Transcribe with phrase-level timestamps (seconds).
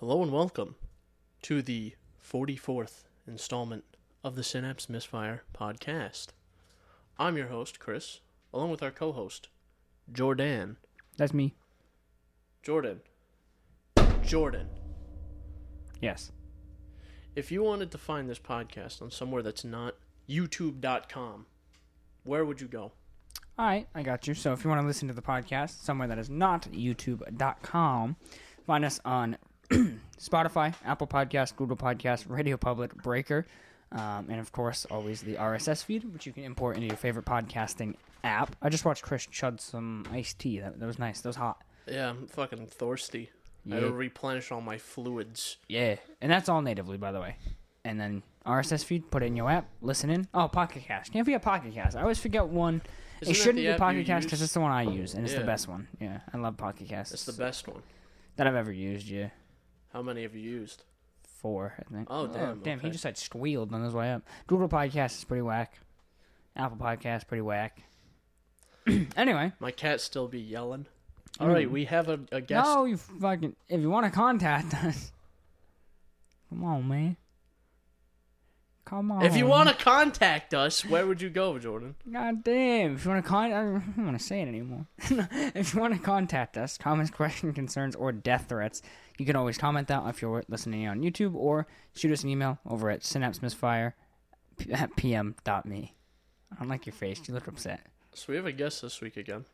[0.00, 0.76] Hello and welcome
[1.42, 3.82] to the 44th installment
[4.22, 6.28] of the Synapse Misfire podcast.
[7.18, 8.20] I'm your host, Chris,
[8.54, 9.48] along with our co host,
[10.12, 10.76] Jordan.
[11.16, 11.56] That's me.
[12.62, 13.00] Jordan.
[14.22, 14.68] Jordan.
[16.00, 16.30] Yes.
[17.34, 19.96] If you wanted to find this podcast on somewhere that's not
[20.28, 21.46] youtube.com,
[22.22, 22.92] where would you go?
[23.58, 24.34] All right, I got you.
[24.34, 28.14] So if you want to listen to the podcast somewhere that is not youtube.com,
[28.64, 29.36] find us on
[30.18, 33.46] Spotify, Apple Podcast, Google Podcast, Radio Public, Breaker,
[33.92, 37.24] um, and of course, always the RSS feed, which you can import into your favorite
[37.24, 38.54] podcasting app.
[38.60, 40.60] I just watched Chris chug some iced tea.
[40.60, 41.20] That, that was nice.
[41.20, 41.62] That was hot.
[41.86, 43.30] Yeah, I'm fucking thirsty.
[43.70, 45.58] I had to replenish all my fluids.
[45.68, 47.36] Yeah, and that's all natively, by the way.
[47.84, 50.26] And then RSS feed, put it in your app, listen in.
[50.32, 51.12] Oh, Pocket Cast.
[51.12, 51.96] Can't forget Pocket Cast.
[51.96, 52.80] I always forget one.
[53.20, 55.40] Isn't it shouldn't be Pocket Cast because it's the one I use, and it's Yeah.
[55.40, 55.88] the best one.
[56.00, 57.12] Yeah, I love Pocket Cast.
[57.12, 57.82] It's the best one.
[58.36, 59.08] that I've ever used.
[59.08, 59.30] Yeah,
[59.98, 60.84] How many have you used?
[61.42, 62.06] four, I think.
[62.08, 62.78] Oh, damn, damn!
[62.78, 64.22] He just had squealed on his way up.
[64.46, 65.80] Google Podcast is pretty whack.
[66.54, 67.82] Apple Podcast pretty whack.
[69.16, 70.86] anyway, My cat still be yelling.
[71.38, 71.42] Hmm.
[71.42, 72.64] All right, we have a, a guest.
[72.64, 73.56] no, you fucking.
[73.68, 75.10] If you want to contact us,
[76.48, 77.16] come on, man.
[78.88, 79.22] Come on.
[79.22, 81.94] If you want to contact us, where would you go, Jordan?
[82.10, 82.94] God damn.
[82.94, 84.86] If you want to con, I don't want to say it anymore.
[85.54, 88.80] if you want to contact us, comments, questions, concerns, or death threats,
[89.18, 92.58] you can always comment that if you're listening on YouTube or shoot us an email
[92.64, 93.92] over at synapsemisfire
[94.72, 95.94] at pm.me.
[96.50, 97.20] I don't like your face.
[97.28, 97.80] You look upset.
[98.14, 99.44] So we have a guest this week again.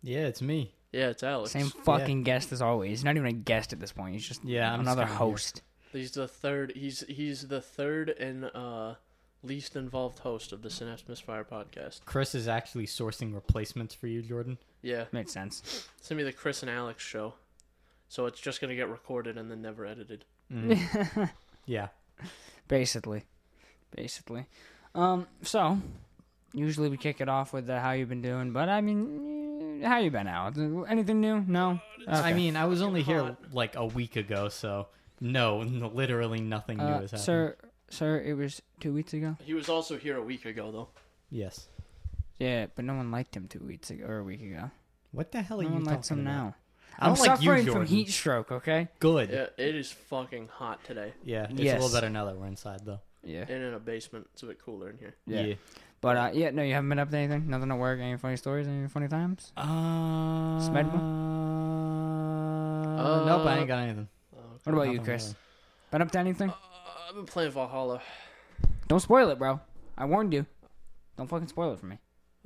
[0.00, 0.74] Yeah, it's me.
[0.92, 1.50] Yeah, it's Alex.
[1.50, 2.90] Same fucking guest as always.
[2.90, 4.14] He's not even a guest at this point.
[4.14, 5.16] He's just Yeah, I'm just another here.
[5.16, 5.62] host.
[5.96, 6.72] He's the third.
[6.76, 8.94] He's he's the third and uh,
[9.42, 12.04] least involved host of the Synapse Misfire podcast.
[12.04, 14.58] Chris is actually sourcing replacements for you, Jordan.
[14.82, 15.88] Yeah, Makes sense.
[15.98, 17.34] it's gonna be the Chris and Alex show.
[18.08, 20.24] So it's just gonna get recorded and then never edited.
[20.52, 21.30] Mm.
[21.66, 21.88] yeah.
[22.68, 23.24] Basically.
[23.94, 24.46] Basically.
[24.94, 25.78] Um, so,
[26.52, 29.98] usually we kick it off with the how you've been doing, but I mean, how
[29.98, 30.58] you been, Alex?
[30.88, 31.44] Anything new?
[31.46, 31.80] No?
[32.08, 34.88] I mean, I was only here like a week ago, so
[35.20, 37.20] no, n- literally nothing new Uh, has happened.
[37.24, 37.56] sir,
[37.90, 39.36] sir, it was two weeks ago.
[39.44, 40.88] He was also here a week ago though.
[41.30, 41.68] Yes.
[42.38, 44.70] Yeah, but no one liked him two weeks ago or a week ago.
[45.12, 46.30] What the hell are No you one talking likes him about?
[46.30, 46.54] now.
[46.98, 47.88] I I'm don't like you, suffering from Jordan.
[47.88, 48.52] heat stroke.
[48.52, 48.88] Okay.
[49.00, 49.30] Good.
[49.30, 51.12] Yeah, it is fucking hot today.
[51.24, 51.80] Yeah, it's a Yes.
[51.82, 53.00] little better now that we're inside, though.
[53.24, 53.40] Yeah.
[53.48, 55.14] And in a basement, it's a bit cooler in here.
[55.26, 55.54] Yeah.
[56.00, 57.48] But uh, yeah, no, you haven't been up to anything.
[57.48, 57.98] Nothing at work.
[58.00, 58.66] Any funny stories?
[58.68, 59.52] Any funny times?
[59.56, 59.62] Uh,
[62.98, 64.08] Uh, nope, I ain't got anything.
[64.66, 65.26] What about you, Chris?
[65.26, 65.36] really.
[65.92, 66.50] Been up to anything?
[66.50, 66.54] uh,
[67.08, 68.02] I've been playing Valhalla.
[68.88, 69.60] Don't spoil it, bro.
[69.96, 70.44] I warned you.
[71.16, 71.98] Don't fucking spoil it for me.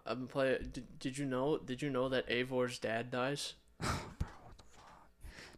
[0.04, 0.68] I've been playing.
[0.70, 1.56] Did, did you know?
[1.56, 3.54] Did you know that Eivor's dad dies?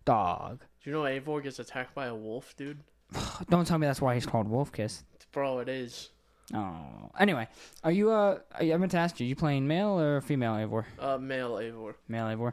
[0.04, 0.60] Dog.
[0.84, 2.78] Do you know Eivor gets attacked by a wolf, dude?
[3.50, 5.02] Don't tell me that's why he's called Wolf Kiss.
[5.32, 6.10] Bro, it is.
[6.54, 7.10] Oh.
[7.18, 7.48] Anyway,
[7.82, 8.38] are you uh?
[8.54, 9.26] I meant to ask you.
[9.26, 10.84] You playing male or female Eivor?
[11.00, 11.94] Uh, male Avor.
[12.06, 12.52] Male Eivor.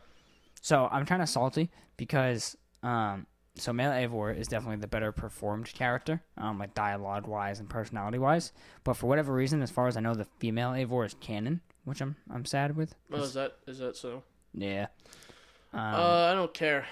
[0.61, 3.27] So I'm kind of salty because um.
[3.59, 8.17] So male Eivor is definitely the better performed character, um, like dialogue wise and personality
[8.17, 8.51] wise.
[8.83, 12.01] But for whatever reason, as far as I know, the female Eivor is canon, which
[12.01, 12.95] I'm I'm sad with.
[13.11, 14.23] Oh, is that is that so?
[14.53, 14.87] Yeah.
[15.73, 16.85] Um, uh, I don't care.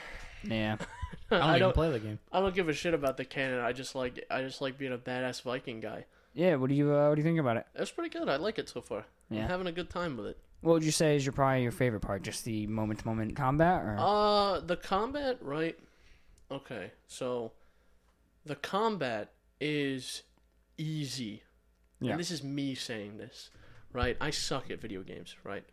[0.44, 0.78] yeah.
[1.32, 1.74] I don't I even don't.
[1.74, 2.20] play the game.
[2.32, 3.60] I don't give a shit about the canon.
[3.60, 4.26] I just like.
[4.30, 6.06] I just like being a badass Viking guy.
[6.34, 6.56] Yeah.
[6.56, 7.66] What do you uh, What do you think about it?
[7.76, 8.30] It's pretty good.
[8.30, 9.06] I like it so far.
[9.30, 9.44] Yeah.
[9.44, 10.38] I'm having a good time with it.
[10.62, 12.24] What would you say is your probably your favorite part?
[12.24, 15.78] Just the moment to moment combat, or Uh, the combat, right?
[16.50, 17.52] Okay, so
[18.46, 20.24] the combat is
[20.78, 21.44] easy.
[22.00, 22.12] Yeah.
[22.12, 23.50] And this is me saying this,
[23.92, 24.16] right?
[24.22, 25.66] I suck at video games, right?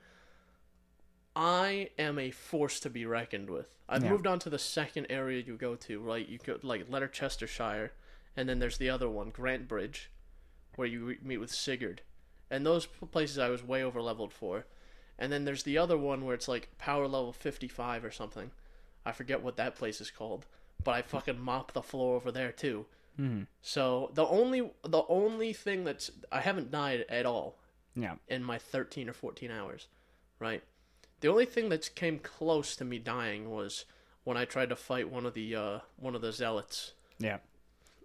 [1.36, 3.68] I am a force to be reckoned with.
[3.88, 4.10] I've Yeah.
[4.10, 6.26] moved on to the second area you go to, right?
[6.28, 7.92] You go like Leicestershire,
[8.36, 10.06] and then there's the other one, Grantebridge,
[10.76, 12.02] where you re- meet with Sigurd.
[12.50, 14.66] And those places I was way over leveled for.
[15.18, 18.50] And then there's the other one where it's like power level 55 or something.
[19.04, 20.46] I forget what that place is called,
[20.84, 22.86] but I fucking mop the floor over there too.
[23.16, 23.42] Hmm.
[23.62, 27.58] So the only the only thing that's I haven't died at all
[27.96, 29.86] yeah, in my 13 or 14 hours,
[30.40, 30.62] right?
[31.20, 33.84] The only thing that came close to me dying was
[34.24, 36.92] when I tried to fight one of the uh, one of the zealots.
[37.18, 37.38] yeah,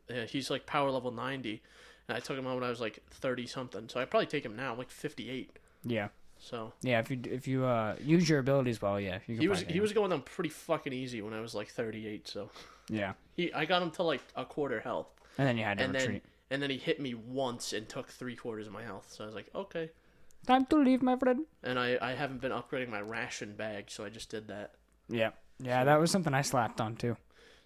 [0.10, 1.62] Uh, he's like power level 90,
[2.08, 3.90] and I took him on when I was like 30 something.
[3.90, 5.58] So I probably take him now, I'm like 58.
[5.86, 6.10] yeah,
[6.40, 7.00] So yeah.
[7.00, 9.20] If you if you uh use your abilities well, yeah.
[9.28, 11.70] You can he was he was going down pretty fucking easy when I was like
[11.70, 12.28] 38.
[12.28, 12.50] So
[12.90, 15.08] yeah, he I got him to like a quarter health,
[15.38, 16.24] and then you had to and then retreat.
[16.50, 19.08] and then he hit me once and took three quarters of my health.
[19.12, 19.90] So I was like, okay.
[20.48, 21.46] Time to leave, my friend.
[21.64, 24.76] And I I haven't been upgrading my ration bag, so I just did that.
[25.10, 25.84] Yeah, yeah.
[25.84, 27.18] That was something I slapped on too.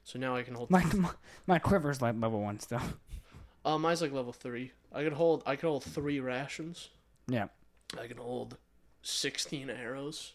[0.04, 0.72] So now I can hold.
[0.72, 1.12] My my,
[1.46, 2.82] my quiver's like level one still.
[3.64, 4.72] Uh, mine's like level three.
[4.92, 5.44] I could hold.
[5.46, 6.90] I could hold three rations.
[7.28, 7.48] Yeah.
[8.02, 8.58] I can hold
[9.04, 10.34] sixteen arrows.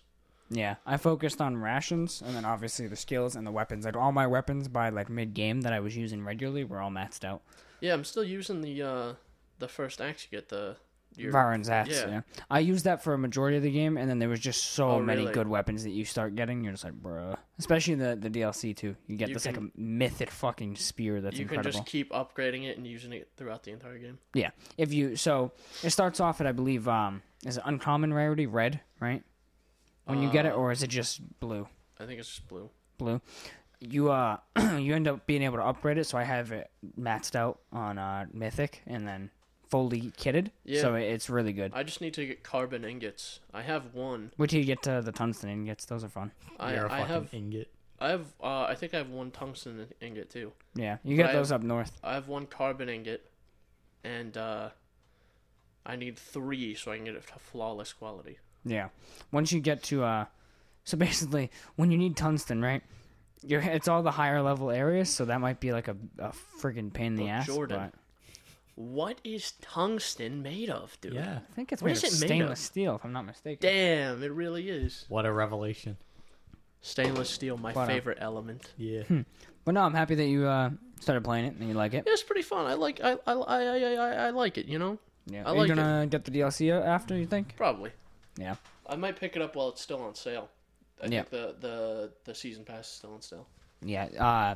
[0.50, 3.84] Yeah, I focused on rations and then obviously the skills and the weapons.
[3.84, 6.90] Like all my weapons by like mid game that I was using regularly were all
[6.90, 7.42] maxed out.
[7.80, 9.12] Yeah, I'm still using the uh
[9.58, 10.76] the first axe you get the
[11.18, 11.90] your Varin's axe.
[11.90, 12.08] Yeah.
[12.08, 12.20] yeah.
[12.50, 14.90] I used that for a majority of the game, and then there was just so
[14.92, 15.32] Oh, many really?
[15.34, 16.62] good weapons that you start getting.
[16.64, 17.36] You're just like, bruh.
[17.58, 18.96] Especially the the DLC too.
[19.06, 21.70] You get You this like a mythic fucking spear that's you incredible.
[21.72, 24.18] can just keep upgrading it and using it throughout the entire game.
[24.34, 24.50] Yeah.
[24.76, 28.80] If you so it starts off at I believe um is it uncommon rarity red
[29.00, 29.22] right
[30.04, 31.68] when you get it Uh, or is it just blue
[32.00, 32.70] I think it's just blue.
[32.96, 33.20] blue
[33.80, 34.38] you uh
[34.78, 36.68] you end up being able to upgrade it so I have it
[36.98, 39.30] maxed out on uh mythic and then
[39.68, 40.80] fully kitted Yeah.
[40.80, 41.72] so it's really good.
[41.74, 43.40] I just need to get carbon ingots.
[43.52, 44.32] I have one.
[44.38, 46.32] Wait till you get to the tungsten ingots; those are fun.
[46.58, 47.68] I You're a I fucking have ingot.
[48.00, 50.52] I have uh I think I have one tungsten ingot too.
[50.74, 51.98] Yeah, you But get I those up north.
[52.02, 53.28] I have one carbon ingot,
[54.04, 54.70] and uh,
[55.84, 58.38] I need three so I can get it to flawless quality.
[58.64, 58.88] Yeah,
[59.32, 60.24] once you get to uh,
[60.84, 62.82] so basically when you need tungsten, right?
[63.42, 66.92] You're it's all the higher level areas, so that might be like a a friggin'
[66.92, 67.46] pain in the But ass.
[67.46, 68.00] Jordan, but-
[68.80, 71.14] What is tungsten made of, dude?
[71.14, 71.40] Yeah.
[71.50, 72.64] I think it's What made is of it made stainless of?
[72.64, 73.58] steel, if I'm not mistaken.
[73.60, 75.04] Damn, it really is.
[75.08, 75.96] What a revelation.
[76.80, 78.72] Stainless steel, my But, uh, favorite element.
[78.76, 79.02] Yeah.
[79.64, 80.70] But no, I'm happy that you uh,
[81.00, 82.04] started playing it and you like it.
[82.06, 82.66] Yeah, it's pretty fun.
[82.66, 84.66] I like I I I I, I, I like it.
[84.66, 85.40] You know, Yeah.
[85.44, 87.16] I Are like you gonna get the DLC after?
[87.16, 87.56] You think?
[87.56, 87.90] probably.
[88.38, 88.54] Yeah.
[88.86, 90.48] I might pick it up while it's still on sale.
[91.02, 91.22] I Yeah.
[91.25, 93.48] think the, the the season pass is still on sale.
[93.82, 94.04] Yeah.
[94.19, 94.54] Uh,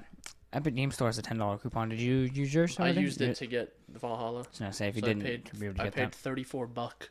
[0.53, 1.89] Epic Game Store has a ten dollar coupon.
[1.89, 2.79] Did you use yours?
[2.79, 4.41] I used You- it to get the Valhalla.
[4.45, 5.85] I was gonna say if you so didn't, I paid, you'd be able to I
[5.87, 6.15] get paid that.
[6.15, 7.11] thirty four buck.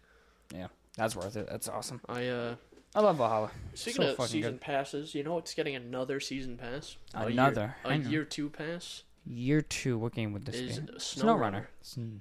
[0.53, 1.47] Yeah, that's worth it.
[1.49, 2.01] That's awesome.
[2.07, 2.55] I uh
[2.93, 3.51] I love Valhalla.
[3.73, 4.61] speaking So of season good.
[4.61, 6.97] passes, you know it's getting another season pass.
[7.13, 7.75] A year- Another?
[7.85, 9.97] a I year two pass Year two.
[9.99, 10.93] What game would this is be?
[10.93, 11.67] SnowRunner.
[11.95, 12.17] Hmm.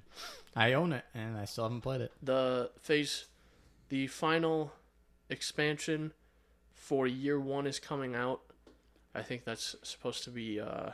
[0.55, 2.11] I own it, and I still haven't played it.
[2.21, 3.25] The phase,
[3.89, 4.71] the final
[5.29, 6.13] expansion
[6.73, 8.41] for year one is coming out.
[9.15, 10.91] I think that's supposed to be uh,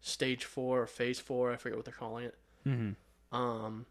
[0.00, 1.52] stage four or phase four.
[1.52, 2.34] I forget what they're calling it.
[2.66, 3.36] Mm-hmm.
[3.36, 3.86] Um,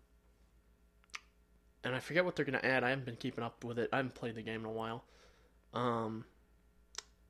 [1.84, 2.84] and I forget what they're gonna add.
[2.84, 3.90] I haven't been keeping up with it.
[3.94, 5.04] I haven't played the game in a while.
[5.74, 6.26] Um,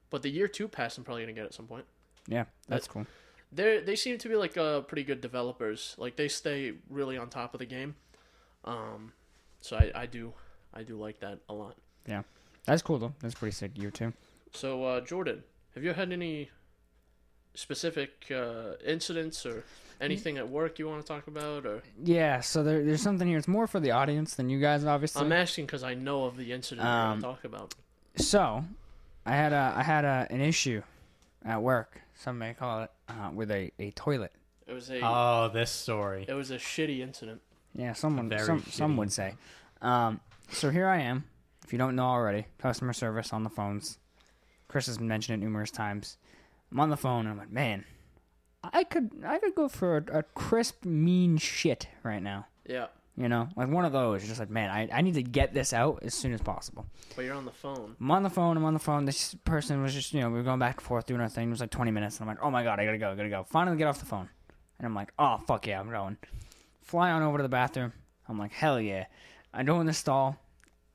[0.10, 1.86] but the year two pass, I'm probably gonna get at some point.
[2.27, 3.06] Yeah, that's cool.
[3.51, 5.95] They they seem to be like uh, pretty good developers.
[5.98, 7.95] Like they stay really on top of the game.
[8.63, 9.13] Um,
[9.62, 10.33] so I, I do
[10.74, 11.75] I do like that a lot.
[12.07, 12.24] Yeah,
[12.66, 13.13] that's cool though.
[13.19, 13.77] That's pretty sick.
[13.77, 14.13] Year two.
[14.54, 15.44] So uh, Jordan,
[15.74, 16.50] have you had any
[17.55, 19.63] specific uh, incidents or
[20.01, 21.65] anything at work you want to talk about?
[21.65, 22.41] Or Yeah.
[22.41, 23.37] So there, there's something here.
[23.37, 25.21] It's more for the audience than you guys, obviously.
[25.23, 27.73] I'm asking because I know of the incident we're Um, gonna talk about.
[28.17, 28.63] So,
[29.25, 30.81] I had a I had a, an issue
[31.43, 31.99] at work.
[32.15, 34.31] Some may call it uh, with a, a toilet.
[34.67, 36.25] It was a Oh, this story.
[36.27, 37.41] it was a shitty incident.
[37.73, 39.35] Yeah, someone Very some some would say.
[39.81, 40.19] Um,
[40.49, 41.25] so here I am.
[41.65, 43.97] If you don't know already, customer service on the phones.
[44.67, 46.17] Chris has mentioned it numerous times.
[46.71, 47.85] I'm on the phone and I'm like, man,
[48.63, 52.47] I could I could go for a, a crisp mean shit right now.
[52.67, 54.21] Yeah, You know, like one of those.
[54.21, 56.85] You're just like, man, I, I need to get this out as soon as possible.
[57.15, 57.95] but you're on the phone.
[58.00, 58.57] I'm on the phone.
[58.57, 59.06] I'm on the phone.
[59.06, 61.47] This person was just, you know, we were going back and forth doing our thing.
[61.47, 62.19] It was like 20 minutes.
[62.19, 63.44] And I'm like, oh my God, I gotta go, I gotta go.
[63.44, 64.29] Finally get off the phone.
[64.79, 66.17] And I'm like, oh, fuck yeah, I'm going.
[66.81, 67.93] Fly on over to the bathroom.
[68.27, 69.05] I'm like, hell yeah.
[69.53, 70.38] I go in the stall,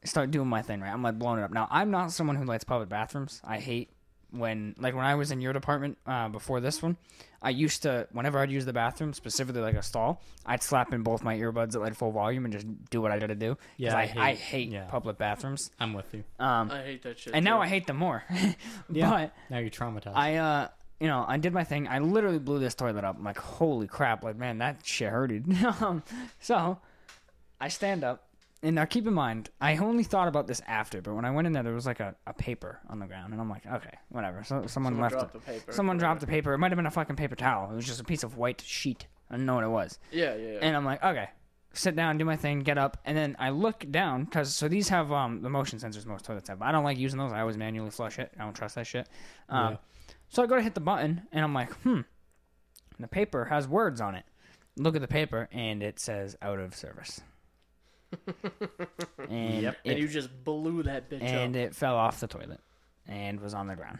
[0.04, 0.92] start doing my thing, right?
[0.92, 1.52] I'm like blowing it up.
[1.52, 3.40] Now, I'm not someone who likes public bathrooms.
[3.44, 3.90] I hate
[4.32, 6.96] when, like, when I was in your department uh, before this one,
[7.42, 11.02] I used to, whenever I'd use the bathroom, specifically like a stall, I'd slap in
[11.02, 13.54] both my earbuds at like full volume and just do what I gotta do.
[13.54, 14.84] 'Cause Yeah, I, I I hate- hate yeah.
[14.84, 15.70] public bathrooms.
[15.80, 16.24] I'm with you.
[16.38, 17.34] Um, I hate that shit.
[17.34, 17.60] and now.
[17.60, 18.22] I hate them more.
[18.92, 19.10] Yeah.
[19.10, 20.16] But Now you're traumatized.
[20.16, 20.68] I, uh,
[21.00, 21.88] you know, I did my thing.
[21.88, 23.16] I literally blew this toilet up.
[23.16, 24.22] I'm like, holy crap!
[24.22, 25.46] Like, man, that shit hurted.
[25.80, 26.02] um,
[26.40, 26.78] so
[27.58, 28.26] I stand up,
[28.62, 31.00] and now keep in mind, I only thought about this after.
[31.00, 33.32] But when I went in there, there was like a, a paper on the ground,
[33.32, 34.42] and I'm like, okay, whatever.
[34.44, 35.12] So someone, someone left.
[35.14, 35.44] dropped it.
[35.44, 35.72] the paper.
[35.72, 36.52] Someone dropped the paper.
[36.52, 37.70] It might have been a fucking paper towel.
[37.70, 39.06] It was just a piece of white sheet.
[39.30, 39.98] I didn't know what it was.
[40.10, 40.58] Yeah, yeah, yeah.
[40.62, 41.28] And I'm like, okay,
[41.72, 44.88] sit down, do my thing, get up, and then I look down because so these
[44.88, 46.58] have um the motion sensors most toilets have.
[46.58, 47.32] But I don't like using those.
[47.32, 48.30] I always manually flush it.
[48.38, 49.08] I don't trust that shit.
[49.48, 49.76] Um, Yeah.
[50.28, 52.00] So I go to hit the button, and I'm like, hmm.
[52.98, 54.24] The paper has words on it.
[54.76, 57.20] Look at the paper, and it says out of service.
[59.28, 59.76] and Yep.
[59.84, 61.28] it, and you just blew that bitch up.
[61.28, 61.62] and up.
[61.62, 62.60] it fell off the toilet
[63.06, 63.98] and was on the ground,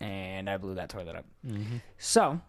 [0.00, 1.24] and I blew that toilet up.
[1.46, 1.76] mm-hmm.
[1.98, 2.40] So,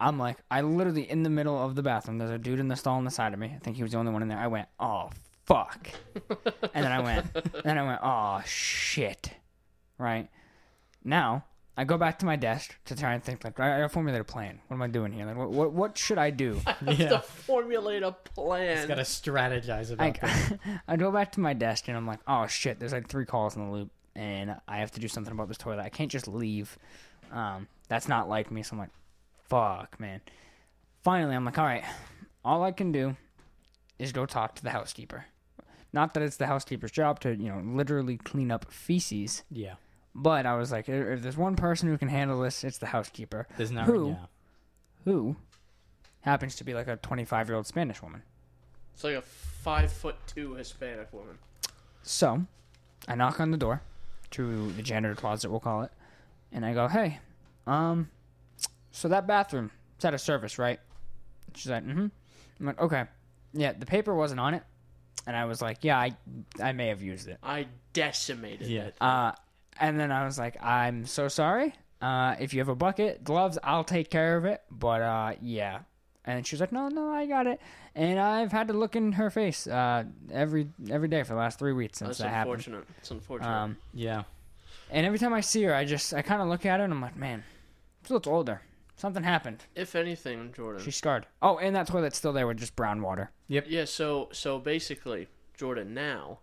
[0.00, 2.18] I'm like, I literally in the middle of the bathroom.
[2.18, 3.52] There's a dude in the stall on the side of me.
[3.54, 4.38] I think he was the only one in there.
[4.38, 5.10] I went, oh
[5.46, 5.88] fuck,
[6.74, 7.26] and then I went,
[7.64, 9.30] then I went, oh shit,
[9.98, 10.28] right.
[11.04, 11.44] Now
[11.78, 14.20] I go back to my desk to try and think like I I gotta formulate
[14.20, 14.58] a plan.
[14.66, 15.24] What am I doing here?
[15.26, 16.60] Like what what, what should I do?
[16.66, 17.08] I have Yeah.
[17.10, 18.70] to formulate a plan.
[18.72, 20.52] I just gotta strategize about Like this.
[20.88, 23.54] I go back to my desk and I'm like, oh shit, there's like three calls
[23.54, 25.78] in the loop, and I have to do something about this toilet.
[25.82, 26.76] I can't just leave.
[27.30, 28.62] Um, that's not like me.
[28.64, 28.90] So I'm like,
[29.48, 30.20] fuck, man.
[31.04, 31.84] Finally, I'm like, all right,
[32.44, 33.16] all I can do
[34.00, 35.26] is go talk to the housekeeper.
[35.92, 39.74] Not that it's the housekeeper's job to, you know, literally clean up feces, Yeah.
[40.20, 42.86] But I was like, if if there's one person who can handle this, it's the
[42.86, 43.86] housekeeper, There's not.
[43.86, 44.08] Who?
[44.10, 44.16] Yeah.
[45.04, 45.36] who
[46.22, 48.22] happens to be like a 25 year old Spanish woman.
[48.94, 51.38] It's like a five foot two Hispanic woman.
[52.02, 52.44] So,
[53.06, 53.82] I knock on the door
[54.32, 55.92] to the janitor closet, we'll call it,
[56.52, 57.18] and I go, "Hey,
[57.66, 58.10] um,
[58.90, 60.80] so that bathroom, it's out of service, right?"
[61.54, 62.06] She's like, "Mm-hmm."
[62.60, 63.04] I'm like, "Okay,
[63.52, 64.62] yeah, the paper wasn't on it,"
[65.26, 66.16] and I was like, "Yeah, I,
[66.62, 68.82] I may have used it." I decimated Yeah.
[68.86, 68.96] it.
[69.00, 69.32] Uh,
[69.80, 71.74] and then I was like, "I'm so sorry.
[72.00, 75.80] Uh, if you have a bucket, gloves, I'll take care of it." But uh, yeah.
[76.24, 77.60] And she was like, "No, no, I got it."
[77.94, 81.58] And I've had to look in her face uh, every every day for the last
[81.58, 82.54] three weeks since That's that happened.
[82.56, 82.84] unfortunate.
[82.98, 83.48] It's unfortunate.
[83.50, 84.24] Um, Yeah.
[84.90, 86.92] and every time I see her, I just I kind of look at her and
[86.92, 87.42] I'm like, man,
[88.06, 88.60] she looks older.
[88.96, 89.64] Something happened.
[89.76, 90.82] if anything, Jordan.
[90.82, 91.24] She's scarred.
[91.40, 93.30] Oh, and that toilet's still there with just brown water.
[93.46, 93.66] Yep.
[93.68, 96.40] Yeah, so so basically, Jordan, now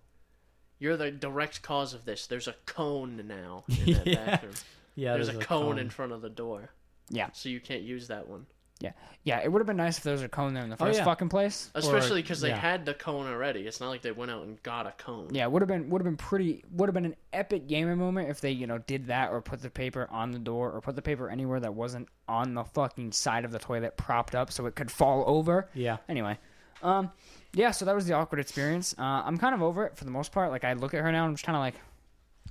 [0.79, 2.27] you're the direct cause of this.
[2.27, 4.25] There's a cone now in that Yeah.
[4.25, 4.53] bathroom.
[4.96, 5.13] Yeah.
[5.15, 6.70] There's, a, cone, in front of the door.
[7.10, 7.29] Yeah.
[7.34, 8.46] So you can't use that one.
[8.82, 8.91] Yeah,
[9.24, 9.39] yeah.
[9.41, 11.00] it would have been nice if there was a cone there in the Oh, first
[11.00, 11.05] yeah.
[11.05, 11.72] fucking place.
[11.75, 12.58] Especially because they yeah.
[12.58, 13.62] had the cone already.
[13.62, 15.29] It's not like they went out and got a cone.
[15.32, 18.29] yeah, would have been would have been pretty would have been an epic gaming moment
[18.29, 20.98] if they you know did that or put the paper on the door or put
[20.98, 24.65] the paper anywhere that wasn't on the fucking side of the toilet propped up so
[24.65, 25.70] it could fall over.
[25.74, 25.98] Yeah.
[26.10, 26.38] Anyway,
[26.84, 27.12] um,
[27.55, 28.93] yeah, so that was the awkward experience.
[29.00, 30.51] Uh, I'm kind of over it for the most part.
[30.51, 31.75] Like I look at her now, and I'm just kind of like,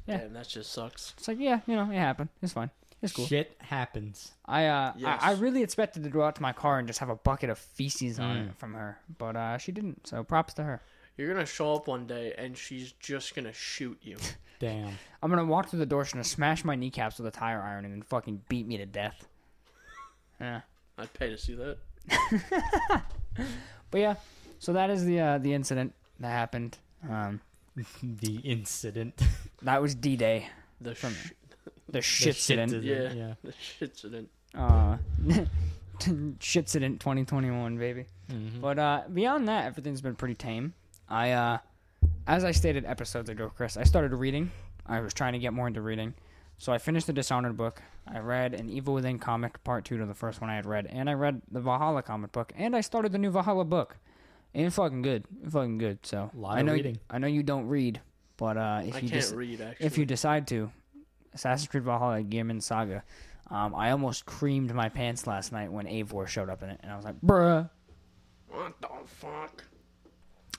[0.07, 0.17] Yeah.
[0.19, 1.15] Damn, that just sucks.
[1.17, 2.31] it's like yeah, you know, it happened.
[2.43, 2.71] It's fine.
[3.03, 3.27] It's cool.
[3.27, 4.33] Shit happens.
[4.47, 5.21] I uh Yes.
[5.23, 7.51] I, I really expected to go out to my car and just have a bucket
[7.51, 8.49] of feces on Mm.
[8.49, 10.07] it from her, but uh she didn't.
[10.07, 10.81] So props to her.
[11.17, 14.17] You're gonna show up one day and she's just gonna shoot you.
[14.59, 14.97] Damn.
[15.23, 16.05] I'm gonna walk through the door.
[16.07, 18.87] She's gonna smash my kneecaps with a tire iron and then fucking beat me to
[18.87, 19.27] death.
[20.41, 20.63] Yeah,
[20.99, 21.79] I'd pay to see that.
[23.91, 24.15] but yeah.
[24.65, 26.79] So that is the uh, the incident that happened.
[27.09, 27.41] Um,
[28.03, 29.21] the incident.
[29.63, 30.49] that was D Day.
[30.81, 31.33] The From- sh-
[31.87, 32.29] The The shit
[32.59, 32.83] incident.
[32.83, 33.13] Yeah.
[33.13, 33.35] Yeah.
[33.45, 34.27] the shitsident.
[34.55, 34.97] Uh,
[36.41, 38.07] shit incident 2021, baby.
[38.33, 38.61] Mhm.
[38.63, 40.73] But uh, beyond that, everything's been pretty tame.
[41.11, 41.59] I, uh,
[42.27, 44.51] as I stated episodes ago, Chris, I started reading.
[44.87, 46.15] I was trying to get more into reading,
[46.57, 47.83] so I finished the Dishonored book.
[48.07, 50.87] I read an Evil Within comic, part two to the first one I had read,
[50.87, 53.99] and I read the Valhalla comic book, and I started the new Valhalla book.
[54.55, 55.99] And it's fucking good, fucking good.
[56.07, 56.99] So Lot I of know reading.
[57.11, 58.01] I know you don't read,
[58.37, 59.87] but uh, if I you can't just read actually.
[59.87, 60.71] if you decide to,
[61.35, 63.03] Assassin's Creed Valhalla Geirmund's Saga.
[63.51, 66.91] Um, I almost creamed my pants last night when Eivor showed up in it, and
[66.91, 67.69] I was like, "Bruh."
[68.49, 69.65] What the fuck?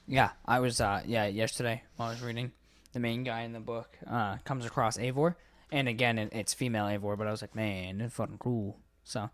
[0.08, 0.80] Yeah, I was.
[0.82, 2.52] Uh, yeah, yesterday while I was reading,
[2.94, 5.36] the main guy in the book uh, comes across Eivor,
[5.72, 8.78] and again, it, it's female Eivor, but I was like, man, it's fucking cool.
[9.04, 9.30] So,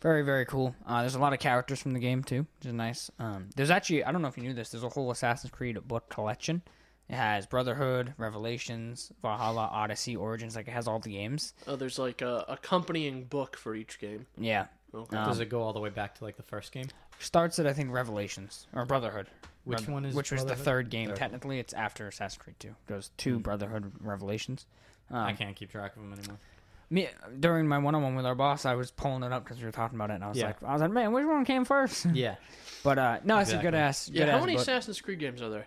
[0.00, 0.74] very, very cool.
[0.86, 3.10] Uh, there's a lot of characters from the game too, which is nice.
[3.18, 5.78] Um, there's actually, I don't know if you knew this, there's a whole Assassin's Creed
[5.86, 6.62] book collection.
[7.08, 10.54] It has Brotherhood, Revelations, Valhalla, Odyssey, Origins.
[10.54, 11.54] Like it has all the games.
[11.66, 14.26] Oh, there's like a accompanying book for each game.
[14.38, 15.16] Yeah, Okay.
[15.16, 16.86] Um, Does it go all the way back to like the first game?
[17.18, 19.26] starts at I think Revelations or Brotherhood.
[19.64, 21.08] Which one is Which was the third game.
[21.08, 21.16] Third.
[21.16, 22.74] Technically, it's after Assassin's Creed Two.
[22.86, 23.42] Goes to Hmm.
[23.42, 24.66] Brotherhood Revelations.
[25.10, 26.38] Um, I can't keep track of them anymore.
[26.92, 29.70] Me during my one-on-one with our boss, I was pulling it up because we were
[29.72, 30.46] talking about it, and I was Yeah.
[30.46, 32.04] like, I was like, man, which one came first?
[32.12, 32.34] Yeah.
[32.82, 34.08] But uh, no, it's a good ass.
[34.08, 34.62] Good yeah, how ass many book.
[34.62, 35.66] Assassin's Creed games are there?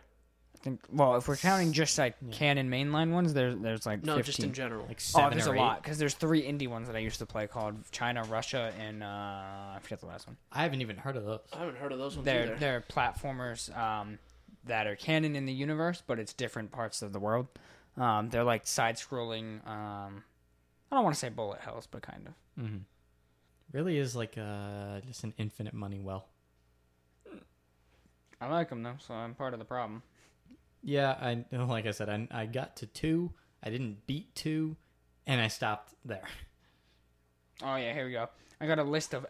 [0.56, 2.34] I think, well, if we're counting just like Yeah.
[2.34, 4.24] canon mainline ones, there's there's like No, 15.
[4.24, 4.86] just in general.
[4.88, 5.60] Like seven Oh, there's or a eight.
[5.60, 9.04] lot because there's three indie ones that I used to play called China, Russia, and
[9.04, 10.38] uh, I forget the last one.
[10.52, 11.40] I haven't even heard of those.
[11.54, 12.56] I haven't heard of those ones They're either.
[12.56, 14.18] they're platformers um,
[14.66, 17.48] that are canon in the universe, but it's different parts of the world.
[17.98, 19.68] Um, they're like side-scrolling.
[19.68, 20.24] Um,
[20.94, 22.64] I don't want to say bullet hells, but kind of.
[22.64, 22.78] hmm
[23.72, 26.28] Really is like uh just an infinite money well.
[28.40, 30.04] I like them though, so I'm part of the problem.
[30.84, 33.32] Yeah, I like I said, I I got to two.
[33.64, 34.78] I didn't beat two,
[35.26, 36.28] and I stopped there.
[37.64, 38.30] Oh yeah, here we go.
[38.62, 39.26] I got a list of.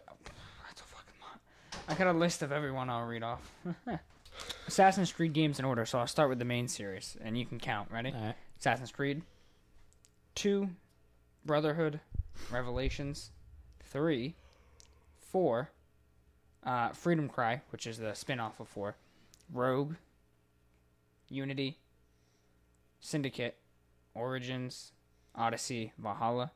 [0.66, 1.40] That's a fucking lot.
[1.88, 3.40] I got a list of everyone I'll read off.
[4.68, 7.58] Assassin's Creed games in order, so I'll start with the main series, and you can
[7.58, 7.90] count.
[7.90, 8.12] Ready?
[8.12, 8.34] Right.
[8.58, 9.22] Assassin's Creed.
[10.34, 10.68] Two,
[11.44, 12.00] Brotherhood,
[12.50, 13.30] Revelations.
[13.82, 14.34] Three,
[15.16, 15.70] four,
[16.64, 18.96] uh, Freedom Cry, which is the spin-off of four.
[19.52, 19.94] Rogue.
[21.28, 21.78] Unity.
[23.00, 23.56] Syndicate.
[24.14, 24.92] Origins.
[25.34, 25.92] Odyssey.
[25.98, 26.52] Valhalla.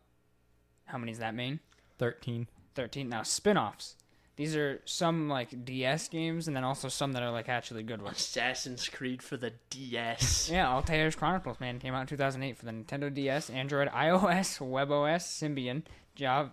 [0.87, 1.61] How many is that main?
[1.99, 2.49] Thirteen.
[2.75, 3.09] 13.
[3.09, 3.97] Now, spin offs.
[4.39, 8.01] These are some like DS games and then also some that are like actually good
[8.01, 8.19] ones.
[8.19, 10.49] Assassin's Creed for the DS.
[10.53, 15.23] Yeah, Altair's Chronicles, man, came out in 2008 for the Nintendo DS, Android, iOS, WebOS,
[15.25, 15.83] Symbian,
[16.15, 16.53] Java.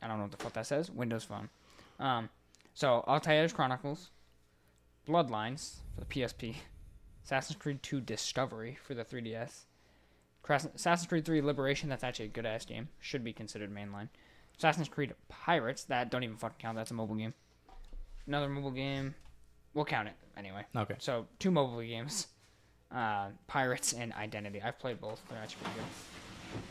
[0.00, 0.90] I don't know what the fuck that says.
[0.90, 1.50] Windows Phone.
[2.00, 2.30] Um,
[2.72, 4.08] so Altair's Chronicles,
[5.06, 6.54] Bloodlines for the PSP,
[7.26, 9.64] Assassin's Creed 2 Discovery for the 3DS,
[10.42, 11.90] Crass- Assassin's Creed 3 Liberation.
[11.90, 12.88] That's actually a good ass game.
[13.00, 14.08] Should be considered mainline.
[14.58, 15.84] Assassin's Creed Pirates.
[15.84, 16.76] That don't even fucking count.
[16.76, 17.34] That's a mobile game.
[18.26, 19.14] Another mobile game.
[19.74, 20.64] We'll count it anyway.
[20.76, 20.96] Okay.
[20.98, 22.28] So two mobile games,
[22.94, 24.60] uh, Pirates and Identity.
[24.62, 25.20] I've played both.
[25.28, 26.62] They're actually pretty good.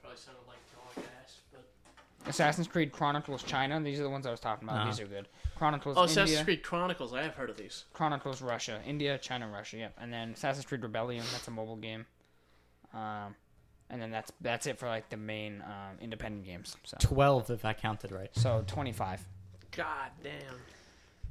[0.00, 0.56] Probably sounded like
[0.96, 3.80] dog ass, but Assassin's Creed Chronicles China.
[3.80, 4.80] These are the ones I was talking about.
[4.80, 4.90] Uh-huh.
[4.90, 5.28] These are good.
[5.56, 6.22] Chronicles oh, India.
[6.22, 7.12] Assassin's Creed Chronicles.
[7.12, 7.84] I have heard of these.
[7.92, 8.80] Chronicles Russia.
[8.86, 9.76] India, China, Russia.
[9.76, 9.94] Yep.
[10.00, 11.24] And then Assassin's Creed Rebellion.
[11.32, 12.06] That's a mobile game.
[12.94, 13.34] Um,
[13.90, 16.76] and then that's that's it for like the main um, independent games.
[16.84, 18.30] So Twelve, if I counted right.
[18.32, 19.26] so twenty five.
[19.76, 20.32] God damn.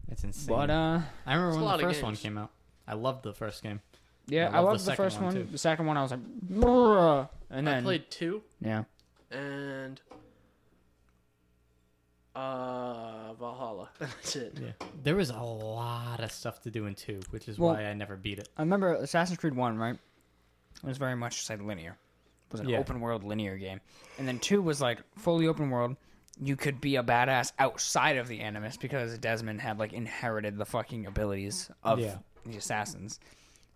[0.08, 0.48] That's insane.
[0.56, 2.22] But uh, I remember It's a when lot the of first one games.
[2.22, 2.52] came out.
[2.88, 3.82] I loved the first game.
[4.28, 5.34] yeah, I I love the loved the, second first one, one.
[5.36, 5.44] too.
[5.52, 8.84] The second one, I was like, "Bruh," and then I played two yeah.
[9.32, 10.00] and
[12.36, 13.90] uh Valhalla.
[14.00, 14.58] That's it.
[14.62, 14.72] Yeah.
[15.04, 17.94] There was a lot of stuff to do in two, which is Well- why I
[17.94, 18.48] never beat it.
[18.58, 19.96] I remember Assassin's Creed One, right?
[20.84, 21.98] It was very much just like linear.
[22.52, 22.78] Was an Yeah.
[22.80, 23.82] open world linear game,
[24.18, 25.98] and then two was like fully open world.
[26.40, 30.66] You could be a badass outside of the Animus because Desmond had like inherited the
[30.66, 32.18] fucking abilities of Yeah.
[32.46, 33.20] the assassins,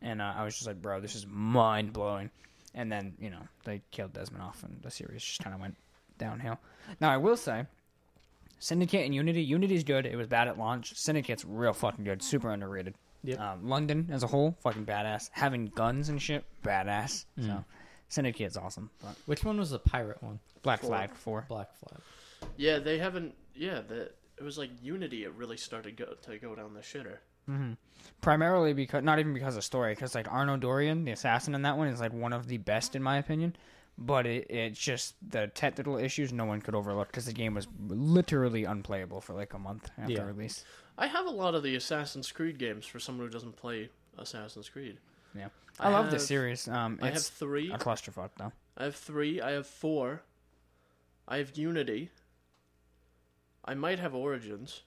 [0.01, 2.29] and uh, I was just like, bro, this is mind blowing.
[2.73, 5.75] And then you know they killed Desmond off, and the series just kind of went
[6.17, 6.57] downhill.
[7.01, 7.65] Now I will say,
[8.59, 9.43] Syndicate and Unity.
[9.43, 10.05] Unity's good.
[10.05, 10.93] It was bad at launch.
[10.95, 12.21] Syndicate's real fucking good.
[12.21, 12.93] Super underrated.
[13.23, 13.39] Yep.
[13.39, 15.29] Um, London as a whole, fucking badass.
[15.33, 17.25] Having guns and shit, badass.
[17.39, 17.63] So,
[18.11, 18.89] Syndicate's awesome.
[19.01, 20.39] But Which one was the pirate one?
[20.63, 20.89] Black Four.
[20.89, 21.45] Flag four.
[21.47, 22.01] Black Flag.
[22.57, 23.33] Yeah, they haven't.
[23.55, 25.23] Yeah, the it was like Unity.
[25.23, 27.17] It really started go, to go down the shitter.
[27.45, 27.73] Hmm.
[28.19, 31.77] Primarily because, not even because of story, because like Arno Dorian, the assassin in that
[31.77, 33.55] one, is like one of the best in my opinion.
[33.97, 37.67] But it, it's just the technical issues no one could overlook because the game was
[37.87, 40.23] literally unplayable for like a month after Yeah.
[40.23, 40.65] release.
[40.97, 44.69] I have a lot of the Assassin's Creed games for someone who doesn't play Assassin's
[44.69, 44.97] Creed.
[45.35, 45.47] Yeah,
[45.79, 46.67] I, I love have- this series.
[46.67, 47.71] Um, I have it's three.
[47.71, 48.51] a clusterfuck though.
[48.77, 49.41] I have three.
[49.41, 50.21] I have four.
[51.27, 52.09] I have Unity.
[53.63, 54.81] I might have Origins,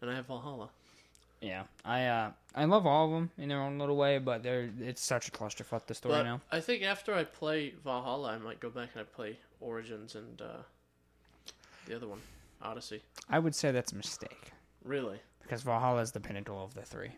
[0.00, 0.70] and I have Valhalla.
[1.40, 4.70] Yeah, I uh, I love all of them in their own little way, but they're
[4.80, 6.40] it's such a clusterfuck the story But now.
[6.50, 10.40] I think after I play Valhalla, I might go back and I play Origins and
[10.42, 10.46] uh,
[11.86, 12.20] the other one,
[12.62, 13.02] Odyssey.
[13.30, 14.50] I would say that's a mistake
[14.84, 15.18] Really?
[15.42, 17.10] because Valhalla is the pinnacle of the three.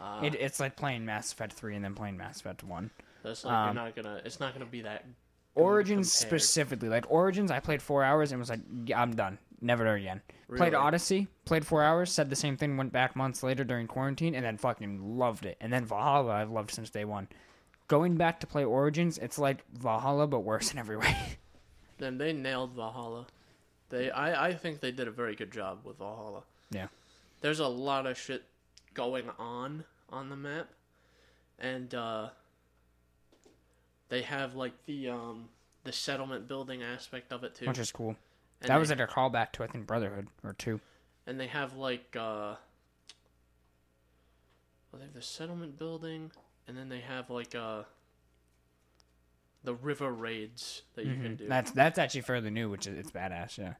[0.00, 2.90] Uh, It, it's like playing Mass Effect three and then playing Mass Effect one.
[3.22, 4.20] that's like um, you're not gonna.
[4.24, 5.04] It's not gonna be that.
[5.54, 6.40] Origins compared.
[6.42, 10.22] specifically, like Origins, I played four hours and was like, yeah, I'm done, never again.
[10.56, 14.34] Played Odyssey, played four hours, said the same thing, went back months later during quarantine,
[14.34, 15.56] and then fucking loved it.
[15.60, 17.28] And then Valhalla, I've loved since day one.
[17.88, 21.16] Going back to play Origins, it's like Valhalla but worse in every way.
[21.98, 23.26] Then they nailed Valhalla.
[23.90, 26.42] They, I, I think they did a very good job with Valhalla.
[26.70, 26.86] Yeah.
[27.40, 28.44] There's a lot of shit
[28.94, 30.68] going on on the map,
[31.58, 32.28] and uh,
[34.08, 35.48] they have like the um
[35.84, 37.66] the settlement building aspect of it too.
[37.66, 38.16] which is cool.
[38.60, 40.80] and that they, was like a callback to I think Brotherhood or two.
[41.26, 42.56] and they have like uh,
[44.92, 46.32] well, they have the settlement building,
[46.66, 47.84] and then they have like uh
[49.62, 51.44] the river raids that you can do.
[51.44, 51.48] Mm-hmm.
[51.50, 53.58] That's that's actually fairly new, which is it's badass.
[53.58, 53.74] Yeah,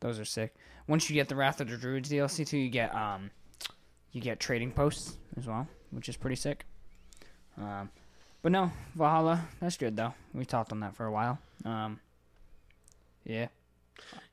[0.00, 0.54] those are sick.
[0.86, 3.30] Once you get the Wrath of the Druids DLC too, you get um,
[4.14, 6.64] you get trading posts as well, which is pretty sick.
[7.58, 7.90] Um,
[8.40, 10.14] but no, Valhalla, that's good though.
[10.32, 11.38] We talked on that for a while.
[11.64, 12.00] Um,
[13.24, 13.48] yeah.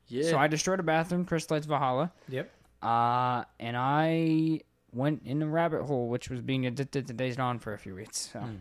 [0.07, 0.29] yeah.
[0.29, 2.49] So I destroyed a bathroom, crystallized Valhalla, Yep.
[2.81, 4.61] uh, and I
[4.93, 7.95] went in the rabbit hole, which was being addicted to Days Gone for a few
[7.95, 8.29] weeks.
[8.31, 8.39] So.
[8.39, 8.55] Hmm.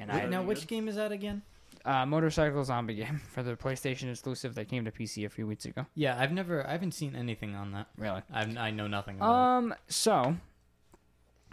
[0.00, 1.42] And Wait, I, now, which game is that again?
[1.88, 5.64] Uh, motorcycle zombie game for the PlayStation exclusive that came to PC a few weeks
[5.64, 5.86] ago.
[5.94, 7.88] Yeah, I've never, I haven't seen anything on that.
[7.96, 8.22] Really?
[8.32, 9.74] I've, I know nothing about Um.
[9.88, 10.36] So,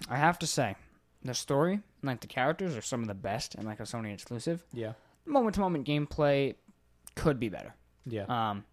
[0.10, 0.76] I have to say,
[1.24, 4.64] the story, like the characters, are some of the best and like a Sony exclusive.
[4.74, 4.80] it.
[4.80, 4.94] Yeah.
[5.26, 6.56] Moment to moment gameplay
[7.16, 7.74] could be better.
[8.06, 8.26] Yeah.
[8.28, 8.66] Um.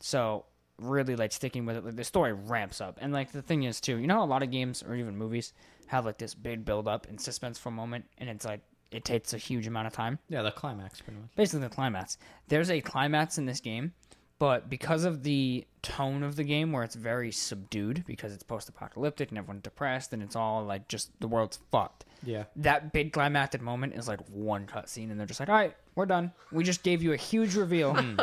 [0.00, 0.44] So
[0.78, 1.84] really like sticking with it.
[1.84, 4.26] Like the story ramps up, and like the thing is too, you know, how a
[4.26, 5.52] lot of games or even movies
[5.86, 9.38] have like this big build up and suspenseful moment, and it's like it takes a
[9.38, 10.18] huge amount of time.
[10.28, 11.30] yeah, the climax, pretty much.
[11.36, 12.18] basically the climax.
[12.48, 13.92] There's a climax in this game,
[14.38, 19.30] but because of the tone of the game where it's very subdued because it's post-apocalyptic
[19.30, 22.04] and everyone's depressed and it's all like just the world's fucked.
[22.22, 22.44] Yeah.
[22.56, 26.06] That big climactic moment is like one cutscene and they're just like, "All right, we're
[26.06, 26.32] done.
[26.52, 28.16] We just gave you a huge reveal." Hmm.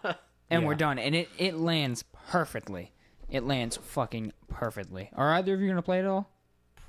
[0.50, 0.98] and we're done.
[0.98, 2.92] And it it lands perfectly.
[3.30, 5.10] It lands fucking perfectly.
[5.14, 6.30] Are either of you gonna play it all?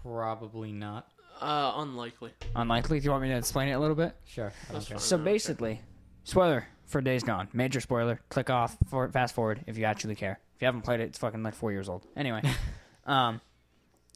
[0.02, 1.08] Probably not.
[1.42, 2.32] Uh, unlikely.
[2.56, 3.00] Unlikely.
[3.00, 4.16] Do you want me to explain it a little bit?
[4.26, 4.54] Sure.
[4.70, 5.00] I don't care.
[5.00, 5.82] So basically,
[6.24, 7.48] spoiler for Days Gone.
[7.52, 8.22] Major spoiler.
[8.30, 8.78] Click off.
[8.90, 10.40] For, fast forward if you actually care.
[10.56, 12.06] If you haven't played it, it's fucking like four years old.
[12.16, 12.44] Anyway,
[13.06, 13.42] um,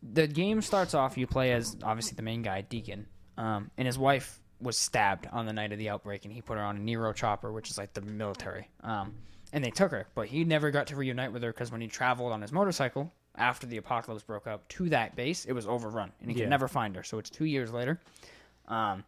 [0.04, 1.18] the game starts off.
[1.18, 3.08] You play as obviously the main guy, Deacon,
[3.38, 6.58] um, and his wife was stabbed on the night of the outbreak, and he put
[6.58, 8.70] her on a Nero chopper, which is like the military.
[8.82, 9.16] Um,
[9.52, 11.88] and they took her, but he never got to reunite with her because when he
[11.88, 16.12] traveled on his motorcycle after the apocalypse broke up to that base, it was overrun,
[16.22, 16.44] and he Yeah.
[16.44, 17.04] could never find her.
[17.04, 18.00] So it's two years later.
[18.68, 19.04] Um,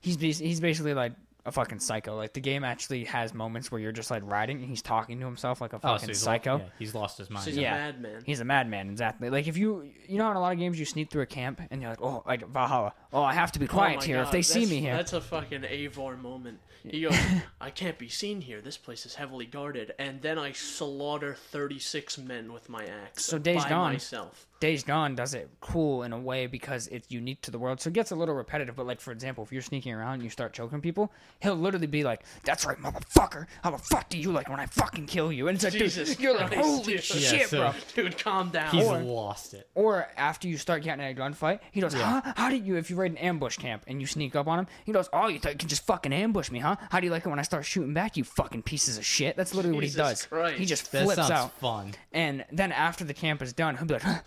[0.00, 1.12] he's he's basically like
[1.46, 2.16] a fucking psycho.
[2.16, 5.26] Like the game actually has moments where you're just like riding and he's talking to
[5.26, 6.52] himself like a Oh, fucking so he's psycho.
[6.52, 7.46] Lo- yeah, he's lost his mind.
[7.46, 7.74] He's Yeah.
[7.74, 8.22] a madman.
[8.26, 9.30] He's a madman, exactly.
[9.30, 11.60] Like if you you know in a lot of games you sneak through a camp
[11.70, 12.92] and you're like, oh, like Valhalla.
[13.12, 14.94] Oh, I have to be Oh quiet my here if they see me here.
[14.96, 16.60] That's a fucking Eivor moment.
[16.88, 17.16] He goes,
[17.60, 18.60] I can't be seen here.
[18.60, 19.92] This place is heavily guarded.
[19.98, 23.24] And then I slaughter 36 men with my axe.
[23.24, 24.46] So Days by Gone- myself.
[24.60, 27.80] Days Gone does it cool in a way because it's unique to the world.
[27.80, 30.22] So it gets a little repetitive, but like for example, if you're sneaking around and
[30.22, 33.46] you start choking people, he'll literally be like, "That's right, motherfucker.
[33.64, 36.10] How the fuck do you like when I fucking kill you?" And it's like, Jesus
[36.10, 37.72] dude, you're like, "Holy dude." shit, Yeah, so- bro!"
[38.04, 38.68] Dude, calm down.
[38.70, 39.66] He's Or- lost it.
[39.74, 42.20] Or after you start getting in a gunfight, he goes, Yeah.
[42.20, 42.32] huh?
[42.36, 44.66] How did you, if you raid an ambush camp and you sneak up on him,
[44.84, 46.76] he goes, oh, you thought you could just fucking ambush me, huh?
[46.90, 49.36] How do you like it when I start shooting back, you fucking pieces of shit?
[49.36, 50.26] That's literally what he does.
[50.26, 50.58] Christ.
[50.58, 51.52] He just That flips sounds out.
[51.58, 51.94] fun.
[52.12, 54.24] And then after the camp is done, he'll be like,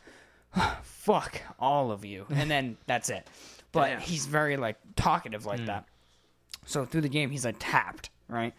[0.84, 2.26] fuck all of you.
[2.30, 3.28] And then that's it.
[3.72, 4.00] But Damn.
[4.02, 5.66] he's very, like, talkative like hmm.
[5.66, 5.86] that.
[6.66, 8.54] So through the game, he's like tapped, right?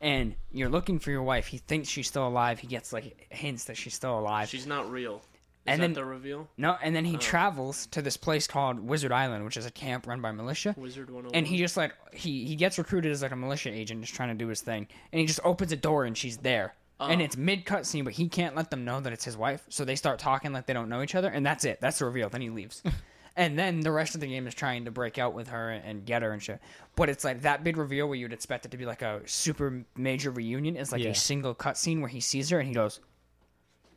[0.00, 1.46] And you're looking for your wife.
[1.46, 2.58] He thinks she's still alive.
[2.58, 4.48] He gets like hints that she's still alive.
[4.48, 5.22] She's not real.
[5.66, 6.48] Is And that then- the reveal?
[6.56, 7.18] No, and then he oh.
[7.18, 10.74] travels to this place called Wizard Island, which is a camp run by militia.
[10.78, 11.34] Wizard 101.
[11.36, 14.14] And he oh just like he he gets recruited as like a militia agent, just
[14.14, 14.88] trying to do his thing.
[15.12, 16.74] And he just opens a door and she's there.
[16.98, 17.06] Oh.
[17.08, 19.64] And it's mid cutscene, but he can't let them know that it's his wife.
[19.68, 21.80] So they start talking like they don't know each other, and that's it.
[21.80, 22.28] That's the reveal.
[22.28, 22.82] Then he leaves.
[23.36, 26.04] and then the rest of the game is trying to break out with her and
[26.04, 26.60] get her and shit.
[26.96, 29.82] But it's like that big reveal where you'd expect it to be like a super
[29.96, 31.10] major reunion is like Yeah.
[31.10, 33.00] a single cutscene where he sees her and he goes,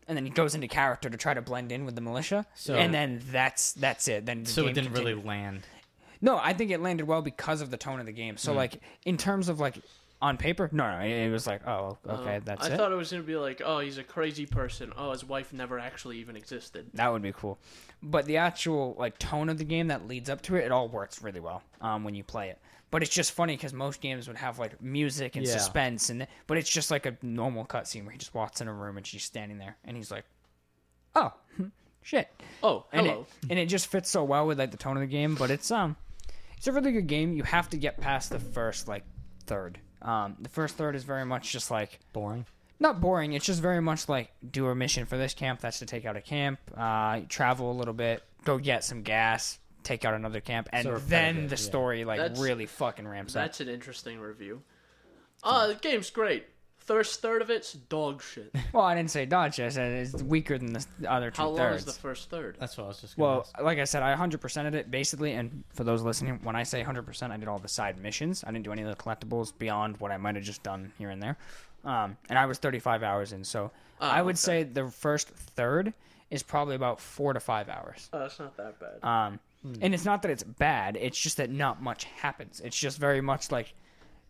[0.07, 2.45] and then he goes into character to try to blend in with the militia.
[2.55, 4.25] So- and then that's that's it.
[4.25, 5.61] Then the So it didn't really land.
[6.21, 8.37] No, I think it landed well because of the tone of the game.
[8.37, 9.75] So like in terms of like
[10.21, 12.77] on paper, no, no, it it was like, oh, okay, that's Uh, I it.
[12.77, 14.93] thought it was gonna be like, oh, he's a crazy person.
[14.97, 16.85] Oh, his wife never actually even existed.
[16.93, 17.59] that would be cool.
[18.01, 20.87] But the actual like tone of the game that leads up to it, it all
[20.87, 22.59] works really well um, when you play it.
[22.93, 25.51] But it's just funny because most games would have like music and Yeah.
[25.51, 28.73] suspense, and but it's just like a normal cutscene where he just walks in a
[28.73, 30.23] room and she's standing there, and he's like,
[31.15, 31.33] oh,
[32.03, 32.29] shit.
[32.61, 33.21] Oh, and hello.
[33.43, 35.35] it, and it just fits so well with like the tone of the game.
[35.35, 35.95] But it's um,
[36.55, 37.33] it's a really good game.
[37.33, 39.03] You have to get past the first like
[39.47, 39.79] third.
[40.03, 42.45] Um, the first third is very much just like Boring.
[42.79, 43.33] not boring.
[43.33, 45.61] It's just very much like do a mission for this camp.
[45.61, 46.59] That's to take out a camp.
[46.77, 50.97] Uh, travel a little bit, go get some gas, take out another camp, and So
[50.97, 51.67] then repetitive, the yeah.
[51.69, 53.43] story like That's- really fucking ramps up.
[53.43, 54.61] That's an interesting review.
[55.43, 56.45] Uh, the game's great.
[56.77, 58.53] First third of it's dog shit.
[58.73, 59.59] Well, I didn't say dodge.
[59.59, 61.85] I said it's weaker than the other two How long thirds.
[61.87, 62.57] is the first third?
[62.59, 63.61] That's what I was just gonna Well, ask.
[63.61, 65.31] like I said, I 100%ed it basically.
[65.33, 68.43] And for those listening, when I say 100%, I did all the side missions.
[68.45, 71.09] I didn't do any of the collectibles beyond what I might have just done here
[71.09, 71.37] and there.
[71.85, 73.43] Um, and I was 35 hours in.
[73.45, 74.37] So Oh, I would okay.
[74.39, 75.93] say the first third
[76.31, 78.09] is probably about four to five hours.
[78.11, 79.07] Oh, that's not that bad.
[79.07, 79.39] Um,
[79.81, 82.59] And it's not that it's bad, it's just that not much happens.
[82.63, 83.73] It's just very much like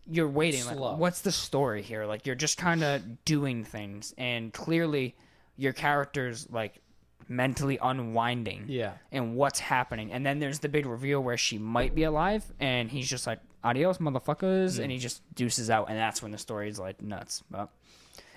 [0.06, 0.64] you're waiting.
[0.64, 2.04] Like, what's the story here?
[2.06, 4.14] Like, you're just kind of doing things.
[4.16, 5.16] And clearly,
[5.56, 6.80] your character's like
[7.26, 8.92] mentally unwinding Yeah.
[9.10, 10.12] and what's happening.
[10.12, 13.40] And then there's the big reveal where she might be alive, and he's just like,
[13.62, 14.78] adios, motherfuckers.
[14.78, 14.82] Mm.
[14.82, 17.42] And he just deuces out, and that's when the story's like nuts.
[17.50, 17.70] But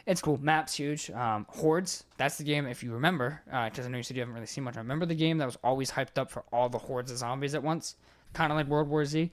[0.08, 0.40] it's cool.
[0.42, 1.12] Map's huge.
[1.12, 4.34] Um, Hordes, that's the game, if you remember, because I know you said you haven't
[4.34, 4.76] really seen much.
[4.76, 7.62] Remember the game that was always hyped up for all the hordes of zombies at
[7.62, 7.96] once?
[8.34, 9.32] Kind of like World War Z?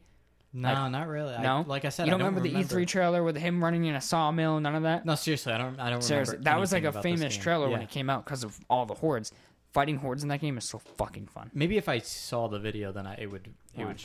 [0.52, 1.36] No, Like- not really.
[1.38, 1.58] No?
[1.58, 3.86] I, like I said, you don't, I don't remember, the E3 trailer with him running
[3.86, 4.60] in a sawmill?
[4.60, 5.04] None of that?
[5.06, 5.80] No, seriously, I don't.
[5.80, 6.50] I don't Seriously, remember.
[6.50, 7.84] that was like a famous trailer when Yeah.
[7.86, 9.32] it came out because of all the hordes.
[9.72, 11.50] Fighting hordes in that game is so fucking fun.
[11.54, 13.48] Maybe if I saw the video, then I, it would.
[13.76, 14.00] It would.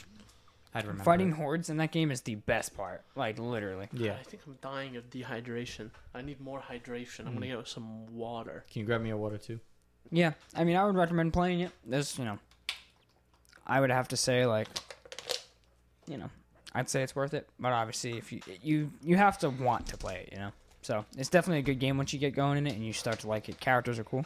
[0.74, 0.82] Watch.
[0.84, 1.04] I'd remember.
[1.04, 3.02] Fighting hordes in that game is the best part.
[3.16, 3.88] Like, literally.
[3.92, 4.16] Yeah.
[4.18, 5.90] I think I'm dying of dehydration.
[6.14, 7.26] I need more hydration.
[7.26, 7.56] I'm gonna Hmm.
[7.58, 8.64] get some water.
[8.70, 9.60] Can you grab me a water too?
[10.10, 11.72] Yeah, I mean, I would recommend playing it.
[11.84, 12.38] There's, you know,
[13.66, 14.68] I would have to say like,
[16.06, 16.30] you know,
[16.74, 17.48] I'd say it's worth it.
[17.58, 20.52] But obviously, if you you you have to want to play it, you know.
[20.82, 23.18] So it's definitely a good game once you get going in it and you start
[23.20, 23.60] to like it.
[23.60, 24.24] Characters are cool.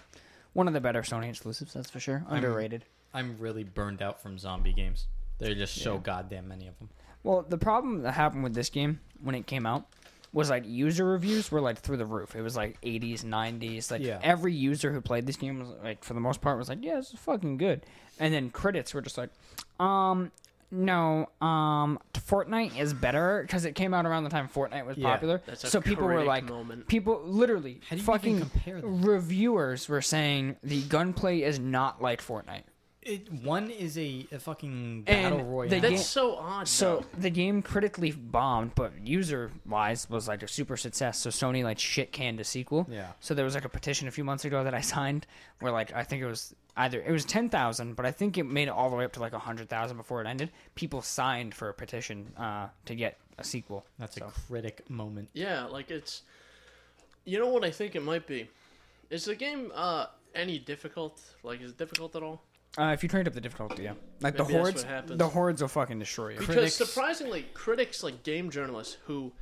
[0.52, 2.24] One of the better Sony exclusives, that's for sure.
[2.28, 2.84] Underrated.
[3.12, 5.06] I'm really burned out from zombie games.
[5.38, 6.00] There are just so Yeah.
[6.02, 6.88] goddamn many of them.
[7.22, 9.86] Well, the problem that happened with this game when it came out
[10.32, 12.34] was like user reviews were like through the roof.
[12.34, 13.90] It was like 80s, 90s.
[13.90, 14.18] Like Yeah.
[14.22, 16.96] every user who played this game was like for the most part was like, yeah,
[16.96, 17.86] this is fucking good.
[18.18, 19.30] And then critics were just like,
[19.80, 20.32] um,
[20.70, 25.10] no, um, Fortnite is better because it came out around the time Fortnite was Yeah,
[25.12, 25.40] popular.
[25.46, 26.88] that's a so people were like, moment.
[26.88, 28.50] people literally How do you fucking
[29.02, 32.64] reviewers were saying the gunplay is not like Fortnite.
[33.04, 35.68] It, one is a, a fucking battle And royale.
[35.70, 36.66] the That's game- so odd.
[36.66, 37.20] So though.
[37.20, 41.18] the game critically bombed, but user wise was like a super success.
[41.18, 42.86] So Sony like shit canned a sequel.
[42.90, 43.08] Yeah.
[43.20, 45.26] So there was like a petition a few months ago that I signed
[45.60, 48.44] where like I think it was either it was ten thousand, but I think it
[48.44, 50.50] made it all the way up to like a hundred thousand before it ended.
[50.74, 53.84] People signed for a petition uh, to get a sequel.
[53.98, 55.28] That's So- a critic moment.
[55.34, 56.22] yeah, like it's.
[57.26, 58.48] You know what I think it might be?
[59.10, 61.20] Is the game uh any difficult?
[61.42, 62.42] Like, is it difficult at all?
[62.76, 65.18] Uh, if you trade up the difficulty, yeah, like Maybe the that's hordes, what happens.
[65.18, 66.38] the hordes will fucking destroy you.
[66.38, 69.32] Because Critics- surprisingly, critics like game journalists who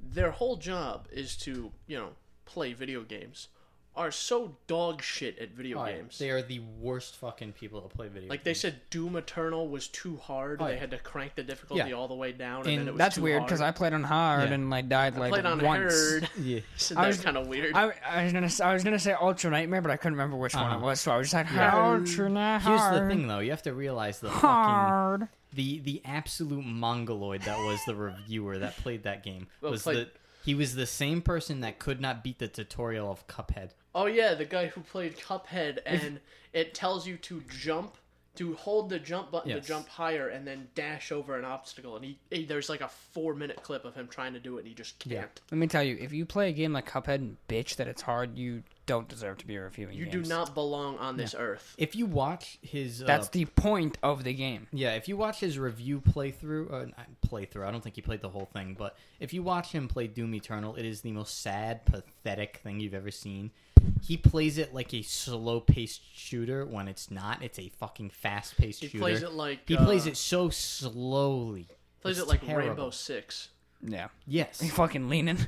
[0.00, 2.10] their whole job is to you know
[2.46, 3.48] play video games
[3.96, 5.92] are so dog shit at video Oh, yeah.
[5.96, 6.16] games.
[6.18, 8.30] They are the worst fucking people to play video.
[8.30, 8.60] Like they games.
[8.60, 10.62] said, Doom Eternal was too hard.
[10.62, 10.78] Oh, they yeah.
[10.80, 11.96] had to crank the difficulty Yeah.
[11.96, 13.92] all the way down, and, And then it was That's too weird because I played
[13.92, 14.54] on hard Yeah.
[14.54, 15.92] and like died I like played on once.
[16.10, 16.30] hard.
[16.40, 16.60] yeah.
[16.78, 17.74] Isn't I that was- kind of weird?
[17.74, 20.36] I, I was gonna s- I was gonna say Ultra Nightmare, but I couldn't remember
[20.36, 20.86] which one it Uh-huh.
[20.86, 21.76] was, so I was just like Yeah.
[21.98, 22.60] Ultra Nightmare.
[22.78, 23.40] Here's the thing, though.
[23.40, 25.28] You have to realize the fucking Hard.
[25.52, 30.10] the the absolute mongoloid that was the reviewer that played that game was played- the
[30.44, 33.70] he was the same person that could not beat the tutorial of Cuphead.
[33.94, 36.20] Oh yeah, the guy who played Cuphead, and
[36.52, 37.96] it tells you to jump,
[38.36, 39.62] to hold the jump button Yes.
[39.62, 41.96] to jump higher, and then dash over an obstacle.
[41.96, 44.60] And he, he there's like a four minute clip of him trying to do it,
[44.60, 45.40] and he just can't.
[45.50, 48.02] Let me tell you, if you play a game like Cuphead and bitch that it's
[48.02, 50.26] hard, you don't deserve to be reviewing You games.
[50.28, 51.74] do not belong on this earth.
[51.78, 54.66] If you watch his uh, That's the point of the game.
[54.72, 58.20] Yeah, if you watch his review playthrough, uh, not playthrough, I don't think he played
[58.20, 61.40] the whole thing, but if you watch him play Doom Eternal, it is the most
[61.40, 63.52] sad, pathetic thing you've ever seen.
[64.02, 67.42] He plays it like a slow-paced shooter when it's not.
[67.42, 69.02] It's a fucking fast-paced He shooter.
[69.02, 71.68] plays it like he uh, plays it so slowly.
[72.02, 72.68] plays It's it like terrible.
[72.68, 73.50] Rainbow Six.
[73.82, 74.08] Yeah.
[74.26, 74.60] Yes.
[74.60, 75.38] He fucking leaning.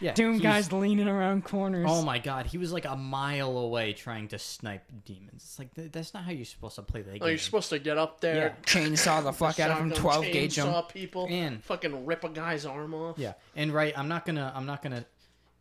[0.00, 1.86] Yeah, Doom he's- guys leaning around corners.
[1.88, 5.42] Oh my god, he was like a mile away trying to snipe demons.
[5.42, 7.20] It's like th- that's not how you're supposed to play the game.
[7.22, 8.54] Oh, you're supposed to get up there, Yeah.
[8.64, 10.66] Chainsaw the fuck out of him, shotgun 12 gauge him.
[10.68, 13.18] chainsaw people, And- fucking rip a guy's arm off.
[13.18, 15.04] Yeah, and right, I'm not gonna, I'm not gonna.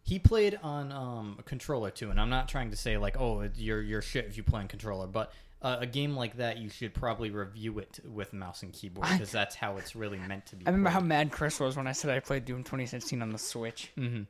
[0.04, 3.48] He played on um, a controller too, and I'm not trying to say like, oh,
[3.56, 6.69] you're you're shit if you play on controller, but uh, a game like that, you
[6.69, 10.56] should probably review it with mouse and keyboard because that's how it's really meant to
[10.56, 10.65] be.
[10.65, 13.38] I remember how mad Chris was when I said I played Doom 2016 on the
[13.38, 13.91] Switch.
[13.98, 14.28] Mhm.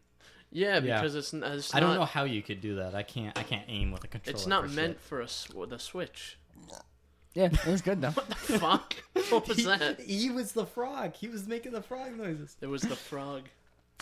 [0.52, 0.96] Yeah, Yeah.
[1.00, 2.96] because it's, it's I don't know how you could do that.
[2.96, 3.38] I can't.
[3.38, 4.36] I can't aim with a controller.
[4.36, 5.02] It's not for meant shit.
[5.02, 6.38] for a s- the Switch.
[7.36, 8.10] Yeah, it was good though.
[8.15, 8.96] What the fuck.
[9.30, 10.00] What was that?
[10.02, 11.13] He was the frog.
[11.13, 12.58] He was making the frog noises.
[12.62, 13.44] It was the frog.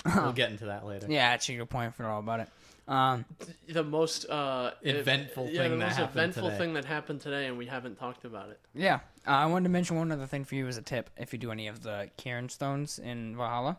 [0.06, 1.08] we'll get into that later.
[1.10, 2.48] yeah, actually, good point for all about it.
[2.88, 3.26] Um,
[3.67, 6.58] The most uh, Eventful yeah, thing the that most happened eventful today.
[6.58, 8.60] thing that happened today, and we haven't talked about it.
[8.73, 8.95] yeah,
[9.28, 11.10] uh, I wanted to mention one other thing for you as a tip.
[11.17, 13.78] If you do any of the Cairn stones in Valhalla,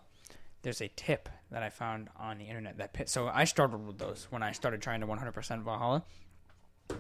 [0.63, 3.09] there's a tip that I found on the internet that pit.
[3.09, 6.05] So I struggled with those when I started trying to 100% Valhalla.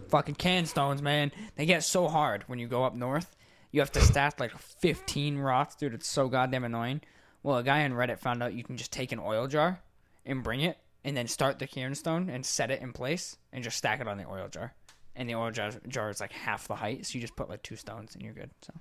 [0.08, 1.32] Fucking cairn stones, man.
[1.56, 3.34] They get so hard when you go up north.
[3.70, 5.92] You have to stack like 15 rots, dude.
[5.94, 7.02] It's so goddamn annoying.
[7.42, 9.80] Well, a guy on Reddit found out you can just take an oil jar
[10.26, 13.62] and bring it, and then start the cairn stone and set it in place, and
[13.64, 14.74] just stack it on the oil jar.
[15.16, 17.62] And the oil jar, jar is like half the height, so you just put like
[17.62, 18.50] two stones and you're good.
[18.62, 18.72] So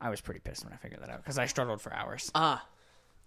[0.00, 2.30] I was pretty pissed when I figured that out because I struggled for hours.
[2.34, 2.66] Ah,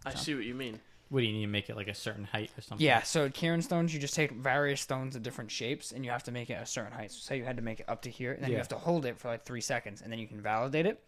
[0.05, 0.79] I see what you mean.
[1.09, 2.85] What do you need to make it like a certain height or something?
[2.85, 6.23] Yeah, so cairn stones, you just take various stones of different shapes, and you have
[6.23, 7.11] to make it a certain height.
[7.11, 8.59] So say you had to make it up to here, and then you Yeah.
[8.61, 11.01] have to hold it for like three seconds, and then you can validate it.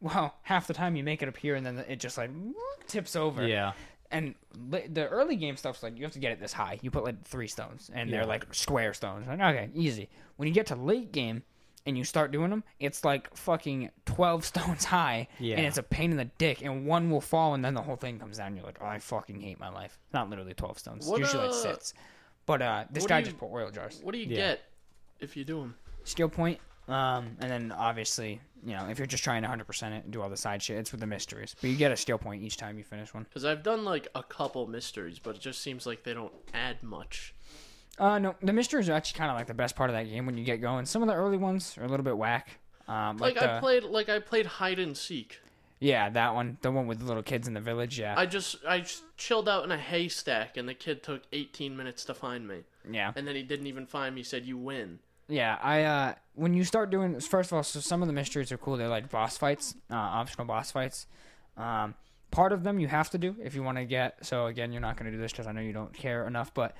[0.00, 2.30] Well, half the time you make it up here, and then it just like
[2.88, 3.46] tips over.
[3.46, 3.74] Yeah.
[4.10, 4.34] And
[4.70, 6.78] the early game stuff's like you have to get it this high.
[6.82, 9.26] You put like three stones, and they're like square stones.
[9.26, 10.08] Like, okay, easy.
[10.36, 11.42] When you get to late game
[11.84, 15.56] and you start doing them, it's like fucking twelve stones high, Yeah.
[15.58, 16.62] and it's a pain in the dick.
[16.62, 18.48] And one will fall, and then the whole thing comes down.
[18.48, 19.98] And You're like, oh, I fucking hate my life.
[20.14, 21.06] Not literally twelve stones.
[21.06, 21.92] What, Usually it uh, sits.
[22.46, 24.00] But uh, this guy you- just put oil jars.
[24.02, 24.36] What do you Yeah.
[24.36, 24.60] get
[25.20, 25.74] if you do them?
[26.04, 26.60] Skill point.
[26.88, 30.22] Um, and then obviously, you know, if you're just trying to 100% it and do
[30.22, 31.54] all the side shit, it's with the mysteries.
[31.60, 33.24] But you get a skill point each time you finish one.
[33.24, 36.82] Because I've done like a couple mysteries, but it just seems like they don't add
[36.82, 37.34] much.
[37.98, 40.24] Uh, no, the mysteries are actually kind of like the best part of that game
[40.26, 40.86] when you get going.
[40.86, 42.58] Some of the early ones are a little bit whack.
[42.86, 45.40] Um, like, Like, I played, like I played hide and seek.
[45.80, 47.98] yeah, that one, the one with the little kids in the village.
[47.98, 51.76] Yeah, I just, I just chilled out in a haystack, and the kid took 18
[51.76, 54.20] minutes to find me, yeah, and then he didn't even find me.
[54.20, 55.58] He said, "You win." Yeah.
[55.62, 58.58] I uh, when you start doing first of all, so some of the mysteries are
[58.58, 58.76] cool.
[58.76, 61.06] They're like boss fights, uh, optional boss fights.
[61.56, 61.94] Um,
[62.30, 64.24] part of them you have to do if you want to get.
[64.24, 66.52] So again, you're not going to do this because I know you don't care enough.
[66.54, 66.76] But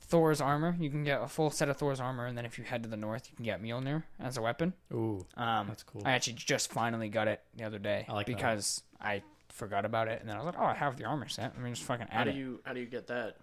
[0.00, 2.64] Thor's armor, you can get a full set of Thor's armor, and then if you
[2.64, 4.72] head to the north, you can get Mjolnir as a weapon.
[4.92, 6.02] Ooh, Um, that's cool.
[6.04, 8.36] I actually just finally got it the other day I like that.
[8.36, 11.28] because I forgot about it, and then I was like, "Oh, I have the armor
[11.28, 11.52] set.
[11.56, 13.36] I mean, just fucking How do it." you how do you get that?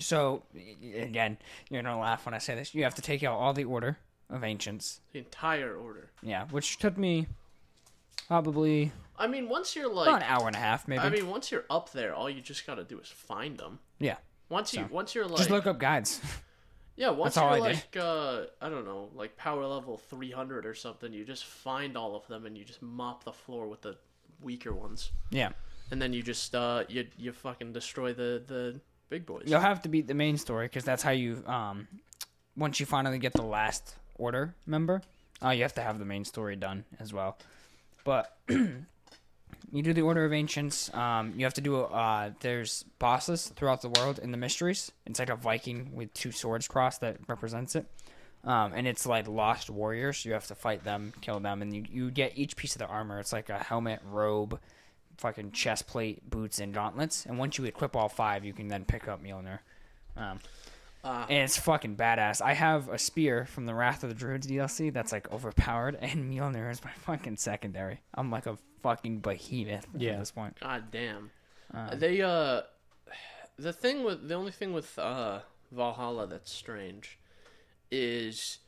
[0.00, 0.42] So
[0.94, 2.74] again, you're gonna laugh when I say this.
[2.74, 5.00] You have to take out all the order of ancients.
[5.12, 6.10] The entire order.
[6.22, 7.26] Yeah, which took me
[8.28, 11.02] probably I mean, once you're about an hour and a half, maybe.
[11.02, 13.78] I mean, once you're up there, all you just gotta do is find them.
[13.98, 14.16] yeah,
[14.48, 16.20] Once you So, once you're like, just look up guides.
[16.96, 20.74] yeah, once that's you're I like, uh, I don't know, like power level 300 or
[20.74, 23.96] something, you just find all of them and you just mop the floor with the
[24.40, 25.50] weaker ones, yeah,
[25.90, 29.42] and then you just uh, you you fucking destroy the the big boys.
[29.46, 31.86] you'll have to beat the main story because that's how you um
[32.56, 35.02] once you finally get the last order member,
[35.42, 37.38] uh, you have to have the main story done as well.
[38.04, 40.92] But you do the Order of Ancients.
[40.94, 44.92] Um, you have to do uh, there's bosses throughout the world in the mysteries.
[45.06, 47.86] It's like a Viking with two swords crossed that represents it.
[48.42, 50.24] Um, and it's like lost warriors.
[50.24, 52.88] You have to fight them, kill them, and you, you get each piece of their
[52.88, 53.20] armor.
[53.20, 54.58] It's like a helmet, robe,
[55.20, 57.26] fucking chest plate, boots, and gauntlets.
[57.26, 59.60] And once you equip all five, you can then pick up Mjolnir.
[60.16, 60.40] Um,
[61.02, 61.24] Ah.
[61.30, 62.42] and it's fucking badass.
[62.42, 66.30] I have a spear from the Wrath of the Druids DLC that's like overpowered, and
[66.30, 68.00] Mjolnir is my fucking secondary.
[68.12, 70.12] I'm like a fucking behemoth Yeah.
[70.12, 70.58] at this point.
[70.60, 71.30] God damn.
[71.72, 72.62] Uh, they uh,
[73.58, 75.40] the thing with the only thing with uh
[75.72, 77.18] Valhalla that's strange
[77.90, 78.58] is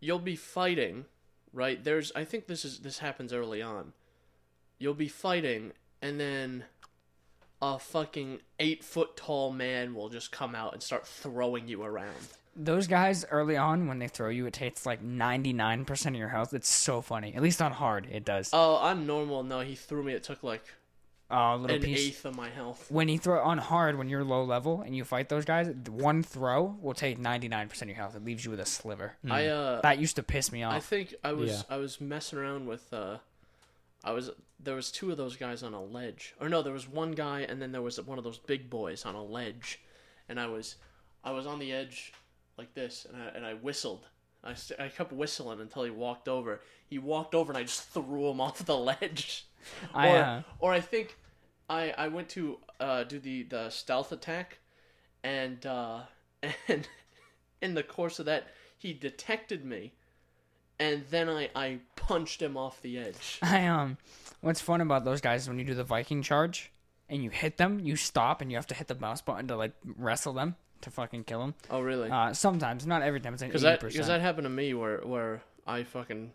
[0.00, 1.04] you'll be fighting,
[1.52, 1.82] right?
[1.82, 3.92] There's I think this is this happens early on.
[4.78, 6.64] You'll be fighting and then
[7.62, 12.14] a fucking eight foot tall man will just come out and start throwing you around.
[12.56, 16.54] Those guys early on, when they throw you, it takes like 99% of your health.
[16.54, 17.34] It's so funny.
[17.34, 18.50] At least on hard, it does.
[18.52, 20.12] Oh, on normal, no, he threw me.
[20.12, 20.62] It took like
[21.30, 21.98] Oh, little an piece.
[22.00, 22.86] eighth of my health.
[22.90, 26.22] When you throw on hard, when you're low level and you fight those guys, one
[26.22, 28.14] throw will take 99% of your health.
[28.14, 29.14] It leaves you with a sliver.
[29.28, 30.74] I uh, That used to piss me off.
[30.74, 31.62] I think I was Yeah.
[31.70, 33.16] I was messing around with uh
[34.04, 36.34] I was there was two of those guys on a ledge.
[36.40, 39.04] Or no, there was one guy and then there was one of those big boys
[39.04, 39.80] on a ledge.
[40.28, 40.76] And I was
[41.24, 42.12] I was on the edge
[42.58, 44.08] like this and I and I whistled.
[44.46, 46.60] I, st- I kept whistling until he walked over.
[46.86, 49.46] He walked over and I just threw him off the ledge.
[49.94, 51.16] I, or, uh, or I think
[51.68, 54.58] I I went to uh, do the, the stealth attack,
[55.22, 56.00] and uh,
[56.68, 56.86] and
[57.62, 59.94] in the course of that he detected me,
[60.78, 63.38] and then I I punched him off the edge.
[63.42, 63.96] I um,
[64.40, 66.70] what's fun about those guys is when you do the Viking charge
[67.08, 69.56] and you hit them, you stop and you have to hit the mouse button to
[69.56, 71.54] like wrestle them to fucking kill them.
[71.70, 72.10] Oh really?
[72.10, 73.34] Uh, sometimes, not every time.
[73.34, 76.32] It's like Because that because that happened to me where where I fucking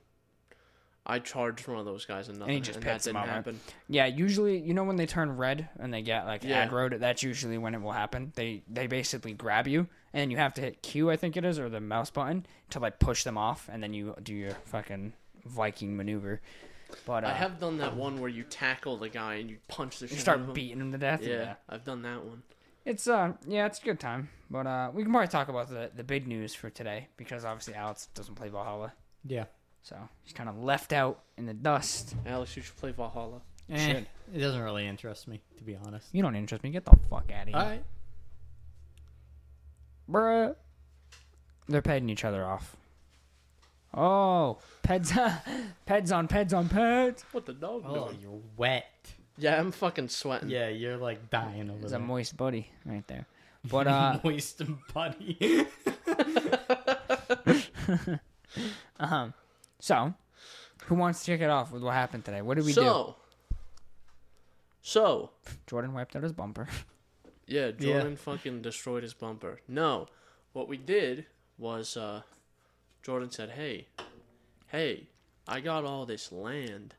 [1.06, 3.60] I charged one of those guys and nothing he just and that didn't happen.
[3.88, 6.67] Yeah, usually, you know when they turn red and they get like Yeah.
[6.67, 8.32] aggroed, that's usually when it will happen.
[8.36, 11.60] They they basically grab you and you have to hit Q, I think it is,
[11.60, 15.13] or the mouse button to like push them off, and then you do your fucking
[15.45, 16.41] Viking maneuver.
[17.06, 20.00] But uh, I have done that one where you tackle the guy and you punch
[20.00, 20.54] the you shit of start him.
[20.54, 21.22] beating him to death.
[21.22, 22.41] Yeah, I've done that one.
[22.86, 24.30] It's uh yeah, it's a good time.
[24.50, 27.76] But uh we can probably talk about the the big news for today because obviously
[27.76, 28.93] Alex doesn't play Valhalla.
[29.26, 29.45] Yeah.
[29.84, 32.15] So he's kinda left out in the dust.
[32.26, 33.41] Alex, you should play Valhalla.
[33.69, 34.08] Eh, Should.
[34.34, 36.08] it doesn't really interest me, to be honest.
[36.12, 37.56] You don't interest me, get the fuck out of here.
[37.58, 37.84] Alright.
[40.10, 40.56] Bruh.
[41.67, 42.76] They're petting each other off.
[43.93, 45.12] Oh, peds,
[45.88, 47.24] peds on peds on peds.
[47.32, 48.19] What the dog Oh, doing?
[48.22, 48.86] you're wet.
[49.38, 50.50] Yeah, I'm fucking sweating.
[50.50, 52.00] Yeah, you're like dying over There's there.
[52.00, 53.26] a moist buddy right there.
[53.69, 54.62] But uh, moist
[54.93, 55.65] buddy.
[59.00, 59.34] um,
[59.80, 60.13] so
[60.86, 62.41] who wants to kick it off with what happened today?
[62.41, 62.82] What did we do?
[62.82, 63.15] so,
[64.82, 65.32] so
[65.67, 66.67] Jordan wiped out his bumper.
[67.50, 67.94] Yeah, Yeah.
[68.00, 69.60] Jordan fucking destroyed his bumper.
[69.68, 70.08] No,
[70.54, 71.26] what we did
[71.58, 72.22] was uh,
[73.04, 73.88] Jordan said, "Hey,
[74.68, 75.08] hey,
[75.48, 76.96] I got all this land.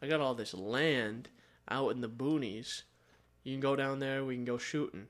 [0.00, 1.28] I got all this land
[1.68, 2.82] out in the boonies.
[3.44, 4.24] You can go down there.
[4.24, 5.06] We can go shooting."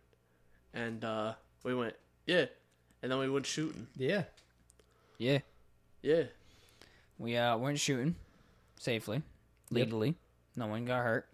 [0.75, 1.35] And uh,
[1.65, 1.95] we went,
[2.27, 2.47] "Yeah,"
[3.03, 3.87] and then we went shooting.
[3.97, 4.25] yeah.
[5.19, 5.39] Yeah,
[6.03, 6.25] Yeah,
[7.17, 8.17] we uh went shooting
[8.81, 9.23] safely,
[9.71, 10.17] legally.
[10.57, 11.29] No one got hurt.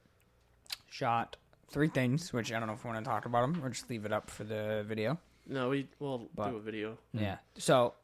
[0.91, 1.37] Shot
[1.71, 3.89] three things, which I don't know if we want to talk about them or just
[3.91, 5.19] leave it up for the video.
[5.47, 6.99] no, we we'll But- do a video.
[7.13, 7.39] Yeah.
[7.57, 7.95] So,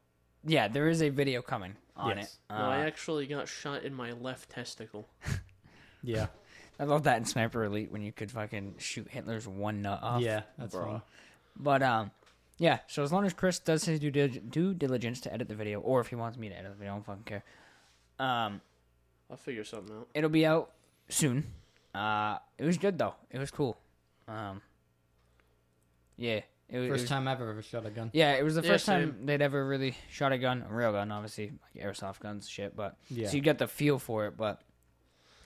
[0.44, 2.34] yeah, there is a video coming on Yes.
[2.50, 2.52] it.
[2.52, 5.08] No, I Uh, actually got shot in my left testicle.
[6.06, 6.26] Yeah.
[6.78, 10.20] I love that in Sniper Elite when you could fucking shoot Hitler's one nut off.
[10.20, 10.84] yeah, that's bro.
[10.84, 11.02] fun.
[11.56, 12.10] But um,
[12.58, 12.80] yeah.
[12.88, 15.80] So as long as Chris does his due, dil- due diligence to edit the video,
[15.80, 17.42] or if he wants me to edit the video, I don't fucking care.
[18.18, 18.60] Um,
[19.30, 20.08] I'll figure something out.
[20.12, 20.72] it'll be out
[21.08, 21.46] soon.
[21.94, 23.14] Uh, it was good though.
[23.30, 23.76] It was cool.
[24.28, 24.60] Um,
[26.16, 28.10] yeah, it, was- it First was, time I've ever shot a gun.
[28.12, 30.92] Yeah, it was the Yeah, first time they'd ever really shot a gun, a real
[30.92, 32.76] gun, obviously, like airsoft guns, shit.
[32.76, 33.28] But Yeah.
[33.28, 34.62] so you get the feel for it, but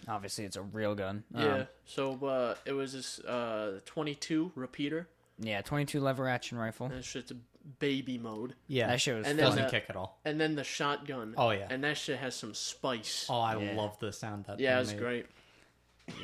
[0.07, 1.25] obviously it's a real gun.
[1.35, 1.65] Um, Yeah.
[1.87, 5.09] So uh, it was this uh, 22 repeater.
[5.41, 6.87] yeah, twenty-two lever action rifle.
[6.87, 7.37] And it's just a
[7.79, 8.55] baby mode.
[8.67, 8.89] Yeah.
[8.89, 9.37] That shit was And fun.
[9.39, 10.19] then doesn't the- kick at all.
[10.25, 11.35] And then the shotgun.
[11.37, 11.67] Oh, yeah.
[11.71, 13.27] And that shit has some spice.
[13.29, 13.75] Oh, I Yeah.
[13.77, 14.61] love the sound that.
[14.61, 14.99] yeah, thing it's made.
[15.01, 15.27] great.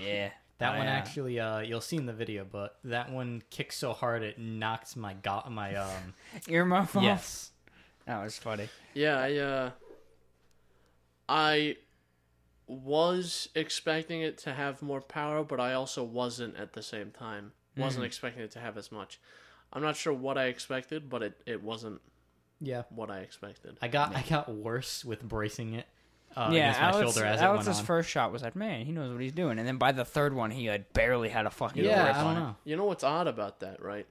[0.03, 0.93] Yeah, That Oh, one yeah.
[0.97, 4.95] actually, uh, you'll see in the video, but that one kicks so hard it knocks
[4.97, 6.15] my got my um.
[6.49, 7.03] earmuff off.
[7.03, 7.51] yes.
[8.07, 8.69] that was funny.
[8.95, 9.71] Yeah, I uh
[11.29, 11.77] I
[12.67, 17.53] was expecting it to have more power, but I also wasn't at the same time.
[17.77, 18.07] Wasn't Mm-hmm.
[18.07, 19.21] expecting it to have as much.
[19.73, 22.01] I'm not sure what I expected, but it, it wasn't
[22.61, 22.83] Yeah.
[22.91, 23.77] what I expected.
[23.83, 25.87] I got I got worse with bracing it
[26.37, 27.85] uh, yeah, against my Alex, shoulder as Alex's it went on.
[27.87, 29.59] first shot was like, man, he knows what he's doing.
[29.59, 32.23] And then by the third one, he had barely had a fucking yeah, grip I
[32.25, 32.41] don't it.
[32.41, 32.57] know.
[32.65, 34.07] You know what's odd about that, right?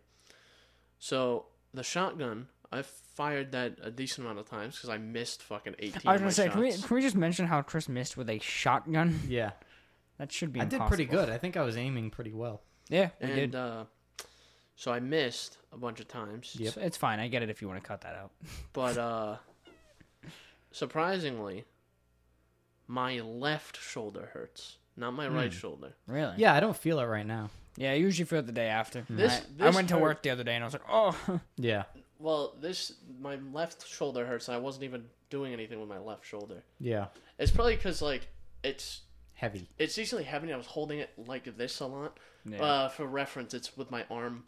[1.00, 5.76] So the shotgun, I've fired that a decent amount of times because I missed fucking
[5.80, 8.30] 18 I was gonna say, can we, can we just mention how Chris missed with
[8.30, 9.20] a shotgun?
[9.28, 9.52] Yeah,
[10.18, 10.62] That should be.
[10.62, 11.30] I did pretty good.
[11.30, 12.62] I think I was aiming pretty well.
[12.90, 13.56] Yeah, we and did.
[13.56, 13.86] uh,
[14.76, 16.56] so I missed a bunch of times.
[16.58, 16.68] Yep.
[16.70, 17.20] It's, it's fine.
[17.20, 18.32] I get it if you want to cut that out.
[18.74, 19.36] But uh
[20.72, 21.66] surprisingly,
[22.88, 25.94] my left shoulder hurts, not my right shoulder.
[26.08, 26.36] Really?
[26.38, 27.50] Yeah, I don't feel it right now.
[27.78, 29.06] Yeah, I usually feel it the day after.
[29.10, 30.84] This- I, I this went to hurt- work the other day and I was like,
[30.90, 31.84] oh, Yeah,
[32.20, 36.26] Well, this my left shoulder hurts, and I wasn't even doing anything with my left
[36.26, 36.64] shoulder.
[36.80, 37.08] yeah,
[37.40, 38.28] It's probably because like
[38.64, 39.02] it's
[39.34, 39.68] heavy.
[39.80, 40.48] it's decently heavy.
[40.48, 42.20] and I was holding it like this a lot.
[42.46, 42.62] Yeah.
[42.62, 44.44] Uh, for reference, it's with my arm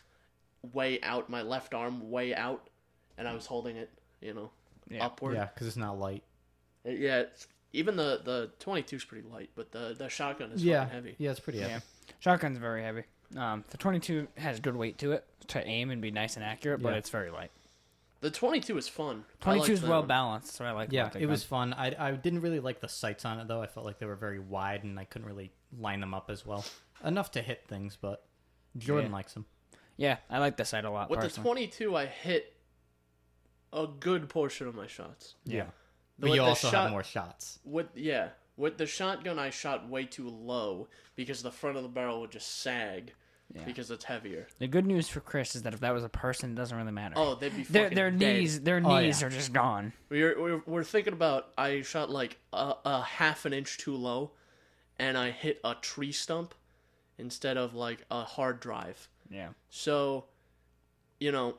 [0.74, 2.70] way out, my left arm way out,
[3.18, 3.90] and I was holding it,
[4.22, 4.52] you know,
[4.90, 5.06] Yeah.
[5.06, 5.36] upward.
[5.36, 6.24] Yeah, because it's not light.
[6.86, 10.64] Uh, Yeah, it's, even the the 22 is pretty light, but the the shotgun is
[10.64, 11.16] Yeah, fucking heavy.
[11.18, 11.74] yeah, it's pretty heavy.
[11.74, 11.80] yeah.
[12.20, 13.04] Shotgun's very heavy.
[13.36, 16.82] Um, the 22 has good weight to it to aim and be nice and accurate,
[16.82, 16.98] but Yeah.
[17.00, 17.52] it's very light.
[18.22, 19.26] The 22 is fun.
[19.42, 20.08] I 22 is like well that.
[20.08, 20.92] balanced, so I like.
[20.92, 21.72] Yeah, about the it was gun.
[21.72, 21.74] fun.
[21.74, 23.62] I I didn't really like the sights on it though.
[23.62, 26.46] I felt like they were very wide and I couldn't really line them up as
[26.46, 26.64] well.
[27.04, 28.26] Enough to hit things, but
[28.78, 29.16] Jordan Yeah.
[29.18, 29.46] likes them.
[29.98, 31.10] Yeah, I like the sight a lot.
[31.10, 31.68] With the personally.
[31.68, 32.54] 22, I hit
[33.74, 35.36] a good portion of my shots.
[35.46, 35.68] Yeah,
[36.18, 37.60] But but with you also shot- have more shots.
[37.66, 41.90] With yeah, with the shotgun, I shot way too low because the front of the
[41.90, 43.14] barrel would just sag
[43.54, 43.64] Yeah.
[43.66, 44.48] because it's heavier.
[44.60, 46.92] The good news for Chris is that if that was a person, it doesn't really
[46.92, 47.16] matter.
[47.18, 48.40] Oh, they'd be their fucking their dead.
[48.40, 49.28] knees, their Oh, knees yeah.
[49.28, 49.92] are just gone.
[50.10, 51.50] We're, we're we're thinking about.
[51.58, 54.32] I shot like a, a half an inch too low,
[54.98, 56.56] and I hit a tree stump
[57.18, 59.10] instead of like a hard drive.
[59.30, 59.50] Yeah.
[59.70, 60.26] So,
[61.20, 61.56] you know,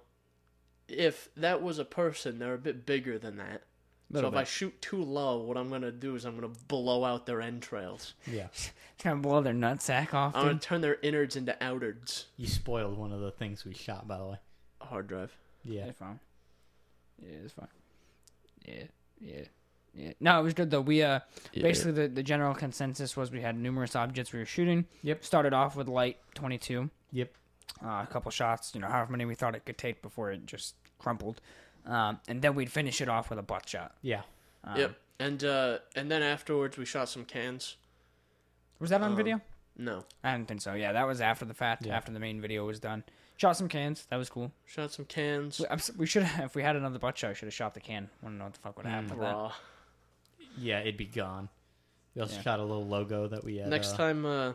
[0.88, 3.62] if that was a person, they're a bit bigger than that.
[4.09, 7.04] So Little if I shoot too low, what I'm gonna do is I'm gonna blow
[7.04, 8.14] out their entrails.
[8.30, 8.70] Yeah, It's
[9.02, 10.36] gonna blow their nutsack off.
[10.36, 10.62] I'm gonna Dude.
[10.62, 12.26] turn their innards into outards.
[12.36, 14.36] you spoiled one of the things we shot, by the way.
[14.80, 15.36] A hard drive.
[15.64, 16.20] Yeah, It's fine.
[17.20, 17.66] Yeah, it's fine.
[18.64, 18.84] Yeah,
[19.20, 19.40] yeah,
[19.94, 20.12] yeah.
[20.20, 20.80] No, it was good though.
[20.82, 21.20] We uh,
[21.52, 24.86] basically the the general consensus was we had numerous objects we were shooting.
[25.02, 25.24] Yep.
[25.24, 26.90] Started off with light 22.
[27.12, 27.32] yep.
[27.84, 30.46] uh, a couple shots, you know, however many we thought it could take before it
[30.46, 31.40] just crumpled.
[31.87, 33.95] Um, and then we'd finish it off with a butt shot.
[34.03, 34.22] Yeah,
[34.64, 34.97] Um, Yep.
[35.18, 37.76] And uh, and then afterwards we shot some cans.
[38.80, 39.41] Was that on Um, video?
[39.78, 40.74] No, I don't think so.
[40.74, 41.97] Yeah, that was after the fact, Yeah.
[41.97, 43.05] after the main video was done.
[43.37, 44.07] Shot some cans.
[44.07, 44.51] That was cool.
[44.64, 45.61] shot some cans.
[45.61, 45.66] We,
[45.99, 48.09] we should have, if we had another butt shot, should have shot the can.
[48.22, 49.32] Want to know what the fuck would happen with that?
[49.34, 49.53] Raw.
[50.59, 50.80] yeah.
[50.80, 51.49] It'd be gone.
[52.14, 52.43] We also Yeah.
[52.43, 53.68] shot a little logo that we had.
[53.68, 54.55] Next uh, time, uh,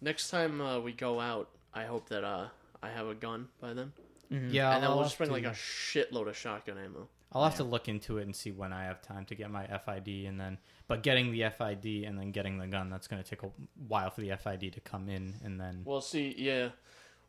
[0.00, 2.48] next time uh, we go out, I hope that uh,
[2.82, 3.92] I have a gun by then,
[4.32, 4.50] Mm-hmm.
[4.50, 7.08] Yeah, and then I'll we'll just bring to- like a shitload of shotgun ammo.
[7.32, 9.64] I'll have to look into it and see when I have time to get my
[9.64, 10.58] FID and then
[10.88, 13.50] but getting the FID and then getting the gun that's going to take a
[13.86, 16.70] while for the FID to come in and then Well, see, yeah,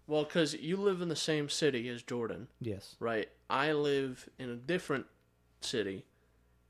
[0.08, 2.95] well, because you live in the same city as Jordan, yes.
[2.99, 3.30] right?
[3.47, 5.06] I live in a different
[5.62, 6.06] city,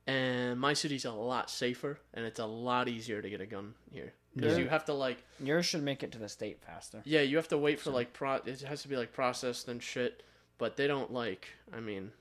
[0.05, 3.75] and my city's a lot safer, and it's a lot easier to get a gun
[3.89, 7.01] here because you have to like, Yours should make it to the state faster.
[7.05, 8.35] yeah, you have to wait for like pro.
[8.45, 10.23] It has to be like processed and shit,
[10.57, 11.47] but they don't like.
[11.73, 12.11] I mean,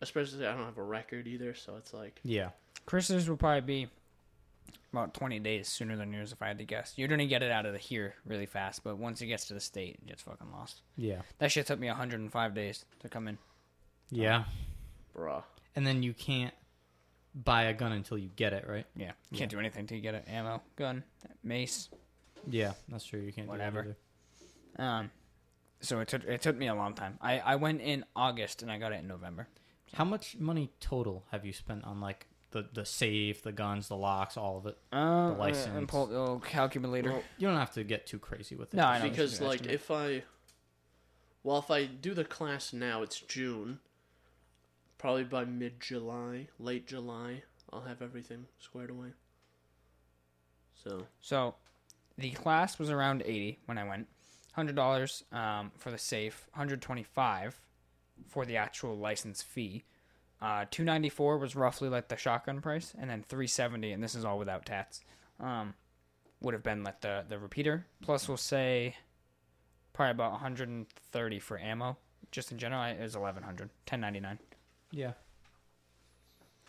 [0.00, 2.20] especially I don't have a record either, so it's like.
[2.24, 2.50] Yeah.
[2.86, 3.88] Chris's will probably be
[4.92, 6.94] about 20 days sooner than yours if I had to guess.
[6.96, 9.44] You're going to get it out of the here really fast, but once it gets
[9.46, 10.80] to the state, it gets fucking lost.
[10.96, 11.22] Yeah.
[11.38, 13.38] That shit took me 105 days to come in.
[14.10, 14.44] Yeah.
[15.16, 15.44] Bruh.
[15.76, 16.54] And then you can't
[17.34, 18.86] buy a gun until you get it, right?
[18.96, 20.24] Yeah, can't do anything till you get it.
[20.28, 21.04] Ammo, gun,
[21.42, 21.88] mace.
[22.48, 23.20] Yeah, that's true.
[23.20, 23.96] You can't do that Whatever.
[24.78, 25.10] Um,
[25.80, 27.18] so it took it took me a long time.
[27.20, 29.48] I I went in August and I got it in November.
[29.94, 33.96] How much money total have you spent on like the the safe, the guns, the
[33.96, 34.78] locks, all of it.
[34.92, 35.76] Uh, license.
[35.76, 37.10] And pull the little calculator.
[37.10, 38.76] Well, You don't have to get too crazy with it.
[38.76, 39.08] No, I know.
[39.08, 39.74] because like estimate.
[39.74, 40.22] if I,
[41.42, 43.80] well, if I do the class now, it's June
[45.00, 47.42] probably by mid July, late July,
[47.72, 49.08] I'll have everything squared away.
[50.74, 51.54] So So
[52.18, 54.08] the class was around 80 when I went.
[54.58, 57.60] $100 um, for the safe, 125
[58.28, 59.84] for the actual license fee.
[60.42, 64.38] Uh, 294 was roughly like the shotgun price and then 370 and this is all
[64.38, 65.00] without tats.
[65.38, 65.74] Um,
[66.42, 68.96] would have been like the the repeater plus we'll say
[69.92, 71.98] probably about 130 for ammo
[72.30, 74.38] just in general it was 1100 1099
[74.90, 75.12] yeah.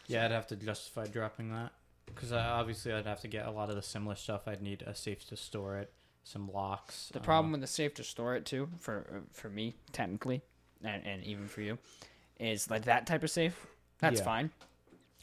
[0.07, 1.71] Yeah, I'd have to justify dropping that
[2.05, 4.47] because obviously I'd have to get a lot of the similar stuff.
[4.47, 5.91] I'd need a safe to store it,
[6.23, 7.09] some locks.
[7.13, 10.41] The uh, problem with the safe to store it too, for uh, for me technically,
[10.83, 11.77] and, and even for you,
[12.39, 13.65] is like that type of safe.
[13.99, 14.25] That's Yeah.
[14.25, 14.51] fine,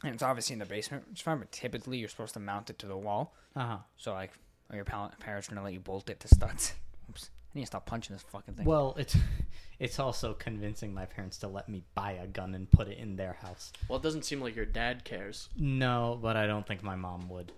[0.05, 1.39] and it's obviously in the basement, It's fine.
[1.39, 3.35] But typically, you're supposed to mount it to the wall.
[3.57, 3.79] Uh-huh.
[3.97, 4.33] So like,
[4.71, 6.73] are your pal- parents gonna let you bolt it to studs?
[7.11, 8.67] Oops, I need to stop punching this fucking thing.
[8.67, 9.17] Well, it's
[9.79, 13.17] it's also convincing my parents to let me buy a gun and put it in
[13.17, 13.73] their house.
[13.89, 15.49] well, it doesn't seem like your dad cares.
[15.57, 17.53] No, but I don't think my mom would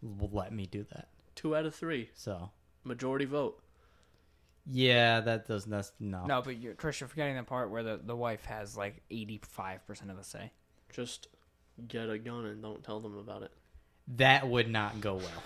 [0.00, 1.08] will let me do that.
[1.34, 2.50] Two out of three, So
[2.84, 3.60] majority vote.
[4.70, 6.24] yeah, that does that's no.
[6.26, 9.40] no, but you're Chris, you're forgetting the part where the the wife has like eighty
[9.42, 10.52] five percent of the say.
[10.90, 11.28] Just
[11.86, 13.52] get a gun and don't tell them about it.
[14.16, 15.42] That would not go well.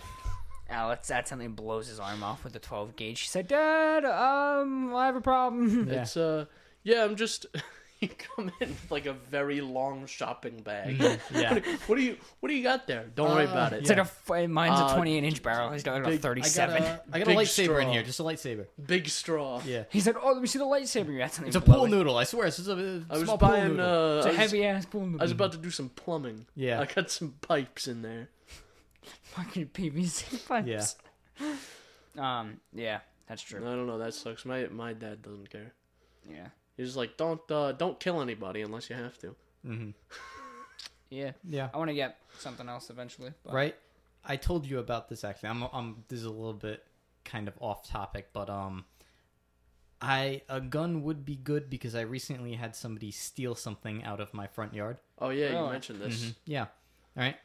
[0.68, 3.18] Alex accidentally blows his arm off with a 12 gauge.
[3.18, 6.02] She said, "Dad, um, I have a problem." Yeah.
[6.02, 6.46] It's uh,
[6.82, 7.46] yeah, I'm just.
[8.00, 10.98] you come in with like a very long shopping bag.
[11.34, 11.54] yeah.
[11.54, 13.04] What, do- what do you What do you got there?
[13.14, 13.80] Don't worry Uh, about it.
[13.88, 15.70] It's like a mine's Uh, a 28 inch barrel.
[15.70, 16.74] He's got a big- I got 37.
[16.74, 18.66] I got a, I got a Big lightsaber in here, just a lightsaber.
[18.86, 19.60] Big straw.
[19.64, 19.84] Yeah.
[19.90, 21.90] He said, "Oh, let me see the lightsaber." You accidentally It's a pool it.
[21.90, 22.16] noodle.
[22.16, 23.80] I swear, it's just a, a I was small pool noodle.
[23.80, 25.20] Uh, It's I a was, heavy ass pool noodle.
[25.20, 26.46] I was about to do some plumbing.
[26.56, 26.80] Yeah.
[26.80, 28.30] I got some pipes in there.
[29.22, 30.96] Fucking PVC pipes.
[31.40, 31.54] Yeah.
[32.18, 32.60] Um.
[32.74, 33.60] Yeah, that's true.
[33.66, 33.96] I don't know.
[33.96, 34.44] That sucks.
[34.44, 35.72] My my dad doesn't care.
[36.28, 36.48] Yeah.
[36.76, 39.34] He's just like, don't uh, don't kill anybody unless you have to.
[39.66, 39.90] Mm-hmm.
[41.08, 41.32] Yeah.
[41.46, 41.68] Yeah.
[41.74, 43.32] I want to get something else eventually.
[43.44, 43.76] But Right.
[44.24, 45.50] I told you about this actually.
[45.50, 45.62] I'm.
[45.72, 46.04] I'm.
[46.08, 46.84] This is a little bit
[47.24, 48.84] kind of off topic, but um,
[50.00, 54.34] I a gun would be good because I recently had somebody steal something out of
[54.34, 54.98] my front yard.
[55.18, 55.70] Oh yeah, you Really?
[55.72, 56.24] mentioned this.
[56.24, 56.34] Mhm.
[56.46, 56.62] Yeah.
[57.16, 57.36] All right.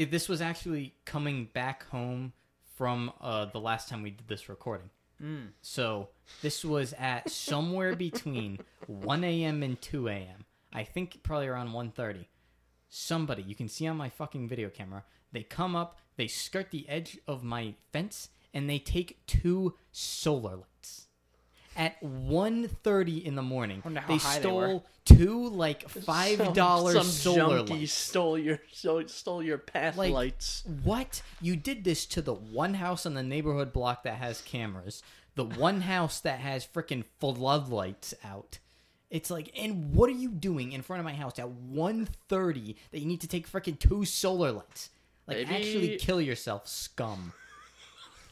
[0.00, 2.32] If this was actually coming back home
[2.74, 4.88] from uh, the last time we did this recording.
[5.22, 5.48] Mm.
[5.60, 6.08] So
[6.40, 9.62] this was at somewhere between 1 a.m.
[9.62, 10.46] and 2 a.m.
[10.72, 12.24] I think probably around 1:30.
[12.88, 15.04] Somebody you can see on my fucking video camera.
[15.32, 20.56] They come up, they skirt the edge of my fence, and they take two solar
[20.56, 21.08] lights.
[21.76, 27.62] At 1.30 in the morning, they high they stole two like five dollar Some, solar
[27.62, 27.92] lights.
[27.92, 28.58] stole your
[29.06, 30.64] stole your path Like- lights.
[30.82, 31.22] What?
[31.40, 35.02] You did this to the one house on the neighborhood block that has cameras,
[35.36, 38.58] the one house that has freaking floodlights out.
[39.08, 42.98] It's like, and what are you doing in front of my house at 1.30 that
[43.00, 44.90] you need to take freaking two solar lights?
[45.26, 47.32] Like, Maybe- actually kill yourself, scum.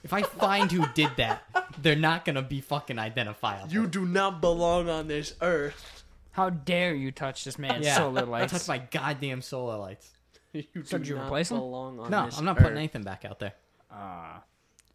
[0.05, 1.43] If I find who did that,
[1.83, 3.73] they're not gonna be fucking identifiable.
[3.73, 6.05] You do not belong on this earth.
[6.33, 8.53] How dare you touch this man's yeah, solar lights?
[8.53, 10.11] touch my goddamn solar lights.
[10.53, 11.59] You So do did you not replace 'em?
[11.59, 12.63] belong on No, this I'm not earth.
[12.63, 13.55] putting anything back out there.
[13.91, 14.39] Uh,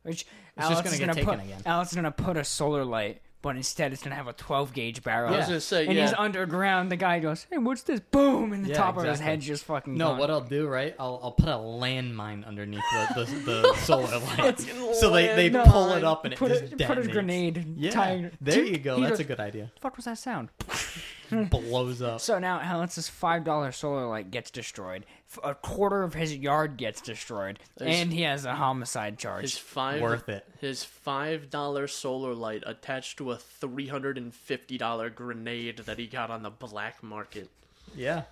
[0.04, 1.62] which It's Alex just gonna is get gonna taken put, again.
[1.66, 5.04] Alex is gonna put a solar light, but instead it's gonna have a 12 gauge
[5.04, 5.32] barrel.
[5.34, 6.08] I was gonna say, and yeah.
[6.08, 6.90] he's underground.
[6.90, 9.26] The guy goes, "Hey, what's this?" Boom, and the Yeah, top of his exactly.
[9.32, 9.96] head just fucking.
[9.96, 10.18] No, gone.
[10.18, 10.96] what I'll do, right?
[10.98, 12.82] I'll, I'll put a landmine underneath
[13.16, 14.66] the, the, the solar lights.
[14.66, 15.68] Fucking so they, they landmine.
[15.68, 16.88] pull it up and it put just a, detonates.
[16.88, 17.76] put his grenade.
[17.78, 18.96] Yeah, tie there you go.
[18.96, 19.72] He That's goes, a good idea.
[19.76, 20.50] The fuck was that sound?
[21.50, 22.20] Blows up.
[22.22, 25.06] So now Alex's five dollar solar light gets destroyed.
[25.44, 29.42] A quarter of his yard gets destroyed, There's- and he has a homicide charge.
[29.44, 29.64] His charge.
[29.64, 30.46] five Worth it.
[30.62, 35.98] His five dollar solar light attached to a three hundred and fifty dollar grenade that
[36.00, 37.50] he got on the black market.
[37.96, 38.24] Yeah,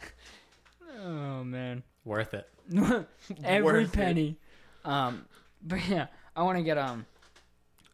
[1.00, 2.48] Oh man, worth it.
[3.44, 3.94] every Worth it.
[3.94, 4.36] penny.
[4.86, 5.26] Um,
[5.64, 7.06] but yeah, I want to get um.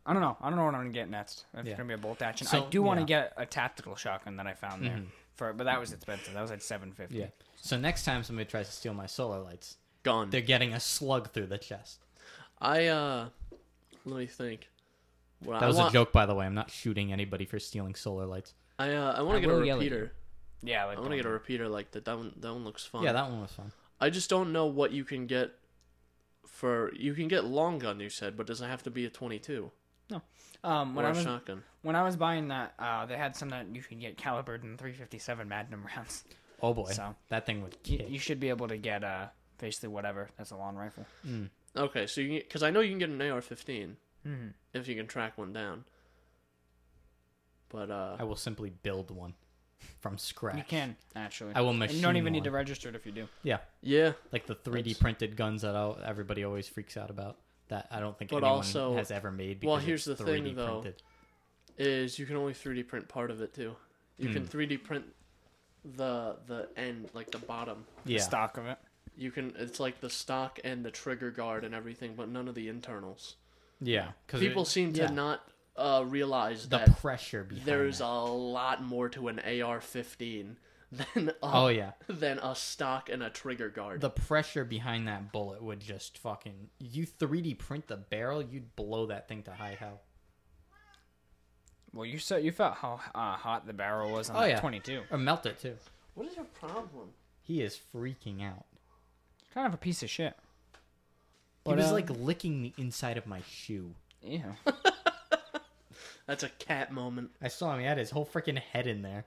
[0.08, 0.38] I don't know.
[0.41, 1.45] I don't know what I'm gonna get next.
[1.53, 1.72] If Yeah.
[1.72, 2.47] It's gonna be a bolt action.
[2.47, 3.24] So, I do want to yeah.
[3.24, 5.08] get a tactical shotgun that I found there Mhm.
[5.36, 6.34] for, but that was expensive.
[6.34, 7.18] That was like seven fifty.
[7.18, 7.28] Yeah.
[7.58, 10.30] So next time somebody tries to steal my solar lights, Gone.
[10.30, 11.99] they're getting a slug through the chest.
[12.62, 13.30] I uh,
[14.05, 14.70] let me think.
[15.43, 16.45] Well, That I was want, a joke, by the way.
[16.47, 18.53] I'm not shooting anybody for stealing solar lights.
[18.80, 19.89] I uh, I want I to get a will yell at you.
[19.91, 20.14] repeater.
[20.64, 22.05] Yeah, I like want to get a repeater like that.
[22.05, 23.03] That one, that one looks fun.
[23.03, 23.72] Yeah, that one was fun.
[23.99, 25.51] I just don't know what you can get
[26.47, 26.91] for.
[26.95, 29.10] You can get long gun, you said, but does it have to be a
[30.10, 30.24] twenty-two
[30.64, 31.64] Um, when or I a was shotgun?
[31.82, 34.78] when I was buying that, uh, they had some that you could get calibered in
[34.78, 36.24] 357 Magnum rounds.
[36.62, 38.10] Oh boy, So- that thing would You, kick.
[38.10, 39.28] you should be able to get uh
[39.60, 40.30] basically whatever.
[40.38, 41.05] That's a long rifle.
[41.26, 41.49] Mm.
[41.76, 43.95] Okay, so you because I know you can get an AR-15
[44.26, 44.47] Mm-hmm.
[44.74, 45.86] if you can track one down.
[47.70, 49.34] But uh, I will simply build one
[49.99, 50.58] from scratch.
[50.58, 51.53] You can actually.
[51.53, 53.28] I will And machine you don't even need to register it if you do.
[53.43, 57.38] Yeah, yeah, like the 3D That's- printed guns that I'll, everybody always freaks out about.
[57.70, 59.59] That I don't think But anyone also- has ever made.
[59.59, 60.82] Because well, here's it's the thing, 3D though.
[60.82, 61.01] Printed.
[61.78, 63.76] is you can only 3D print part of it too.
[64.18, 64.47] You can Hmm.
[64.57, 65.05] 3D print
[65.86, 67.86] the the end, like the bottom.
[68.05, 68.78] Yeah, Stock of it.
[69.15, 72.55] You can it's like the stock and the trigger guard and everything, but none of
[72.55, 73.36] the internals.
[73.80, 74.11] yeah.
[74.26, 75.09] Because People seem to yeah.
[75.11, 77.65] not uh, realize the that pressure behind.
[77.68, 78.05] there's that.
[78.05, 80.55] a lot more to an AR-15
[80.92, 84.02] than a, Oh yeah, than a stock and a trigger guard.
[84.02, 86.70] the pressure behind that bullet would just fucking.
[86.80, 90.02] You 3D print the barrel, you'd blow that thing to high hell.
[91.94, 94.60] Well, you said you felt how uh, hot the barrel was on Oh, that yeah.
[94.60, 95.02] 22.
[95.12, 95.76] Or melt it too.
[96.16, 97.10] what is your problem?
[97.44, 98.66] He is freaking out.
[99.54, 100.34] Kind of a piece of shit.
[100.74, 103.96] He But, was uh, like licking the inside of my shoe.
[104.22, 104.52] Yeah.
[106.28, 107.32] That's a cat moment.
[107.42, 107.80] I saw him.
[107.80, 109.26] He had his whole freaking head in there.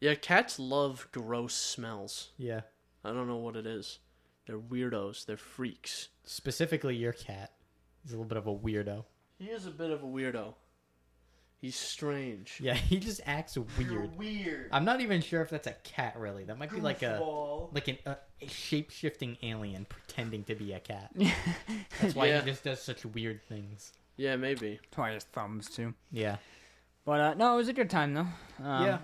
[0.00, 2.30] Yeah, cats love gross smells.
[2.38, 2.62] Yeah.
[3.04, 3.98] I don't know what it is.
[4.46, 5.26] They're weirdos.
[5.26, 6.08] They're freaks.
[6.24, 7.52] Specifically, your cat.
[8.02, 9.04] He's a little bit of a weirdo.
[9.38, 10.54] He is a bit of a weirdo.
[11.60, 12.58] He's strange.
[12.62, 14.16] Yeah, he just acts weird.
[14.16, 14.70] weird.
[14.72, 16.14] I'm not even sure if that's a cat.
[16.18, 17.74] Really, that might be like a Goofball.
[17.74, 21.10] like an, uh, a shape shifting alien pretending to be a cat.
[22.00, 22.40] That's why Yeah.
[22.40, 23.92] he just does such weird things.
[24.16, 24.78] Yeah, maybe.
[24.82, 25.92] That's why his thumbs too.
[26.10, 26.36] Yeah.
[27.04, 28.26] But uh, no, it was a good time though.
[28.64, 28.98] Um, yeah.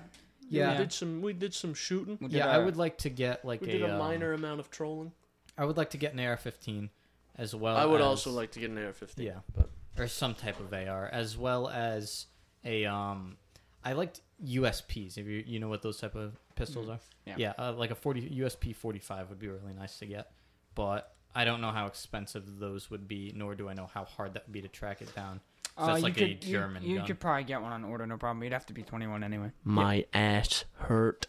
[0.48, 0.72] Yeah.
[0.72, 1.22] We did some.
[1.22, 2.18] We did some shooting.
[2.20, 4.32] we did, Yeah, I would like to get like We a, did a um, minor
[4.32, 5.12] amount of trolling.
[5.58, 6.90] I would like to get an AR-15
[7.36, 7.76] as well.
[7.76, 9.12] I would as- also like to get an AR-15.
[9.16, 9.38] Yeah.
[9.54, 12.26] but or some type of AR, as well as
[12.64, 13.36] a um.
[13.84, 15.16] I liked USPs.
[15.16, 17.34] If you you know what those type of pistols are, Yeah.
[17.38, 20.32] yeah, uh, like a forty USP forty five would be really nice to get,
[20.74, 24.34] but I don't know how expensive those would be, nor do I know how hard
[24.34, 25.40] that would be to track it down.
[25.76, 27.06] So Uh, that's you like could, a you- German You, gun.
[27.06, 28.42] could probably get one on order, no problem.
[28.42, 29.52] You'd have to be 21 anyway.
[29.64, 31.26] my ass hurt.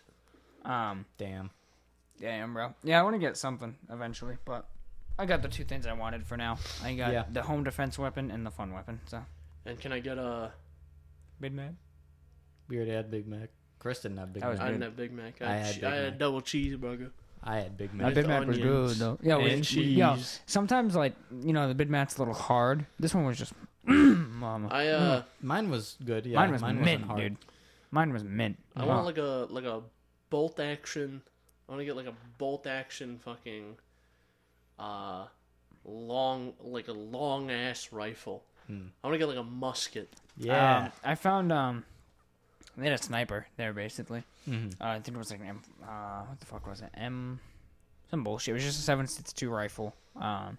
[0.64, 1.50] Um, Damn.
[2.20, 2.74] damn, bro.
[2.84, 4.68] Yeah, I want to get something eventually, but
[5.20, 6.58] I got the two things I wanted for now.
[6.84, 7.24] I got Yeah.
[7.32, 9.00] the home defense weapon and the fun weapon.
[9.06, 9.24] So,
[9.66, 10.52] And can I get a?
[11.40, 11.72] big Mac?
[12.70, 13.50] We already had Big Mac.
[13.80, 14.72] Chris didn't have Big That was I Mac.
[14.72, 15.42] didn't have Big Mac.
[15.42, 16.20] I I, had had, Big I had Mac.
[16.20, 17.12] double cheeseburger.
[17.44, 18.08] I had Big Mac.
[18.08, 19.20] With Big Mac was good though.
[19.22, 20.40] Yeah, and with, yo, cheese.
[20.48, 22.86] sometimes like you know the Big Mac's a little hard.
[23.00, 23.54] This one was just,
[24.40, 24.68] mama.
[24.70, 26.26] I uh, Mine was good.
[26.26, 27.20] Yeah, mine was mine mint, wasn't hard.
[27.20, 27.38] dude.
[27.92, 28.58] Mine was mint.
[28.76, 29.82] I want like a like a
[30.30, 31.22] bolt action.
[31.68, 33.76] I want to get like a bolt action fucking,
[34.80, 35.26] uh,
[35.86, 38.44] long like a long ass rifle.
[38.68, 38.88] Hmm.
[39.04, 40.10] I want to get like a musket.
[40.38, 40.78] Yeah.
[40.86, 41.86] Um, I found um,
[42.78, 44.24] they had a sniper there basically.
[44.48, 44.74] Mhm.
[44.80, 45.62] Uh, I think it was like an M.
[45.84, 46.90] Uh, what the fuck was it?
[46.94, 47.40] M.
[48.12, 48.52] Some bullshit.
[48.52, 49.94] It was just a seven six two rifle.
[50.16, 50.58] Um,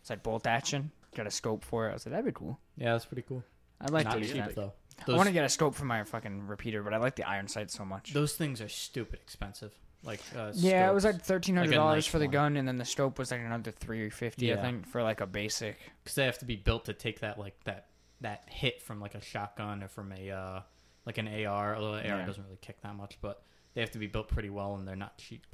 [0.00, 0.90] it's like bolt action.
[1.16, 1.90] Got a scope for it.
[1.90, 2.58] I was like, that'd be cool.
[2.76, 3.42] Yeah, that's pretty cool.
[3.80, 4.54] I'd like Not to use cheap that.
[4.54, 4.72] though.
[5.00, 7.24] I Those, want to get a scope for my fucking repeater, but I like the
[7.28, 8.12] iron sight so much.
[8.12, 9.72] those things are stupid expensive.
[10.02, 12.32] Like uh, yeah, it was like thirteen hundred dollars nice for the one.
[12.32, 14.62] gun, and then the scope was like another three fifty, I Yeah.
[14.62, 15.76] think, for like a basic.
[16.02, 17.88] because they have to be built to take that like that
[18.22, 20.60] that hit from like a shotgun or from a uh,
[21.06, 21.76] like an AR.
[21.76, 22.26] Although the AR Yeah.
[22.26, 23.42] doesn't really kick that much, but
[23.74, 25.46] they have to be built pretty well and they're not cheap.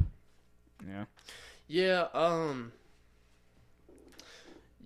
[0.87, 1.05] Yeah.
[1.67, 2.07] Yeah.
[2.15, 2.73] Um.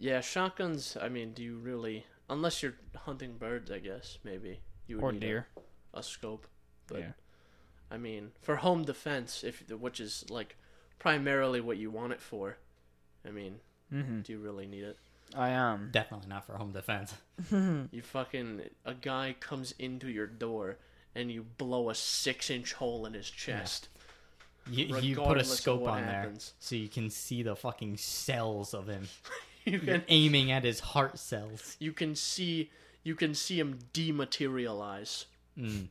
[0.00, 0.96] Yeah, shotguns.
[1.00, 2.06] I mean, do you really?
[2.30, 5.46] Unless you're hunting birds, I guess maybe you would Or need deer.
[5.94, 6.46] A, a scope.
[6.86, 7.12] But Yeah.
[7.90, 10.56] I mean, for home defense, if which is like
[10.98, 12.56] primarily what you want it for.
[13.26, 13.60] I mean,
[13.92, 14.20] Mm-hmm.
[14.22, 14.96] do you really need it?
[15.36, 15.90] I um.
[15.92, 17.12] Definitely not for home defense.
[17.92, 20.78] You fucking a guy comes into your door
[21.14, 23.88] and you blow a six inch hole in his chest.
[24.70, 26.52] You, you put a scope on happens.
[26.52, 29.08] there so you can see the fucking cells of him.
[29.64, 31.76] You You're can aiming at his heart cells.
[31.78, 32.70] you can see
[33.04, 35.24] you can see him dematerialize.
[35.58, 35.88] Mm.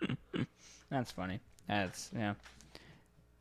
[0.90, 1.40] That's funny.
[1.66, 2.34] That's yeah.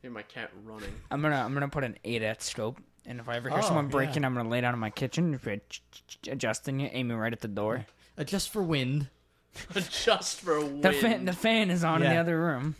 [0.02, 0.94] Hear my cat running.
[1.12, 3.62] I'm gonna I'm gonna put an eight at scope, and if I ever hear Oh,
[3.62, 3.92] someone yeah.
[3.92, 5.40] breaking, I'm gonna lay down in my kitchen,
[6.28, 7.86] adjusting it, aiming right at the door.
[8.18, 9.08] Adjust for wind.
[10.04, 10.84] Just for wind.
[10.84, 12.22] The fan the fan is on in the Yeah.
[12.22, 12.76] other room.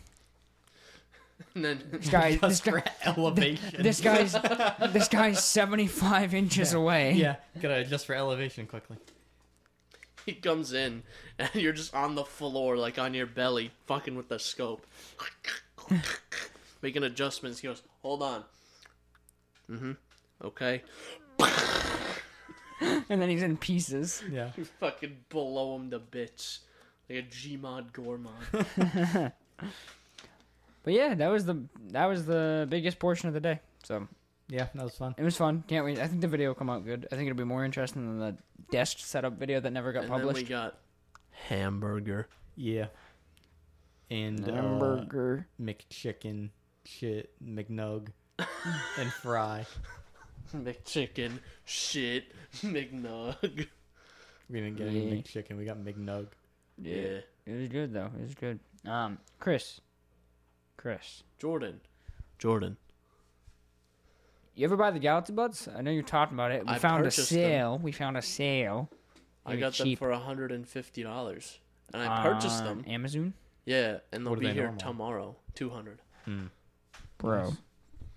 [1.54, 3.82] And then This guy this guy elevation.
[3.82, 4.32] this guy's
[4.92, 7.12] this guy's 75 inches away.
[7.12, 8.96] yeah, gotta adjust for elevation quickly.
[10.26, 11.02] he comes in
[11.38, 14.86] and you're just on the floor, like on your belly, fucking with the scope.
[16.82, 17.58] Making adjustments.
[17.60, 18.44] He goes, Hold on.
[19.70, 19.92] Mm-hmm.
[20.44, 20.82] Okay.
[23.10, 24.22] And then he's in pieces.
[24.30, 24.50] Yeah.
[24.56, 26.60] You fucking blow him to bits.
[27.10, 29.32] Like a Gmod Gormod.
[30.88, 33.60] But But yeah, that was the that was the biggest portion of the day.
[33.84, 34.08] So
[34.48, 35.14] Yeah, that was fun.
[35.18, 35.62] it was fun.
[35.68, 35.98] Can't wait.
[35.98, 37.06] I think the video will come out good.
[37.12, 38.36] I think it'll be more interesting than the
[38.70, 40.48] desk setup video that never got and then we published.
[40.48, 40.78] got
[41.30, 42.28] hamburger.
[42.56, 42.86] Yeah.
[44.10, 45.46] And uh, Hamburger.
[45.60, 46.48] McChicken,
[46.86, 48.08] shit, McNug,
[48.98, 49.66] and fry.
[50.56, 52.32] McChicken, shit,
[52.62, 53.66] McNug.
[54.48, 55.02] We didn't get Yeah.
[55.02, 55.58] any McChicken.
[55.58, 56.28] We got McNug.
[56.80, 57.18] Yeah.
[57.44, 58.10] It was good though.
[58.18, 58.58] It was good.
[58.86, 59.82] Um, Chris.
[60.78, 61.22] Chris.
[61.38, 61.80] Jordan.
[62.38, 62.78] Jordan.
[64.54, 65.68] You ever buy the Galaxy Buds?
[65.76, 66.64] I know you're talking about it.
[66.66, 67.36] We I found a purchased them.
[67.38, 67.78] sale.
[67.82, 68.88] We found a sale.
[69.44, 69.98] I Maybe got cheap.
[70.00, 71.58] them for hundred and fifty dollars,
[71.92, 72.84] and I purchased on them.
[72.88, 73.34] Amazon.
[73.66, 74.80] Yeah, and they'll What are be they here normal?
[74.80, 75.36] tomorrow.
[75.54, 76.00] Two hundred.
[77.18, 77.52] Bro.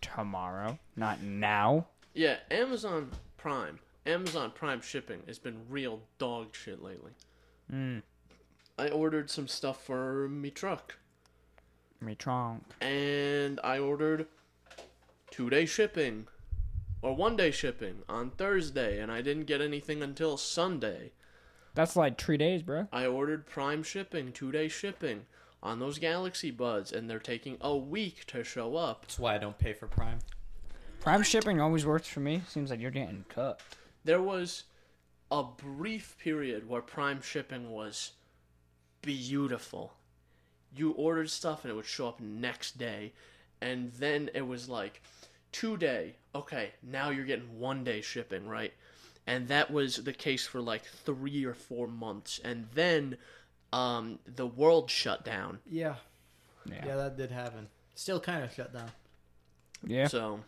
[0.01, 0.80] Tomorrow.
[0.95, 1.88] Not now.
[2.14, 3.80] Yeah, Amazon Prime.
[4.05, 7.12] Amazon Prime shipping has been real dog shit lately.
[7.72, 8.01] Mm.
[8.80, 10.97] I ordered some stuff for me truck,
[12.02, 12.64] Me trunk.
[12.82, 14.26] and I ordered
[15.30, 16.28] two day shipping,
[17.04, 21.12] or one day shipping on Thursday, and I didn't get anything until Sunday.
[21.76, 22.88] That's like three days, bro.
[22.91, 25.26] I ordered Prime shipping, two day shipping
[25.62, 29.04] on those Galaxy Buds, and they're taking a week to show up.
[29.04, 30.20] That's why I don't pay for Prime.
[31.02, 32.41] Prime shipping always works for me.
[32.47, 33.62] Seems like you're getting cut.
[34.04, 34.64] There was
[35.32, 38.12] a brief period where Prime shipping was
[39.04, 39.93] beautiful.
[40.76, 43.13] You ordered stuff and it would show up next day,
[43.61, 45.01] and then it was like
[45.51, 46.15] two day.
[46.34, 48.74] Okay, now you're getting one day shipping, right?
[49.28, 53.17] And that was the case for like three or four months, and then
[53.74, 55.59] um, the world shut down.
[55.69, 55.95] Yeah.
[56.65, 56.86] Yeah.
[56.86, 57.67] Yeah, that did happen.
[57.95, 58.91] Still kind of shut down.
[59.86, 60.07] Yeah.
[60.07, 60.41] So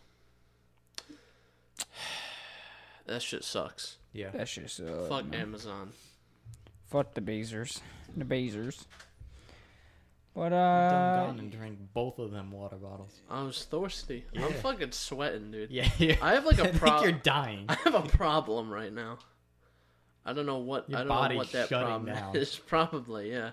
[3.05, 3.97] that shit sucks.
[4.11, 4.30] Yeah.
[4.34, 5.41] That's just uh, Fuck man.
[5.41, 5.91] Amazon.
[6.88, 7.80] Fuck the Bezers.
[8.15, 8.86] The Bezers.
[10.36, 13.22] But Done uh, gone and drank both of them water bottles.
[13.30, 14.26] I was thirsty.
[14.34, 14.46] Yeah.
[14.48, 15.70] I'm fucking sweating, dude.
[15.70, 15.88] Yeah.
[16.00, 16.16] yeah.
[16.22, 17.10] I have like I a think problem.
[17.10, 17.66] you're dying.
[17.70, 19.20] I have a problem right now.
[20.26, 22.36] I don't know what Your I don't know what that shutting problem down.
[22.36, 22.56] is.
[22.56, 23.52] Probably, yeah.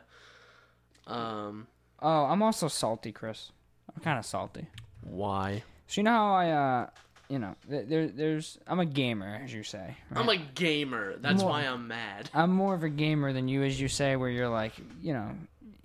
[1.06, 1.66] Um,
[2.00, 3.50] oh, I'm also salty, Chris.
[3.94, 4.66] I'm kind of salty.
[5.02, 5.62] why?
[5.88, 6.86] So you know how I uh,
[7.28, 9.96] you know, th- there, there's I'm a gamer, as you say.
[10.14, 11.16] I'm a gamer.
[11.18, 12.30] That's More- why I'm mad.
[12.34, 14.72] I'm more of a gamer than you, as you say, where you're like,
[15.02, 15.30] you know,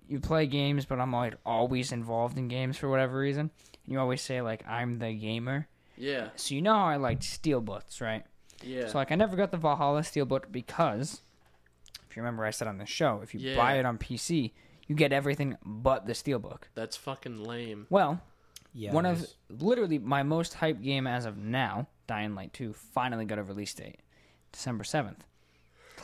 [0.10, 3.50] you play games, but I'm like always involved in games for whatever reason.
[3.86, 5.68] And you always say like I'm the gamer.
[5.98, 8.26] Yeah, So you know how I like steelbooks, right?
[8.64, 8.88] yeah.
[8.88, 11.22] So like I never got the Valhalla steel steelbook because
[12.10, 13.56] if you remember I said on the show, if you Yeah.
[13.56, 14.52] buy it on PC,
[14.88, 16.64] you get everything but the steelbook.
[16.74, 17.88] That's fucking lame.
[17.90, 18.22] Well,
[18.74, 18.92] Yeah.
[18.92, 23.40] one of literally my most hyped game as of now, Dying Light 2, finally got
[23.40, 24.00] a release date.
[24.52, 25.20] December 7th.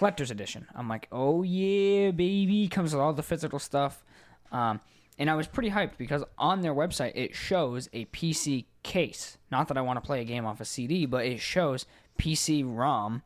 [0.01, 0.65] Collector's edition.
[0.73, 2.67] I'm like, oh yeah, baby.
[2.67, 4.03] Comes with all the physical stuff.
[4.51, 4.79] Um,
[5.19, 9.37] and I was pretty hyped because on their website it shows a PC case.
[9.51, 11.85] Not that I want to play a game off a CD, but it shows
[12.17, 13.21] PC ROM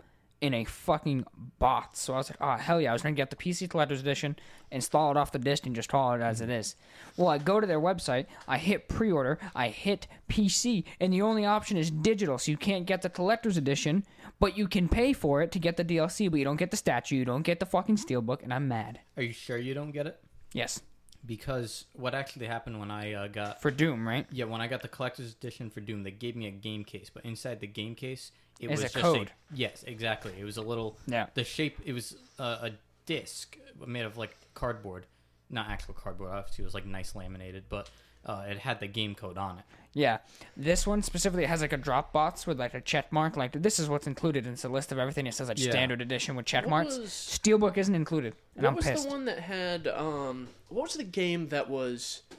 [0.45, 1.25] in a fucking
[1.59, 1.99] box.
[1.99, 2.91] So I was like, oh hell yeah!
[2.91, 4.35] I was gonna get the PC Collector's Edition,
[4.71, 6.75] install it off the disc, and just haul it as it is.
[7.17, 11.45] Well, I go to their website, I hit pre-order, I hit PC, and the only
[11.45, 14.05] option is digital, so you can't get the Collector's Edition,
[14.39, 16.77] but you can pay for it to get the DLC, but you don't get the
[16.77, 18.99] statue, you don't get the fucking steelbook, and I'm mad.
[19.17, 20.19] Are you sure you don't get it?
[20.53, 20.81] Yes,
[21.25, 24.25] Because what actually happened when I uh, got for Doom, right?
[24.31, 27.09] yeah when I got the collector's edition for Doom, they gave me a game case,
[27.13, 29.31] but inside the game case it Is was a just code.
[29.53, 30.33] yes, exactly.
[30.39, 31.27] It was a little Yeah.
[31.33, 31.77] the shape.
[31.85, 32.71] It was uh, a
[33.05, 35.05] disc made of like cardboard,
[35.49, 36.31] not actual cardboard.
[36.31, 37.89] Obviously, it was like nice laminated, but
[38.25, 39.65] uh, it had the game code on it.
[39.97, 40.17] Yeah,
[40.57, 43.37] this one specifically has like a drop box with like a check mark.
[43.37, 44.45] Like this is what's included.
[44.45, 45.25] It's a list of everything.
[45.25, 45.71] It says like Yeah.
[45.71, 46.97] standard edition with check What marks.
[46.97, 49.03] was- Steelbook isn't included, and what I'm was pissed.
[49.05, 50.49] the one that had um?
[50.67, 52.23] What was the game that was?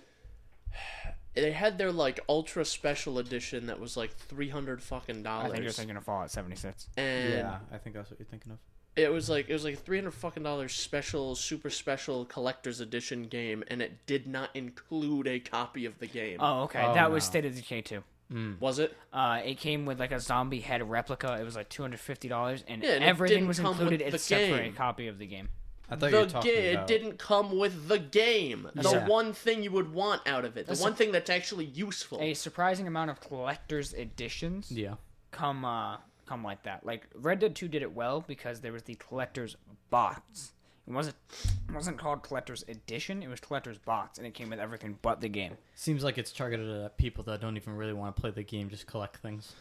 [1.35, 5.45] They had their like ultra special edition that was like three hundred fucking dollars.
[5.45, 6.89] I think you're dollars, thinking of Fallout 76.
[6.97, 8.59] and I think that's what you're thinking of.
[8.97, 12.81] It was like it was like a three hundred fucking dollars special, super special collector's
[12.81, 16.39] edition game, and it did not include a copy of the game.
[16.41, 16.83] Oh, okay.
[16.85, 17.31] Oh, that was no.
[17.31, 18.03] State of Decay 2.
[18.59, 18.97] was it?
[19.13, 21.37] Uh, it came with like a zombie head replica.
[21.41, 24.51] It was like two hundred fifty dollars, and Yeah, and everything was included the except
[24.51, 25.49] for a copy of the game.
[25.89, 26.91] I thought you The were talking game about.
[26.91, 28.69] it didn't come with the game.
[28.75, 29.07] The Yeah.
[29.07, 30.67] one thing you would want out of it.
[30.67, 32.19] The That's one a- thing that's actually useful.
[32.21, 34.95] A surprising amount of collector's editions Yeah.
[35.31, 36.85] come uh, come like that.
[36.85, 39.57] Like Red Dead Two did it well because there was the collector's
[39.91, 40.53] box.
[40.87, 41.17] It wasn't
[41.69, 43.23] it wasn't called collector's edition.
[43.23, 45.57] It was collector's box, and it came with everything but the game.
[45.75, 48.69] Seems like it's targeted at people that don't even really want to play the game,
[48.69, 49.53] just collect things.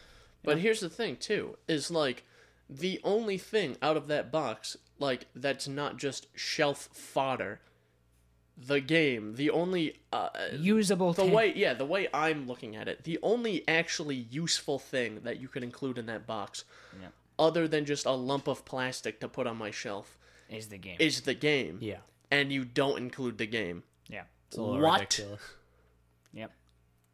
[0.44, 2.24] But here's the thing too, is like
[2.70, 7.60] the only thing out of that box, like that's not just shelf fodder,
[8.56, 11.12] the game, the only uh, Usable.
[11.12, 15.20] the ta- way yeah, the way I'm looking at it, the only actually useful thing
[15.24, 16.64] that you could include in that box,
[17.00, 17.08] Yeah.
[17.38, 20.16] other than just a lump of plastic to put on my shelf,
[20.48, 20.96] is the game.
[21.00, 21.78] is the game.
[21.82, 21.98] Yeah.
[22.30, 23.82] And you don't include the game.
[24.08, 24.22] yeah.
[24.48, 25.00] It's a little What?
[25.00, 25.42] ridiculous.
[26.32, 26.52] Yep.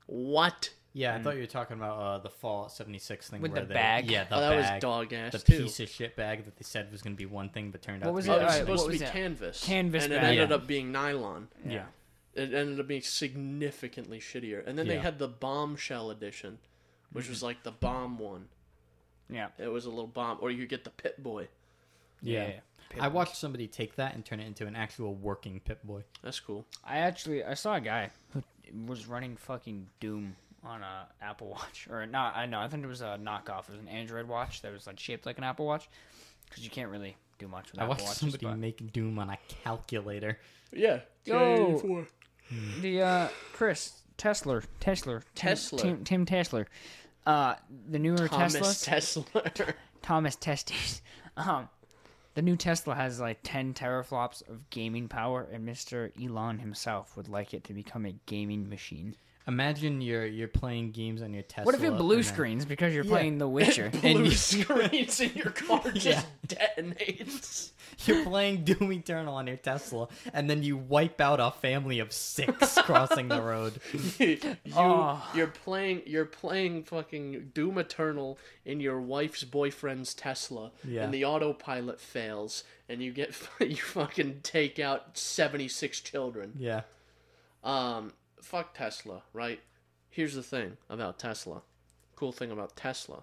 [0.06, 0.70] What?
[0.94, 3.40] Yeah, I thought you were talking about uh, the Fallout 76 thing.
[3.40, 4.10] With where the they- bag?
[4.10, 4.74] Yeah, the oh, that bag.
[4.74, 5.62] was dog ass the too.
[5.62, 8.02] piece of shit bag that they said was going to be one thing, but turned
[8.02, 9.12] What out was to be it was Alright, supposed what to be that?
[9.12, 9.64] canvas.
[9.64, 10.54] Canvas and it ended Yeah.
[10.56, 11.48] up being nylon.
[11.66, 11.84] Yeah.
[12.34, 14.66] It ended up being significantly shittier.
[14.66, 16.58] And then they had the bombshell edition,
[17.12, 18.48] which was like the bomb one.
[19.30, 19.48] Yeah.
[19.58, 21.48] It was a little bomb, or you could get the Pip-Boy.
[22.20, 22.48] Yeah.
[22.48, 22.60] Yeah.
[23.00, 26.02] I watched somebody take that and turn it into an actual working Pip-Boy.
[26.22, 26.66] That's cool.
[26.84, 28.42] I actually I saw a guy who
[28.86, 32.36] was running fucking Doom on a Apple Watch or not.
[32.36, 33.68] I know I think it was a knockoff.
[33.68, 35.88] It was an Android watch that was like shaped like an Apple Watch
[36.48, 38.18] because you can't really do much with I Apple watched Watches.
[38.18, 40.38] somebody but- make Doom on a calculator.
[40.72, 41.00] Yeah.
[41.24, 42.06] Yo.
[42.80, 45.78] The uh, Chris Tesla, Tesla, Tim- Tesla.
[45.78, 46.64] Tim, Tim Tesla,
[47.26, 47.54] uh,
[47.88, 49.74] the newer Tesla Thomas Teslas, Tesla.
[50.02, 51.02] Thomas Testes.
[51.36, 51.68] Um,
[52.34, 57.28] the new Tesla has like ten teraflops of gaming power, and Mister Elon himself would
[57.28, 59.16] like it to become a gaming machine.
[59.48, 61.64] Imagine you're you're playing games on your Tesla.
[61.64, 63.10] What if you have blue and then- screens because you're Yeah.
[63.10, 63.90] playing The Witcher?
[63.92, 66.22] And Blue you- screens in your car just Yeah.
[66.78, 67.72] detonates.
[68.06, 72.12] You're playing Doom Eternal on your Tesla, and then you wipe out a family of
[72.12, 73.80] six crossing the road.
[74.18, 74.38] you,
[74.74, 75.30] Oh.
[75.34, 76.02] You're playing.
[76.06, 81.04] You're playing fucking Doom Eternal in your wife's boyfriend's Tesla, Yeah.
[81.04, 86.54] and the autopilot fails, and you get you fucking take out seventy six children.
[86.58, 86.82] Yeah.
[87.62, 88.12] Um,
[88.42, 89.60] fuck Tesla, right?
[90.10, 91.62] Here's the thing about Tesla.
[92.16, 93.22] Cool thing about Tesla.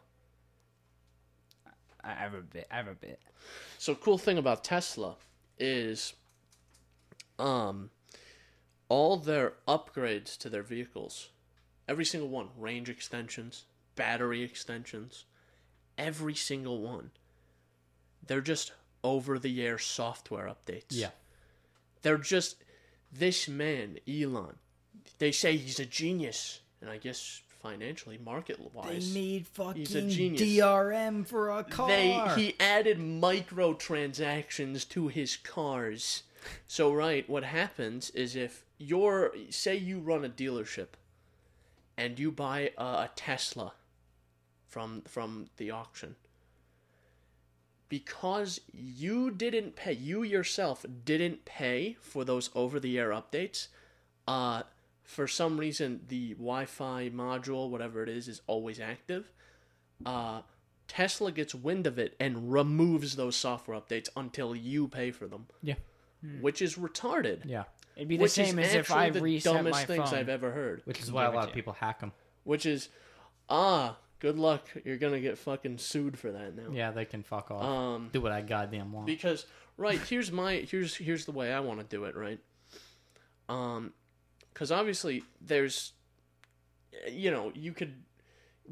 [2.04, 2.68] I have a bit.
[2.72, 3.20] I have a bit.
[3.78, 5.16] So cool thing about Tesla
[5.58, 6.14] is
[7.38, 7.90] um
[8.88, 11.30] all their upgrades to their vehicles,
[11.88, 13.66] every single one, range extensions,
[13.96, 15.26] battery extensions,
[15.98, 17.12] every single one.
[18.26, 18.72] They're just
[19.04, 20.86] over the air software updates.
[20.90, 21.10] Yeah.
[22.02, 22.64] They're just
[23.12, 24.56] this man, Elon.
[25.20, 29.14] They say he's a genius, and I guess financially, market wise.
[29.14, 30.42] they made fucking He's a genius.
[30.42, 31.88] DRM for a car.
[31.88, 36.24] They he added microtransactions to his cars.
[36.68, 40.88] So right, what happens is if you're say you run a dealership
[41.98, 43.74] and you buy a, a Tesla
[44.68, 46.16] from from the auction
[47.90, 53.68] because you didn't pay you yourself didn't pay for those over the air updates
[54.28, 54.62] uh
[55.10, 59.32] for some reason the Wi-Fi module whatever it is is always active
[60.06, 60.42] uh
[60.88, 65.46] Tesla gets wind of it and removes those software updates until you pay for them,
[65.62, 65.76] Yeah.
[66.42, 67.42] which is retarded.
[67.46, 67.66] Yeah.
[67.96, 70.10] It'd be the Which same is as if actually I the reset dumbest my things
[70.10, 70.20] phone.
[70.20, 70.82] I've ever heard.
[70.86, 72.12] Which is why a lot of people hack them.
[72.44, 72.90] Which is,
[73.50, 74.64] ah, good luck.
[74.84, 76.72] You're gonna get fucking sued for that now.
[76.72, 77.64] Yeah, they can fuck off.
[77.64, 79.06] Um, Do what I goddamn want.
[79.06, 79.46] because
[79.78, 82.16] right here's my here's here's the way I want to do it.
[82.16, 82.40] Right.
[83.48, 83.94] Um,
[84.54, 85.94] because obviously there's,
[87.10, 87.96] you know, you could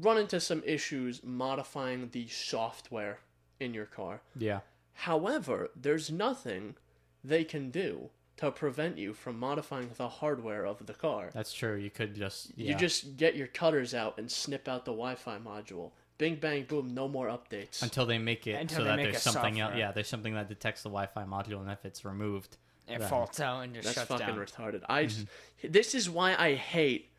[0.00, 3.18] run into some issues modifying the software
[3.60, 4.20] in your car.
[4.36, 4.60] yeah.
[4.92, 6.74] However, there's nothing
[7.22, 11.30] they can do to prevent you from modifying the hardware of the car.
[11.32, 11.76] That's true.
[11.76, 12.72] You could just yeah.
[12.72, 15.92] You just get your cutters out and snip out the Wi-Fi module.
[16.18, 17.80] Bing bang boom, no more updates.
[17.82, 19.74] until they make it Until so that there's a something else.
[19.76, 22.56] Yeah, there's something that detects the Wi-Fi module, and if it's removed,
[22.88, 23.08] It Right.
[23.08, 24.38] faults out and just That's shuts fucking down.
[24.38, 24.82] retarded.
[24.88, 25.72] I just, Mm-hmm.
[25.72, 27.10] this is why I hate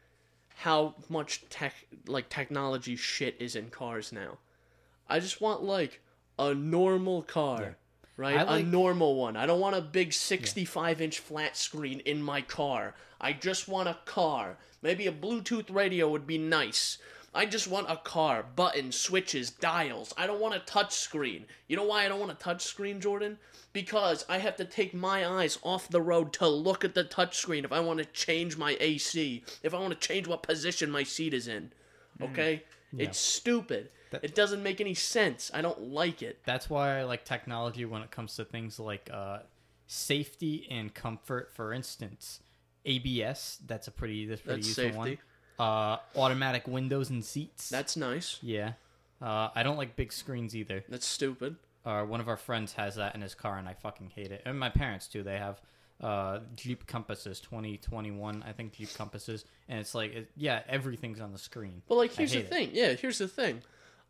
[0.55, 1.73] how much tech
[2.07, 4.39] like technology shit is in cars now.
[5.07, 6.01] I just want like
[6.37, 7.77] a normal car.
[8.17, 8.35] Right?
[8.45, 9.37] Like- a normal one.
[9.37, 12.95] I don't want a big 65 inch flat screen in my car.
[13.21, 14.57] I just want a car.
[14.81, 16.97] Maybe a Bluetooth radio would be nice.
[17.33, 18.43] I just want a car.
[18.55, 20.13] Buttons, switches, dials.
[20.17, 21.45] I don't want a touch screen.
[21.67, 23.37] You know why I don't want a touch screen, Jordan?
[23.71, 27.37] Because I have to take my eyes off the road to look at the touch
[27.37, 30.89] screen if I want to change my AC, if I want to change what position
[30.89, 31.71] my seat is in.
[32.21, 32.63] Okay?
[32.97, 33.89] It's stupid.
[34.11, 35.51] it doesn't make any sense.
[35.53, 36.39] I don't like it.
[36.45, 39.39] that's why I like technology when it comes to things like uh,
[39.85, 41.51] safety and comfort.
[41.53, 42.39] For instance,
[42.85, 43.59] ABS.
[43.67, 44.97] That's a pretty that's pretty That's useful safety.
[44.97, 45.17] one.
[45.59, 47.69] Uh, automatic windows and seats.
[47.69, 48.39] That's nice.
[48.41, 48.73] yeah.
[49.21, 50.85] Uh, I don't like big screens either.
[50.87, 51.57] That's stupid.
[51.85, 54.41] Uh, one of our friends has that in his car, and I fucking hate it.
[54.45, 55.23] And my parents too.
[55.23, 55.61] They have
[56.01, 60.61] uh, Jeep Compasses, twenty twenty one, I think Jeep Compasses, and it's like, it, yeah,
[60.69, 61.81] everything's on the screen.
[61.89, 62.49] But like, I here's the hate it.
[62.49, 62.69] thing.
[62.71, 63.61] Yeah, here's the thing.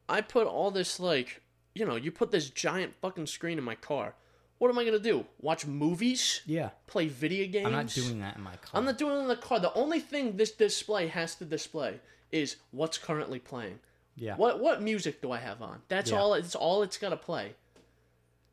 [0.07, 1.41] I put all this like,
[1.73, 4.13] you know, you put this giant fucking screen in my car.
[4.59, 5.25] What am I gonna do?
[5.41, 6.41] Watch movies?
[6.45, 6.69] Yeah.
[6.85, 7.65] Play video games?
[7.65, 8.71] I'm not doing that in my car.
[8.73, 9.59] I'm not doing it in the car.
[9.59, 11.99] The only thing this display has to display
[12.31, 13.79] is what's currently playing.
[14.15, 14.35] Yeah.
[14.35, 15.81] What what music do I have on?
[15.87, 16.19] That's Yeah.
[16.19, 16.33] all.
[16.33, 17.55] It's all it's gonna play.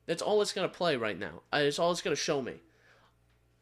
[0.06, 1.42] That's all it's gonna play right now.
[1.52, 2.54] Uh, It's all it's gonna show me.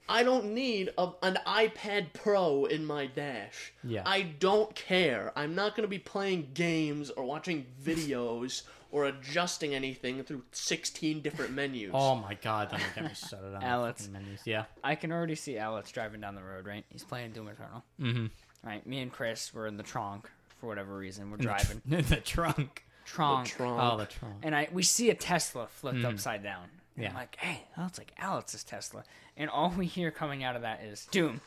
[0.07, 3.73] I don't need a, an iPad Pro in my dash.
[3.83, 4.03] Yeah.
[4.05, 5.33] I don't care.
[5.35, 8.65] I'm not gonna be playing games or watching videos
[8.95, 11.91] or adjusting anything through 16 different menus.
[11.93, 14.07] Oh my god, don't get me started on Alex.
[14.07, 14.41] fucking menus.
[14.45, 14.65] Yeah.
[14.85, 16.85] I can already see Alex driving down the road, right?
[16.91, 17.83] He's playing Doom Eternal.
[18.01, 18.27] Mm-hmm.
[18.65, 20.31] Right, me and Chris were in the trunk
[20.61, 21.31] for whatever reason.
[21.31, 22.85] We're driving in the trunk.
[23.05, 23.79] trunk, Trunk.
[23.83, 24.37] Oh, the trunk.
[24.45, 26.69] and I we see a Tesla flipped upside down.
[26.95, 27.09] And Yeah.
[27.11, 29.03] I'm like, hey, that's like Alex's Tesla,
[29.37, 31.41] and all we hear coming out of that is Doom,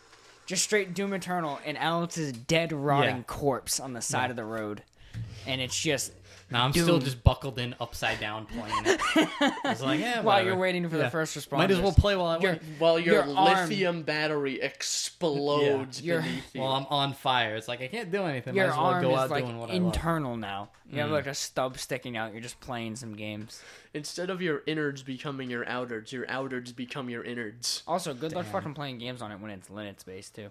[0.45, 3.23] just straight Doom Eternal, and Alex's dead rotting Yeah.
[3.23, 4.29] corpse on the side Yeah.
[4.31, 4.83] of the road,
[5.47, 6.11] and it's just
[6.49, 9.01] Now I'm still just buckled in upside down playing it.
[9.65, 10.49] It's like, yeah, while whatever.
[10.49, 11.03] you're waiting for Yeah.
[11.03, 11.57] the first responders.
[11.57, 12.61] Might as well play while I You're- wait.
[12.79, 16.61] While your, Your arm- lithium battery explodes Your- beneath you.
[16.61, 18.55] While I'm on fire, it's like I can't do anything.
[18.55, 19.83] Your Might as well arm go is out like doing what I love.
[19.83, 20.69] internal now.
[20.89, 21.01] You Mm.
[21.01, 22.31] have like a stub sticking out.
[22.31, 23.61] You're just playing some games.
[23.93, 27.83] Instead of your innards becoming your outwards, your outwards become your innards.
[27.87, 30.49] Also, good luck fucking playing games on it when it's Linux based too.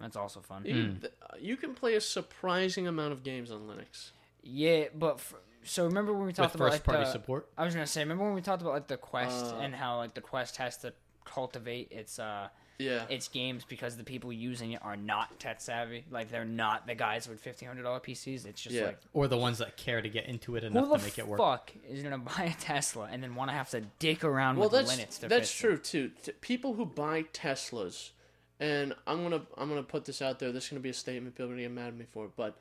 [0.00, 0.64] That's also fun.
[0.66, 4.10] You, th- you can play a surprising amount of games on Linux.
[4.42, 5.34] Yeah, but f
[5.64, 7.48] so remember when we With talked about first like party the, support.
[7.56, 9.96] I was gonna say, remember when we talked about like the quest Uh, and how
[9.98, 10.92] like the quest has to
[11.24, 13.04] cultivate its uh Yeah.
[13.08, 16.04] its games because the people using it are not tech savvy.
[16.10, 18.44] Like they're not the guys with fifteen hundred dollar PCs.
[18.44, 18.86] It's just Yeah.
[18.86, 21.18] like Or the ones that care to get into it who enough the to make
[21.18, 21.38] it work.
[21.38, 24.68] fuck is gonna buy a Tesla and then want to have to dick around well,
[24.68, 25.20] with that's Linux?
[25.20, 25.60] To that's fix it?
[25.60, 26.10] true too.
[26.24, 28.10] T- people who buy Teslas,
[28.58, 30.50] and I'm gonna I'm gonna put this out there.
[30.50, 31.36] This is gonna be a statement.
[31.36, 32.58] People are gonna get mad at me for it, but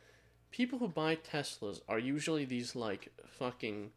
[0.52, 3.92] people who buy Teslas are usually these like fucking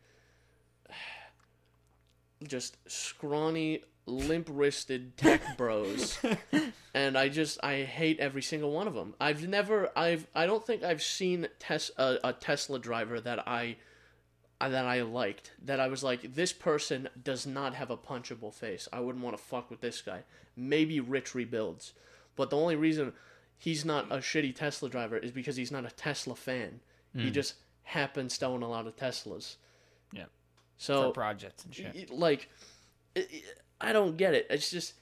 [2.46, 6.18] just scrawny, limp-wristed tech bros,
[6.94, 9.14] and I just I hate every single one of them.
[9.20, 13.76] I've never I've I don't think I've seen tes- a, a Tesla driver that I
[14.60, 15.52] uh, that I liked.
[15.64, 18.88] That I was like, this person does not have a punchable face.
[18.92, 20.20] I wouldn't want to fuck with this guy.
[20.56, 21.92] Maybe Rich rebuilds,
[22.36, 23.12] but the only reason
[23.58, 26.80] he's not a shitty Tesla driver is because he's not a Tesla fan.
[27.16, 27.32] He mm.
[27.32, 29.56] just happens to own a lot of Teslas.
[30.12, 30.24] Yeah.
[30.76, 32.10] So for projects and shit.
[32.10, 32.48] like
[33.16, 33.26] i
[33.80, 34.94] i don't get it it's just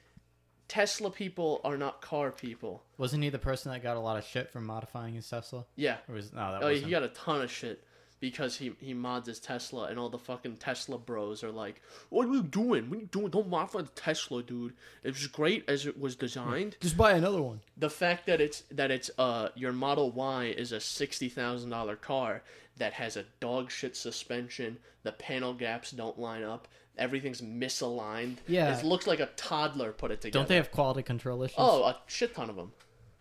[0.68, 4.24] tesla people are not car people Wasn't he the person that got a lot of
[4.24, 5.64] shit for modifying his Tesla?
[5.76, 7.84] yeah Or was no, that oh was he got a ton of shit
[8.22, 12.26] because he he mods his tesla and all the fucking tesla bros are like what
[12.28, 15.64] are you doing what are you doing don't modify the tesla dude it was great
[15.68, 17.60] as it was designed Just buy another one.
[17.76, 21.96] the fact that it's that it's uh your Model Y is a sixty thousand dollar
[21.96, 22.42] car
[22.78, 28.36] that has a dog shit suspension, the panel gaps don't line up, everything's misaligned.
[28.46, 28.78] Yeah.
[28.78, 30.38] it looks like a toddler put it together.
[30.38, 31.56] Don't they have quality control issues?
[31.58, 32.72] Oh, a shit ton of them,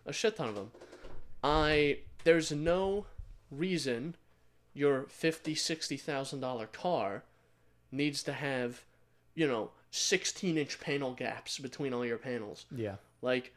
[0.06, 0.70] a shit ton of them.
[1.44, 3.06] I there's no
[3.50, 4.14] reason
[4.74, 7.24] your fifty sixty thousand dollar car
[7.90, 8.84] needs to have,
[9.34, 12.66] you know, sixteen inch panel gaps between all your panels.
[12.74, 12.96] yeah.
[13.20, 13.52] Like,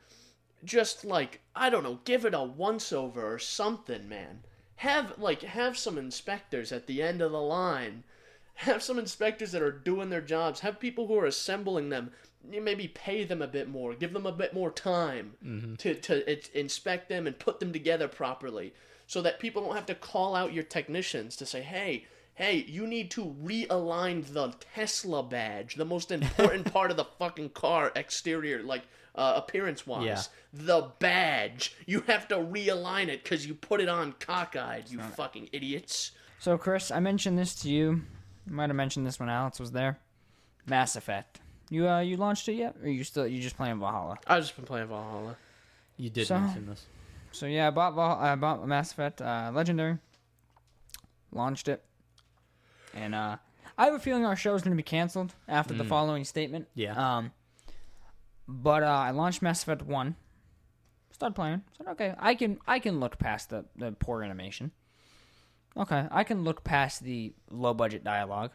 [0.63, 4.43] just like I don't know, give it a once over or something, man.
[4.77, 8.03] Have like have some inspectors at the end of the line.
[8.59, 10.61] Have some inspectors that are doing their jobs.
[10.61, 12.11] Have people who are assembling them.
[12.49, 13.93] You maybe pay them a bit more.
[13.93, 15.75] Give them a bit more time mm-hmm.
[15.75, 18.73] to to it, inspect them and put them together properly,
[19.07, 22.85] so that people don't have to call out your technicians to say, "Hey, hey, you
[22.85, 28.61] need to realign the Tesla badge, the most important part of the fucking car exterior,
[28.61, 28.83] like
[29.15, 30.05] uh, appearance wise.
[30.05, 30.21] Yeah.
[30.53, 34.91] The badge, you have to realign it because you put it on cockeyed.
[34.91, 36.11] You fucking idiots.
[36.39, 38.01] So, Chris, I mentioned this to you.
[38.47, 39.97] I might have mentioned this when Alex was there.
[40.67, 41.39] Mass Effect.
[41.69, 44.17] You uh, you launched it yet, or you still you just playing Valhalla?
[44.27, 45.35] I've just been playing Valhalla.
[45.97, 46.85] You did So- mention this.
[47.35, 49.97] So yeah, I bought I bought Mass Effect uh, Legendary.
[51.31, 51.83] Launched it,
[52.93, 53.35] and uh,
[53.77, 56.69] I have a feeling our show is going to be canceled after the following statement.
[56.75, 57.17] Yeah.
[57.17, 57.33] Um,
[58.47, 60.15] but uh, I launched Mass Effect One.
[61.11, 61.61] Started playing.
[61.77, 64.71] Said okay, I can I can look past the the poor animation.
[65.75, 68.51] Okay, I can look past the low budget dialogue.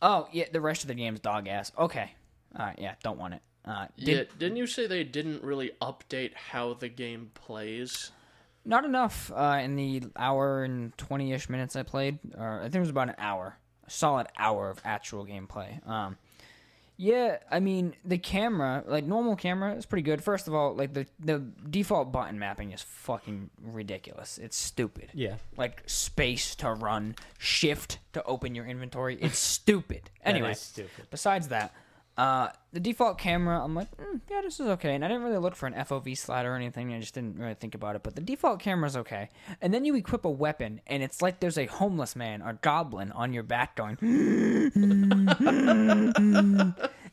[0.00, 1.70] Oh yeah, the rest of the game's dog ass.
[1.78, 2.12] Okay,
[2.58, 3.42] all right, yeah, don't want it.
[3.64, 8.12] Uh, did, yeah, didn't you say they didn't really update how the game plays?
[8.64, 12.18] Not enough uh, in the hour and 20 ish minutes I played.
[12.36, 13.56] Or I think it was about an hour.
[13.86, 15.86] A solid hour of actual gameplay.
[15.88, 16.16] Um,
[16.96, 20.22] Yeah, I mean the camera, like normal camera, is pretty good.
[20.22, 21.38] First of all, like the the
[21.70, 24.36] default button mapping is fucking ridiculous.
[24.38, 25.10] It's stupid.
[25.14, 25.36] Yeah.
[25.56, 29.16] Like space to run, shift to open your inventory.
[29.20, 30.10] It's stupid.
[30.24, 31.06] Anyway, is stupid.
[31.10, 31.72] besides that,
[32.18, 34.96] uh, the default camera, I'm like, mm, yeah, this is okay.
[34.96, 36.92] And I didn't really look for an FOV slider or anything.
[36.92, 38.02] I just didn't really think about it.
[38.02, 39.28] But the default camera is okay.
[39.62, 43.12] And then you equip a weapon, and it's like there's a homeless man or goblin
[43.12, 45.22] on your back going, and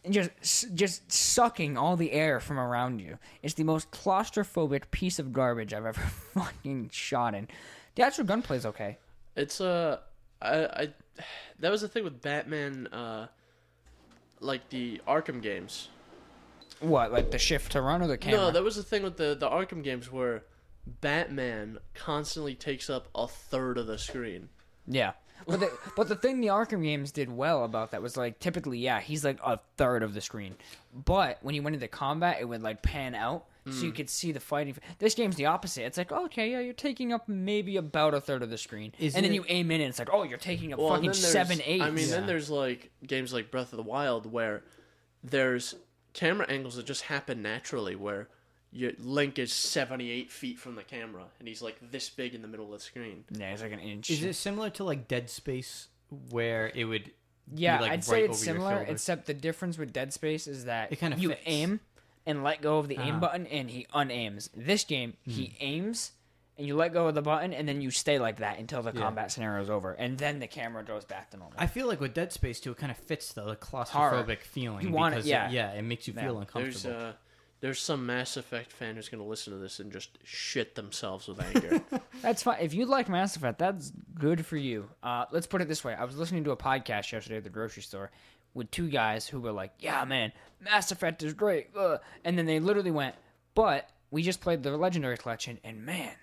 [0.10, 3.20] just just sucking all the air from around you.
[3.44, 6.02] It's the most claustrophobic piece of garbage I've ever
[6.34, 7.48] fucking shot in.
[7.94, 8.98] The actual gunplay's okay.
[9.36, 10.00] It's uh,
[10.42, 10.88] I, I,
[11.60, 13.28] that was the thing with Batman, uh,
[14.40, 15.90] like the Arkham games.
[16.80, 18.40] What, like the shift to run or the camera?
[18.40, 20.44] No, that was the thing with the the Arkham games where
[20.86, 24.50] Batman constantly takes up a third of the screen.
[24.88, 25.14] Yeah.
[25.48, 28.80] But the, but the thing the Arkham games did well about that was like typically
[28.80, 30.56] yeah he's like a third of the screen,
[30.94, 33.96] but when he went into combat it would like pan out so you hmm.
[33.96, 34.76] could see the fighting.
[35.00, 35.84] This game's the opposite.
[35.84, 39.18] It's like okay yeah you're taking up maybe about a third of the screen, Isn't
[39.18, 41.06] and then it- you aim in and it's like oh you're taking up Well, and
[41.06, 41.82] fucking then there's- seven eight.
[41.82, 44.64] I mean, then there's like games like Breath of the Wild where
[45.24, 45.76] there's
[46.14, 48.30] camera angles that just happen naturally, where
[48.72, 52.48] your Link is 78 feet from the camera and he's like this big in the
[52.48, 53.24] middle of the screen.
[53.32, 54.10] yeah it's like an inch.
[54.10, 55.88] Is it similar to like Dead Space
[56.30, 57.12] where it would
[57.54, 58.92] Yeah, be, like, I'd say right it's over your similar, shoulder?
[58.92, 61.42] except the difference with Dead Space is that It kinda you fits.
[61.46, 61.80] aim
[62.26, 63.20] and let go of the aim Ah.
[63.20, 64.50] button, and he unaims.
[64.56, 65.54] This game, he Hmm.
[65.60, 66.12] aims
[66.58, 68.94] and you let go of the button, and then you stay like that until the
[68.94, 69.02] Yeah.
[69.02, 71.56] combat scenario is over, and then the camera goes back to normal.
[71.60, 74.38] I feel like with Dead Space too, it kind of fits the, the claustrophobic Horror.
[74.42, 74.88] feeling.
[74.88, 75.50] You want it- because yeah.
[75.50, 76.22] yeah, it makes you Yeah.
[76.24, 77.08] feel There's uncomfortable.
[77.10, 77.14] uh,
[77.60, 81.42] there's some Mass Effect fan who's gonna listen to this and just shit themselves with
[81.42, 81.82] anger.
[82.22, 82.60] That's fine.
[82.62, 84.90] If you like Mass Effect, that's good for you.
[85.04, 87.50] Uh, let's put it this way: I was listening to a podcast yesterday at the
[87.50, 88.12] grocery store
[88.56, 92.48] with two guys who were like, "Yeah, man, Mass Effect is great," uh," and then
[92.48, 93.14] they literally went,
[93.54, 96.14] "But we just played the Legendary Collection, and man,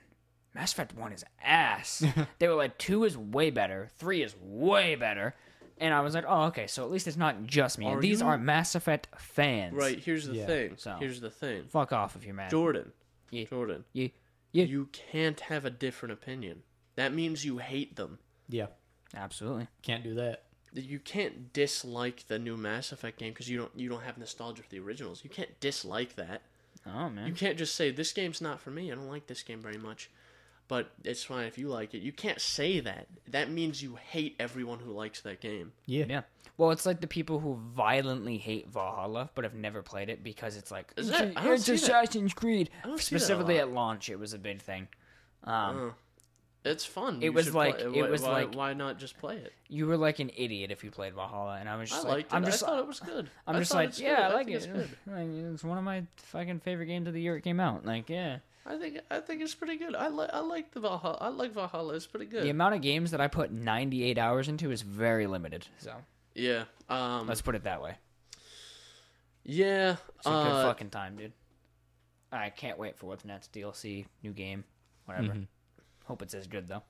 [0.55, 2.05] Mass Effect One is ass."
[2.41, 5.35] they were like, two is way better, three is way better."
[5.79, 6.67] And I was like, "Oh, okay.
[6.69, 7.87] So at least it's not just me.
[7.87, 9.99] Are These you- are Mass Effect fans, right?
[9.99, 10.75] Here's the Yeah, thing.
[10.77, 11.65] so- Here's the thing.
[11.69, 12.51] Fuck off if you're mad.
[12.51, 12.93] Jordan.
[13.31, 13.45] Yeah.
[13.47, 13.85] Jordan.
[13.93, 14.09] Yeah,
[14.53, 16.63] yeah, You can't have a different opinion.
[16.97, 18.19] That means you hate them.
[18.49, 18.67] yeah,
[19.15, 19.67] absolutely.
[19.83, 20.45] can't do that.
[20.75, 24.63] You can't dislike the new Mass Effect game because you don't you don't have nostalgia
[24.63, 25.23] for the originals.
[25.25, 26.43] You can't dislike that.
[26.87, 27.27] Oh man.
[27.27, 28.91] You can't just say this game's not for me.
[28.91, 30.11] I don't like this game very much.
[30.69, 31.99] But it's fine if you like it.
[31.99, 33.07] You can't say that.
[33.29, 35.73] That means you hate everyone who likes that game.
[35.87, 36.23] Yeah, Yeah.
[36.57, 40.57] Well, it's like the people who violently hate Valhalla but have never played it because
[40.57, 41.83] it's like Is it's, that- I don't it's see that.
[41.83, 42.71] Assassin's Creed.
[42.85, 43.63] I don't see that a Specifically lot.
[43.69, 44.89] at launch, it was a big thing.
[45.45, 45.91] Um, Uh,
[46.65, 47.17] it's fun.
[47.23, 49.37] It You was should like- play- it why- was why, like- why not just play
[49.37, 49.53] it?
[49.69, 52.33] you were like an idiot if you played Valhalla, and I was I just liked
[52.33, 53.31] like, I'm just, I thought it was good.
[53.47, 54.23] I'm I just thought like, it's yeah, good.
[54.25, 54.57] I like think it.
[54.57, 54.91] It's, good.
[55.55, 57.85] It's one of my fucking favorite games of the year it came out.
[57.85, 59.95] Like, yeah, I think I think it's pretty good.
[59.97, 61.19] I like I like the Valhalla.
[61.21, 61.95] I like Valhalla.
[61.95, 62.45] It's pretty good.
[62.45, 65.67] the amount of games that I put 98 hours into is very limited.
[65.79, 65.95] So
[66.35, 66.65] yeah.
[66.89, 67.27] Um.
[67.27, 67.97] let's put it that way.
[69.45, 69.97] Yeah.
[70.19, 71.33] It's a good uh, fucking time, dude.
[72.31, 73.53] I can't wait for what's next.
[73.53, 74.65] DLC, new game,
[75.07, 75.29] whatever.
[75.35, 75.47] Mhm.
[76.13, 76.83] Hope it's as good though.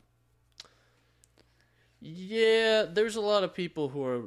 [2.00, 4.22] Yeah, there's a lot of people who are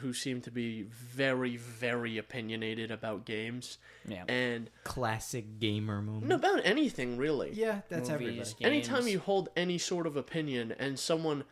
[0.00, 4.24] who seem to be very very opinionated about games Yeah.
[4.28, 6.26] and classic gamer moment.
[6.26, 7.52] no about anything really.
[7.54, 8.64] yeah, that's Movies, everybody.
[8.66, 11.44] Anytime you hold any sort of opinion and someone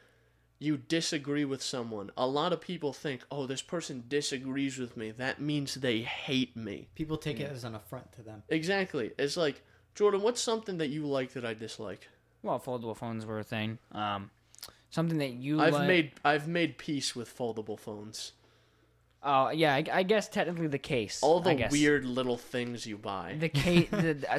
[0.59, 5.13] you disagree with someone, a lot of people think, "Oh, this person disagrees with me.
[5.13, 8.43] That means they hate me." People take it as an affront to them.
[8.51, 9.13] Exactly.
[9.19, 9.63] It's like,
[9.95, 12.07] "Jordan, what's something that you like that I dislike?"
[12.43, 13.79] Well, foldable phones were a thing.
[13.93, 14.31] Um,
[14.91, 18.33] something that you I've like- made I've made peace with foldable phones.
[19.25, 21.21] Oh yeah, I, I guess technically the case.
[21.23, 21.71] All I the guess.
[21.73, 23.37] weird little things you buy.
[23.39, 23.89] The case.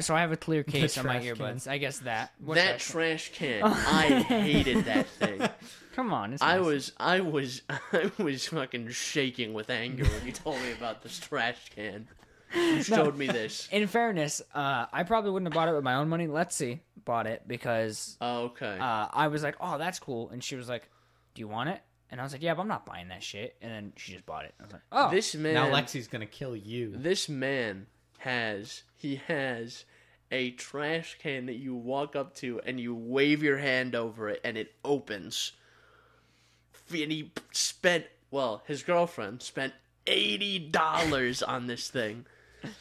[0.00, 1.66] so I have a clear case on my trash earbuds.
[1.66, 2.32] I guess that.
[2.44, 3.62] What that trash can?
[3.62, 5.40] can, I hated that thing.
[5.94, 6.34] Come on.
[6.34, 6.66] It's I nice.
[6.66, 7.62] was, I was,
[7.92, 12.06] I was fucking shaking with anger when you told me about this trash can.
[12.54, 13.68] You showed me this.
[13.72, 16.26] In fairness, uh, I probably wouldn't have bought it with my own money.
[16.26, 18.78] Let's see, bought it because Oh, okay.
[18.78, 20.88] uh, I was like, "Oh, that's cool," and she was like,
[21.34, 23.56] "Do you want it?" And I was like, "Yeah, but I'm not buying that shit."
[23.60, 24.54] And then she just bought it.
[24.60, 26.92] I was like, "Oh, this man, Now Lexi's gonna kill you.
[26.96, 27.86] this man
[28.18, 29.84] has, he has
[30.30, 34.40] a trash can that you walk up to and you wave your hand over it
[34.44, 35.52] and it opens.
[36.90, 39.72] And he spent, well, his girlfriend spent
[40.06, 42.26] eighty dollars on this thing.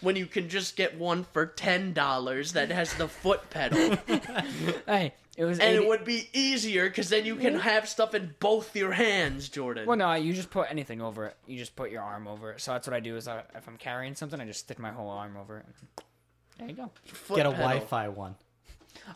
[0.02, 3.98] When you can just get one for ten dollars that has the foot pedal.
[4.88, 8.36] hey, It was and it would be easier because then you can have stuff in
[8.40, 9.86] both your hands, Jordan.
[9.88, 11.38] Well, no, you just put anything over it.
[11.48, 12.62] You just put your arm over it.
[12.62, 13.16] So that's what I do.
[13.16, 15.66] Is I, if I'm carrying something, I just stick my whole arm over it.
[16.60, 16.92] There you go.
[17.06, 17.66] Foot Get a pedal.
[17.66, 18.36] Wi-Fi one.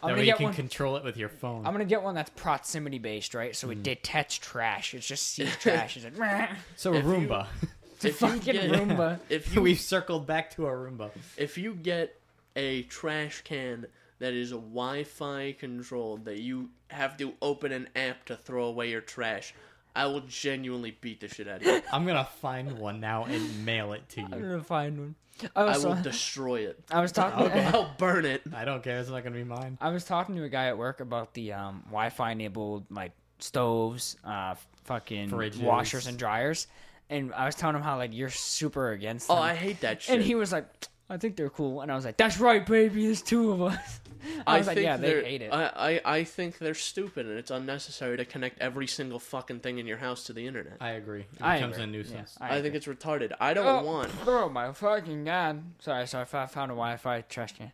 [0.02, 0.54] I'm That way you can one.
[0.54, 1.66] control it with your phone.
[1.66, 3.56] I'm gonna get one that's proximity based, right?
[3.56, 3.84] So it mm.
[3.84, 4.94] detects trash.
[4.94, 5.96] It just sees trash.
[5.96, 7.48] It's like, "Meh." so a If you- Roomba.
[7.62, 9.20] it's a If you fucking get- Roomba.
[9.30, 11.12] If you We've circled back to a Roomba.
[11.38, 12.20] if you get
[12.56, 13.86] a trash can
[14.20, 19.02] that is Wi-Fi controlled that you have to open an app to throw away your
[19.02, 19.54] trash,
[19.96, 21.82] I will genuinely beat the shit out of you.
[21.94, 24.28] I'm gonna find one now and mail it to you.
[24.32, 24.46] I'm you.
[24.50, 25.16] gonna find one.
[25.56, 26.80] I I was, will destroy it.
[26.90, 27.52] I was talking.
[27.74, 28.42] I'll burn it.
[28.56, 28.98] I don't care.
[29.00, 29.78] It's not gonna be mine.
[29.82, 34.18] I was talking to a guy at work about the um, Wi-Fi enabled like stoves,
[34.24, 34.56] uh,
[34.86, 35.62] fucking Fridges.
[35.62, 36.66] washers and dryers,
[37.10, 39.36] and I was telling him how like you're super against Oh.
[39.36, 40.16] I hate that shit.
[40.16, 40.66] and he was like,
[41.10, 43.06] "I think they're cool," and I was like, "That's right, baby.
[43.06, 44.02] There's two of us."
[44.48, 47.38] I was like, "Yeah, they they're- hate it." I, I, I think they're stupid and
[47.38, 50.78] it's unnecessary to connect every single fucking thing in your house to the internet.
[50.82, 51.22] I agree.
[51.22, 51.84] It I becomes agree.
[51.84, 52.38] a nuisance.
[52.42, 53.32] Yeah, I, think it's retarded.
[53.40, 54.10] I don't Oh, want.
[54.26, 55.64] Oh my fucking god!
[55.80, 56.24] Sorry, sorry.
[56.34, 57.72] I found a Wi-Fi trash can.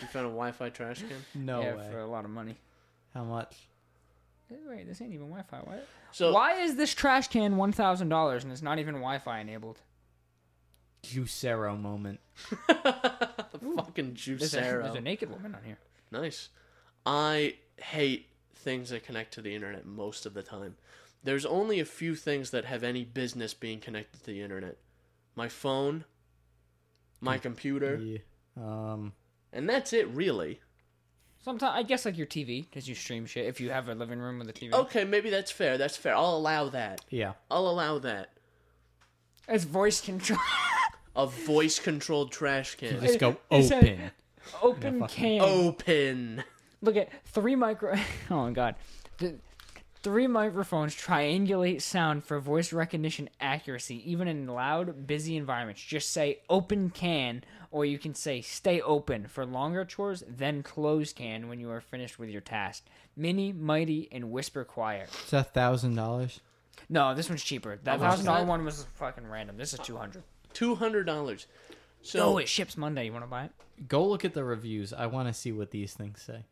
[0.00, 1.24] You found a Wi-Fi trash can.
[1.44, 1.88] No yeah, way.
[1.90, 2.56] for a lot of money.
[3.14, 3.56] How much?
[4.48, 5.58] Hey, Wait, this ain't even Wi-Fi.
[5.58, 5.86] What?
[6.12, 9.80] So Why is this trash can one thousand dollars and it's not even Wi-Fi enabled?
[11.02, 12.20] Juicero moment.
[12.68, 15.78] The fucking There's a, there's a naked woman on here.
[16.12, 16.50] Nice.
[17.06, 20.76] I hate things that connect to the internet most of the time.
[21.24, 24.76] There's only a few things that have any business being connected to the internet.
[25.34, 26.04] My phone,
[27.20, 28.18] my computer, Yeah.
[28.56, 29.12] Um.
[29.52, 30.60] and that's it really.
[31.46, 33.46] Sometimes I guess like your TV because you stream shit.
[33.46, 35.78] If you have a living room with a TV, Okay, maybe that's fair.
[35.78, 36.16] That's fair.
[36.16, 37.02] I'll allow that.
[37.08, 37.34] Yeah.
[37.48, 38.30] I'll allow that.
[39.48, 40.40] it's voice control.
[41.14, 43.00] A voice controlled trash can.
[43.00, 44.10] Just go It said-
[44.60, 44.98] open.
[44.98, 45.40] Open can.
[45.40, 46.44] Open.
[46.82, 47.94] Look at three micro.
[48.30, 48.74] Oh my god,
[49.18, 49.36] the,
[50.06, 55.82] three microphones triangulate sound for voice recognition accuracy, even in loud, busy environments.
[55.82, 57.42] Just say "open can,"
[57.72, 60.22] or you can say "stay open" for longer chores.
[60.28, 62.84] Then close can when you are finished with your task.
[63.16, 65.08] Mini, mighty, and whisper quiet.
[65.24, 66.38] It's a thousand dollars.
[66.88, 67.80] No, this one's cheaper.
[67.82, 68.46] That much is thousand dollar that?
[68.46, 69.56] one was fucking random.
[69.56, 70.22] This is two hundred.
[70.52, 71.48] Two hundred dollars.
[72.02, 73.06] So Oh, it ships Monday.
[73.06, 73.50] You want to buy it?
[73.88, 74.92] Go look at the reviews.
[74.92, 76.44] I want to see what these things say.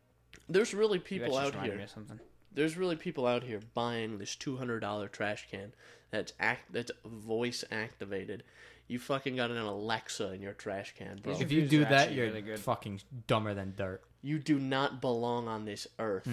[0.49, 1.77] there's really You people guys just out reminded here.
[1.77, 2.19] me of something.
[2.55, 5.73] There's really people out here buying this two hundred dollar trash can
[6.11, 8.43] that's act that's voice activated.
[8.87, 11.33] You fucking got an Alexa in your trash can, bro.
[11.39, 12.59] If you do that, you're really good.
[12.59, 14.01] fucking dumber than dirt.
[14.21, 16.27] You do not belong on this earth.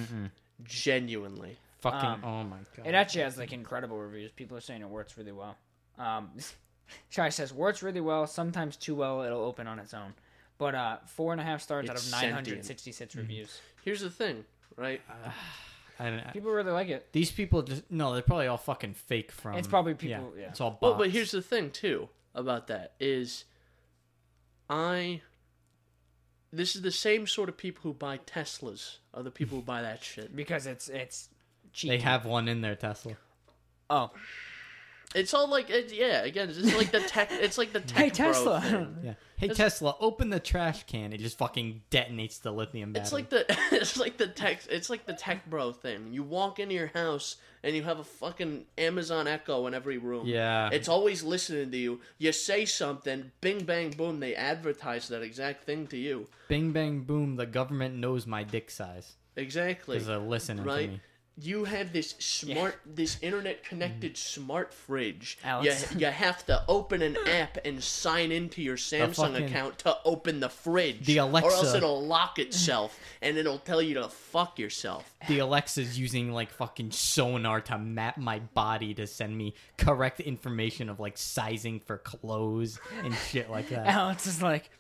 [0.64, 1.56] Genuinely.
[1.80, 2.08] Fucking.
[2.08, 2.86] Um, oh my god.
[2.86, 4.30] It actually has like incredible reviews.
[4.32, 5.56] People are saying it works really well.
[5.98, 6.30] Um,
[7.08, 8.26] Shy says works really well.
[8.26, 10.14] Sometimes too well, it'll open on its own.
[10.58, 12.46] But uh, four and a half stars out It's of sentient.
[12.46, 13.60] 966 reviews.
[13.84, 14.44] Here's the thing,
[14.76, 15.00] right?
[16.06, 17.08] I don't- People really like it.
[17.12, 18.12] these people just no.
[18.12, 19.54] They're probably all fucking fake from.
[19.56, 20.48] It's probably people- yeah.
[20.48, 20.82] It's all bots.
[20.82, 23.44] Well, but here's the thing too about that is,
[24.68, 25.20] I.
[26.52, 29.80] This is the same sort of people who buy Teslas are the people who buy
[29.82, 30.34] that shit.
[30.36, 31.28] because it's it's
[31.72, 31.90] cheap.
[31.90, 33.16] they have one in their Tesla.
[33.88, 34.10] Oh,
[35.14, 36.22] It's all like it, yeah.
[36.24, 37.30] Again, it's like the tech.
[37.32, 38.60] It's like the tech Hey, bro Tesla.
[38.60, 38.97] thing.
[39.05, 39.14] Yeah.
[39.36, 41.12] Hey It's- Tesla, open the trash can.
[41.12, 43.02] It just fucking detonates the lithium battery.
[43.02, 46.12] It's like the it's like the tech it's like the tech bro thing.
[46.12, 50.26] You walk into your house and you have a fucking Amazon Echo in every room.
[50.26, 50.70] Yeah.
[50.72, 52.01] It's always listening to you.
[52.18, 56.28] You say something, bing bang boom, they advertise that exact thing to you.
[56.48, 57.34] Bing bang boom.
[57.36, 59.97] The government knows my dick size Exactly.
[59.97, 60.86] because they're listening right?
[60.86, 61.01] to me.
[61.38, 64.42] You have this smart, this internet connected mm-hmm.
[64.42, 65.38] smart fridge.
[65.42, 65.94] You, Alex.
[65.96, 70.40] you have to open an app and sign into your Samsung fucking- account to open
[70.40, 71.06] the fridge.
[71.06, 75.14] The alexa Or else it'll lock itself and it'll tell you to fuck yourself.
[75.26, 80.88] The Alexa's using like fucking sonar to map my body to send me correct information
[80.88, 83.86] of like sizing for clothes and shit like that.
[83.92, 84.70] Alex is like,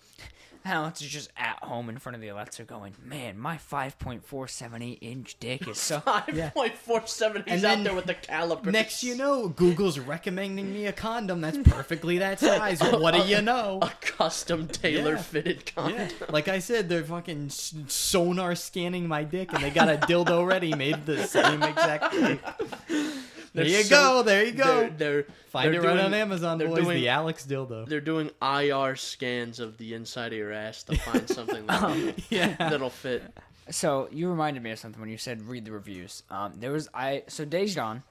[0.64, 5.36] Alex is just at home in front of the Alexa, going, "Man, my 5.478 inch
[5.40, 7.42] dick is so." Five point four seven.
[7.46, 8.66] He's And out then there with the caliper.
[8.72, 12.80] Next, you know, Google's recommending me a condom that's perfectly that size.
[13.02, 13.78] What do you know?
[13.82, 15.98] a custom tailor fitted condom.
[16.00, 19.96] Yeah, like I said, they're fucking s- sonar scanning my dick, and they got a
[19.98, 22.40] dildo ready made the same exact shape.
[23.54, 24.22] There you so- go.
[24.22, 24.64] There you go.
[24.80, 26.84] They're, they're Find they're it right on Amazon, they're boys.
[26.84, 27.86] doing- the Alex dildo.
[27.86, 32.54] They're doing IR scans of the inside of your ass to find something that, Yeah.
[32.58, 33.22] that'll fit.
[33.70, 36.22] So you reminded me of something when you said read the reviews.
[36.30, 38.02] Um, there was I so Days Gone.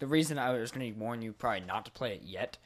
[0.00, 2.58] The reason I was going to warn you probably not to play it yet,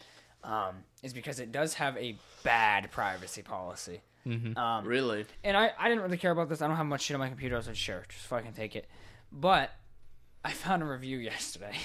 [0.42, 4.00] um, is because it does have a bad privacy policy.
[4.26, 4.58] Mm-hmm.
[4.58, 5.24] Um, Really?
[5.44, 6.60] and I, I didn't really care about this.
[6.62, 7.56] I don't have much shit on my computer.
[7.56, 8.86] I said, sure, just fucking take it.
[9.30, 9.70] But
[10.44, 11.76] I found a review yesterday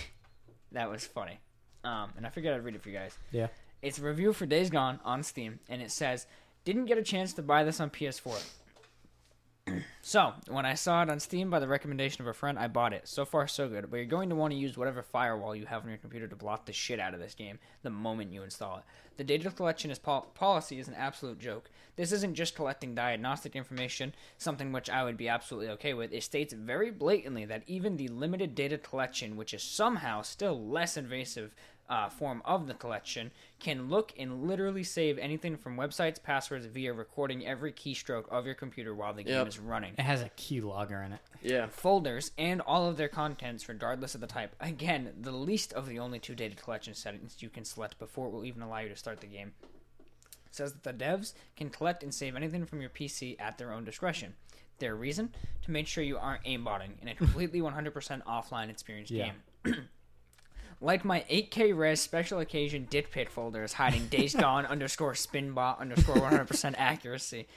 [0.74, 1.40] that was funny.
[1.84, 3.18] Um, and I figured I'd read it for you guys.
[3.32, 3.48] Yeah.
[3.82, 6.26] It's a review for Days Gone on Steam, and it says,
[6.64, 8.42] "Didn't get a chance to buy this on PS4."
[10.02, 12.94] So when I saw it on Steam by the recommendation of a friend, I bought
[12.94, 13.08] it.
[13.08, 13.90] So far, so good.
[13.90, 16.36] But you're going to want to use whatever firewall you have on your computer to
[16.36, 18.84] block the shit out of this game the moment you install it.
[19.16, 21.70] The data collection is pol- policy is an absolute joke.
[21.96, 26.12] This isn't just collecting diagnostic information, something which I would be absolutely okay with.
[26.12, 30.98] It states very blatantly that even the limited data collection, which is somehow still less
[30.98, 31.54] invasive
[31.94, 36.92] uh, form of the collection can look and literally save anything from websites, passwords via
[36.92, 39.48] recording every keystroke of your computer while the game Yep.
[39.48, 39.94] is running.
[39.98, 41.20] It has a keylogger in it.
[41.44, 41.68] Yeah.
[41.68, 44.56] Folders and all of their contents, regardless of the type.
[44.60, 48.32] Again, the least of the only two data collection settings you can select before it
[48.32, 49.52] will even allow you to start the game.
[50.48, 53.72] It says that the devs can collect and save anything from your PC at their
[53.72, 54.34] own discretion.
[54.80, 55.32] Their reason?
[55.64, 59.34] To make sure you aren't aimbotting in a completely 100% offline experience Yeah.
[59.64, 59.90] game.
[60.84, 65.80] Like my 8K res special occasion dit pit folder is hiding Days Gone underscore spinbot
[65.80, 67.48] underscore 100% accuracy.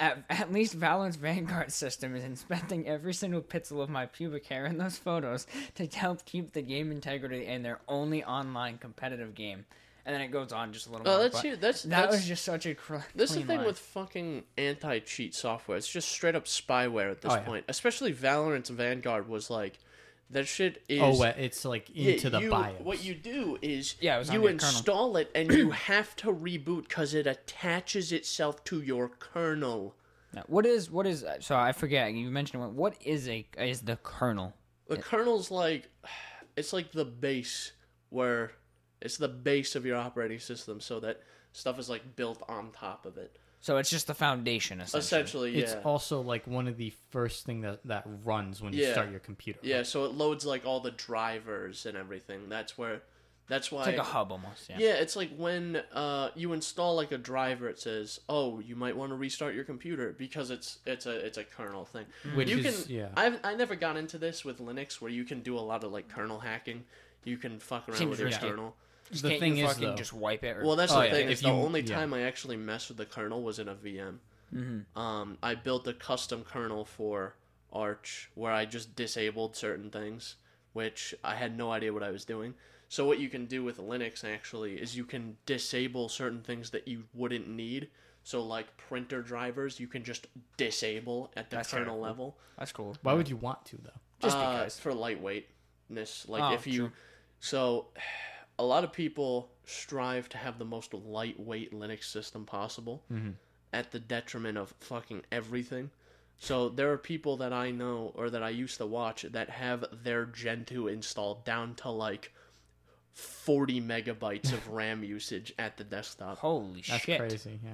[0.00, 4.64] At, at least Valorant's Vanguard system is inspecting every single pixel of my pubic hair
[4.66, 9.64] in those photos to help keep the game integrity in their only online competitive game.
[10.06, 11.22] And then it goes on just a little Oh, more.
[11.24, 11.60] that's but huge.
[11.60, 13.66] That's that that's was just such a cr- This is the thing line.
[13.66, 15.76] with fucking anti-cheat software.
[15.76, 17.40] It's just straight up spyware at this Oh, yeah.
[17.42, 17.64] point.
[17.66, 19.80] Especially Valorant's Vanguard was like
[20.30, 22.80] that shit is Oh, well, it's like Yeah, into the you- BIOS.
[22.82, 24.52] What you do is Yeah, it you your kernel.
[24.54, 29.94] install it and you have to reboot because it attaches itself to your kernel.
[30.34, 32.76] Now, what is what is so I forget you mentioned one.
[32.76, 34.52] What is a is the kernel?
[34.88, 35.88] The kernel's like
[36.56, 37.72] it's like the base
[38.10, 38.52] where
[39.00, 41.22] it's the base of your operating system so that
[41.52, 43.38] stuff is like built on top of it.
[43.60, 45.00] So it's just the foundation essentially.
[45.00, 45.62] Essentially, yeah.
[45.62, 48.92] It's also like one of the first thing that that runs when you Yeah.
[48.92, 49.58] start your computer.
[49.62, 52.48] Yeah, so it loads like all the drivers and everything.
[52.48, 53.02] That's where
[53.48, 54.68] that's why It's like a hub almost.
[54.68, 54.76] Yeah.
[54.78, 58.94] Yeah, it's like when uh, you install like a driver, it says, "Oh, you might
[58.94, 62.04] want to restart your computer because it's it's a it's a kernel thing."
[62.34, 63.08] Which you is- can, yeah.
[63.16, 65.90] I've I never got into this with Linux, where you can do a lot of
[65.92, 66.84] like kernel hacking.
[67.24, 68.48] You can fuck around Seems with your risky.
[68.48, 68.76] kernel.
[69.10, 70.56] Just The can't thing you is, though- just wipe it.
[70.58, 71.26] Or, Well, that's Oh, the yeah, thing.
[71.26, 71.94] if Is the you- only yeah.
[71.96, 74.20] time I actually messed with the kernel was in a VM.
[74.54, 74.98] Mm-hmm.
[74.98, 77.34] Um, I built a custom kernel for
[77.72, 80.36] Arch where I just disabled certain things,
[80.72, 82.54] which I had no idea what I was doing.
[82.88, 86.88] So what you can do with Linux actually is you can disable certain things that
[86.88, 87.90] you wouldn't need.
[88.24, 90.26] So like printer drivers, you can just
[90.56, 92.02] disable at the That's kernel cool.
[92.02, 92.38] level.
[92.58, 92.96] that's cool.
[93.02, 93.90] Why would you want to though?
[94.20, 94.80] Just Uh, because.
[94.80, 96.28] for lightweightness.
[96.28, 96.92] Like Oh, if you true.
[97.40, 97.88] so
[98.58, 103.02] a lot of people strive to have the most lightweight Linux system possible
[103.72, 105.90] at the detriment of fucking everything.
[106.38, 109.84] So there are people that I know or that I used to watch that have
[110.04, 112.32] their Gentoo installed down to like
[113.14, 116.38] 40 megabytes of RAM usage at the desktop.
[116.38, 117.18] Holy That's shit!
[117.20, 117.58] That's crazy.
[117.64, 117.70] Yeah.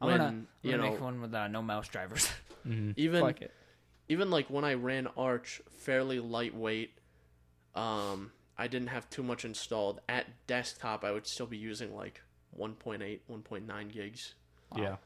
[0.00, 2.28] I'm When, gonna, I'm you gonna know- make one with uh, no mouse drivers.
[2.96, 3.50] Even Fuck it.
[4.08, 6.92] even like when I ran Arch, fairly lightweight.
[7.74, 11.04] Um, I didn't have too much installed at desktop.
[11.04, 12.20] I would still be using like
[12.58, 14.34] 1.8, 1.9 gigs.
[14.76, 14.96] Yeah.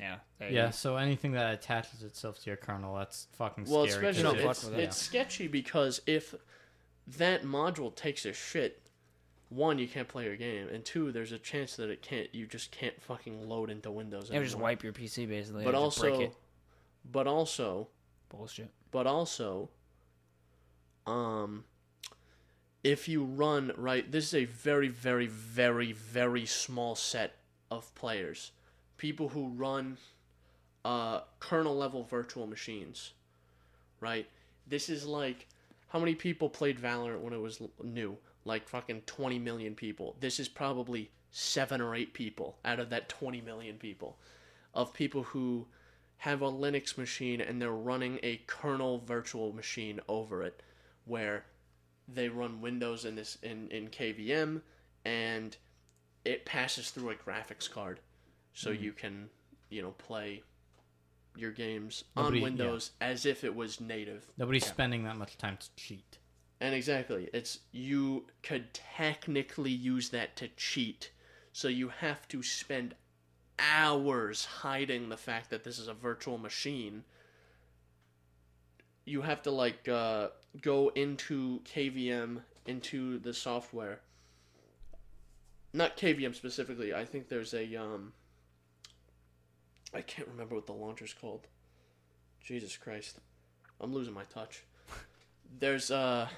[0.00, 0.16] Yeah.
[0.38, 0.70] there you Yeah.
[0.70, 4.06] So anything that attaches itself to your kernel, that's fucking Well, scary.
[4.06, 6.34] 'cause especially don't it's- it's, with it's sketchy because if
[7.06, 8.80] that module takes a shit,
[9.50, 12.34] one you can't play your game, and two there's a chance that it can't.
[12.34, 14.30] You just can't fucking load into Windows.
[14.30, 15.62] It would just wipe your PC basically.
[15.62, 16.34] But It break also, it.
[17.04, 17.88] but also,
[18.30, 18.70] bullshit.
[18.90, 19.70] but also,
[21.06, 21.64] um,
[22.84, 27.34] if you run right, this is a very, very, very, very small set
[27.70, 28.52] of players,
[28.98, 29.96] people who run
[30.84, 33.12] uh, kernel level virtual machines,
[34.00, 34.28] right?
[34.66, 35.46] This is like
[35.88, 38.16] how many people played Valorant when it was new?
[38.44, 40.16] Like fucking 20 million people.
[40.20, 44.16] This is probably seven or eight people out of that 20 million people
[44.74, 45.66] of people who
[46.18, 50.62] have a Linux machine and they're running a kernel virtual machine over it
[51.06, 51.44] where
[52.08, 54.60] they run Windows in this in, in KVM
[55.04, 55.56] and
[56.24, 58.00] it passes through a graphics card
[58.52, 58.84] so Mm-hmm.
[58.84, 59.28] you can
[59.70, 60.42] you know play
[61.36, 62.44] your games Nobody- on yeah.
[62.44, 64.26] Windows as if it was native.
[64.38, 66.18] Nobody's spending that much time to cheat.
[66.60, 71.10] And exactly, it's you could technically use that to cheat.
[71.52, 72.94] So you have to spend
[73.58, 77.04] hours hiding the fact that this is a virtual machine.
[79.04, 80.28] You have to like uh,
[80.60, 84.00] go into KVM into the software.
[85.72, 86.94] Not KVM specifically.
[86.94, 88.12] I think there's a um
[89.92, 91.46] I can't remember what the launcher's called.
[92.42, 93.20] Jesus Christ,
[93.80, 94.64] I'm losing my touch.
[95.60, 96.28] There's uh,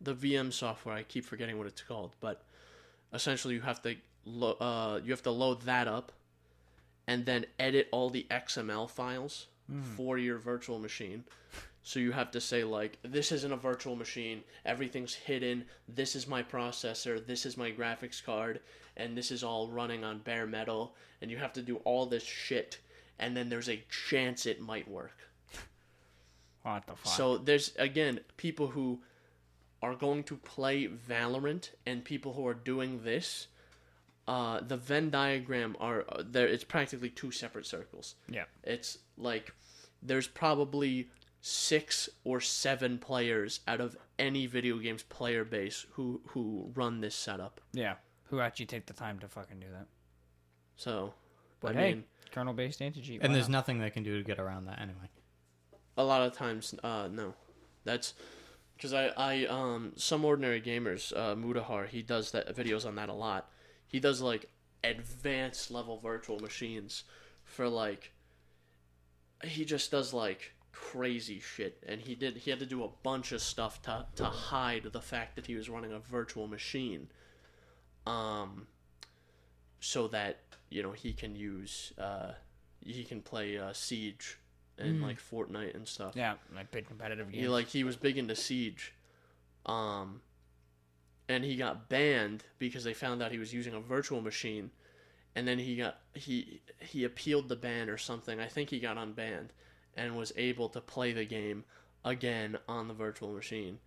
[0.00, 0.94] the VM software.
[0.94, 2.42] I keep forgetting what it's called, but
[3.12, 6.12] essentially you have to lo- uh, you have to load that up,
[7.06, 9.46] and then edit all the XML files
[9.96, 11.24] for your virtual machine.
[11.86, 14.42] So you have to say like, this isn't a virtual machine.
[14.64, 15.66] Everything's hidden.
[15.88, 17.24] This is my processor.
[17.24, 18.58] This is my graphics card,
[18.96, 20.96] and this is all running on bare metal.
[21.22, 22.80] And you have to do all this shit,
[23.20, 25.16] and then there's a chance it might work.
[26.62, 27.12] What the fuck?
[27.12, 28.98] So there's again people who
[29.80, 33.46] are going to play Valorant and people who are doing this.
[34.26, 36.48] Uh, the Venn diagram are uh, there.
[36.48, 38.16] It's practically two separate circles.
[38.28, 38.46] yeah.
[38.64, 39.54] It's like
[40.02, 41.10] there's probably
[41.48, 47.14] six or seven players out of any video game's player base who who run this
[47.14, 47.60] setup.
[47.72, 47.94] Yeah.
[48.24, 49.86] Who actually take the time to fucking do that?
[50.74, 51.14] So,
[51.60, 53.22] But I hey, mean, kernel based anti cheat.
[53.22, 55.08] And there's nothing they can do to get around that anyway.
[55.96, 57.34] a lot of times, uh, no,
[57.84, 58.14] that's
[58.76, 63.08] because I I um some ordinary gamers, uh, Mutahar, he does that videos on that
[63.08, 63.48] a lot.
[63.86, 64.50] He does like
[64.82, 67.04] advanced level virtual machines
[67.44, 68.12] for like
[69.44, 73.32] he just does like crazy shit and he did he had to do a bunch
[73.32, 77.08] of stuff to to hide the fact that he was running a virtual machine
[78.06, 78.66] um
[79.80, 82.32] so that you know he can use uh
[82.84, 84.36] he can play uh siege
[84.78, 86.14] and like Fortnite and stuff.
[86.14, 87.42] Yeah, like big competitive games.
[87.42, 88.92] He like he was big into Siege,
[89.64, 90.20] um,
[91.28, 94.70] and he got banned because they found out he was using a virtual machine,
[95.34, 98.38] and then he got he he appealed the ban or something.
[98.40, 99.48] I think he got unbanned
[99.96, 101.64] and was able to play the game
[102.04, 103.78] again on the virtual machine,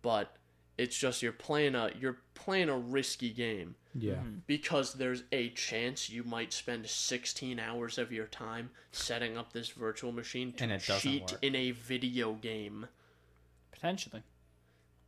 [0.00, 0.36] but
[0.78, 4.20] it's just you're playing a you're playing a risky game Yeah.
[4.46, 9.68] because there's a chance you might spend 16 hours of your time setting up this
[9.68, 11.38] virtual machine to And it doesn't cheat work.
[11.42, 12.86] in a video game.
[13.70, 14.22] Potentially.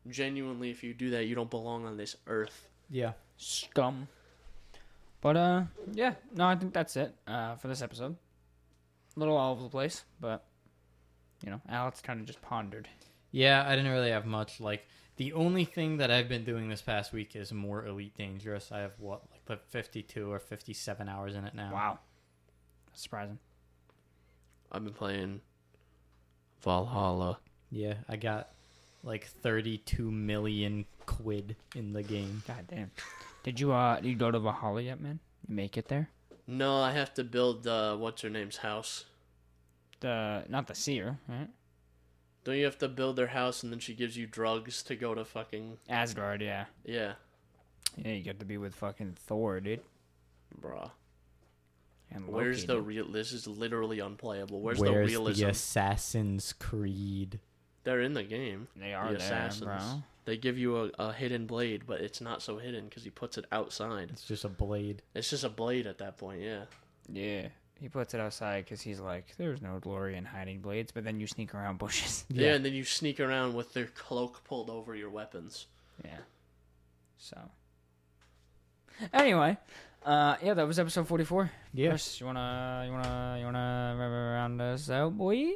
[0.09, 2.69] Genuinely, if you do that, you don't belong on this earth.
[2.91, 3.13] Yeah.
[3.39, 4.09] Scum.
[5.23, 5.63] But uh
[5.95, 8.17] yeah, no, I think that's it uh for this episode.
[9.17, 10.45] A little all over the place, but
[11.45, 12.89] you know, Alex kind of just pondered.
[13.31, 14.61] Yeah, I didn't really have much.
[14.61, 14.87] Like
[15.17, 18.73] the only thing that I've been doing this past week is more Elite Dangerous.
[18.73, 21.73] I have what like put fifty two or fifty seven hours in it now.
[21.73, 21.99] Wow.
[22.87, 23.39] That's surprising.
[24.73, 25.41] I've been playing
[26.63, 27.39] Valhalla.
[27.71, 28.51] Yeah, I got
[29.03, 32.43] like thirty two million quid in the game.
[32.49, 32.91] God damn.
[33.43, 35.21] Did you uh did you go to Valhalla yet, man?
[35.47, 36.09] You make it there?
[36.47, 39.05] No, I have to build uh, what's her name's house.
[40.01, 41.49] The not the seer, right?
[42.45, 45.15] Don't you have to build their house and then she gives you drugs to go
[45.15, 46.67] to fucking Asgard, yeah.
[46.85, 47.15] yeah,
[47.97, 49.81] Yeah, you get to be with fucking Thor, dude.
[50.61, 50.91] bruh.
[52.11, 52.87] And Where's Loki, the dude.
[52.87, 53.11] real?
[53.11, 54.61] This is literally unplayable.
[54.61, 55.43] Where's, Where's the realism?
[55.45, 57.41] The Assassin's Creed?
[57.85, 58.69] They're in the game.
[58.77, 59.65] They are the there, assassins.
[59.65, 60.03] bro.
[60.25, 63.37] They give you a, a hidden blade, but it's not so hidden because he puts
[63.37, 64.09] it outside.
[64.11, 65.03] It's just a blade.
[65.15, 66.65] It's just a blade at that point, yeah.
[67.13, 67.49] Yeah.
[67.79, 71.21] He puts it outside because he's like, there's no glory in hiding blades, but then
[71.21, 72.25] you sneak around bushes.
[72.31, 72.47] yeah.
[72.47, 72.55] Yeah.
[72.55, 75.67] and then you sneak around with their cloak pulled over your weapons.
[76.03, 76.17] Yeah.
[77.19, 77.39] So.
[79.13, 79.59] Anyway,
[80.07, 81.51] uh, yeah, that was episode forty-four.
[81.73, 81.97] Yeah.
[82.19, 85.55] You wanna, you wanna, you wanna round us out, boy?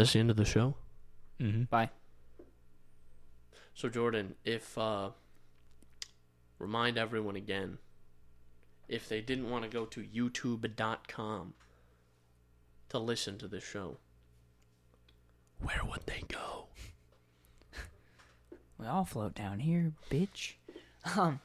[0.00, 0.76] That's the end of the show.
[1.38, 1.64] Mm-hmm.
[1.64, 1.90] Bye.
[3.74, 5.10] So Jordan, if uh,
[6.58, 7.76] remind everyone again,
[8.88, 11.52] if they didn't want to go to YouTube.com
[12.88, 13.98] to listen to this show,
[15.60, 16.68] where would they go?
[18.78, 20.54] We all float down here, bitch.
[21.14, 21.40] Um,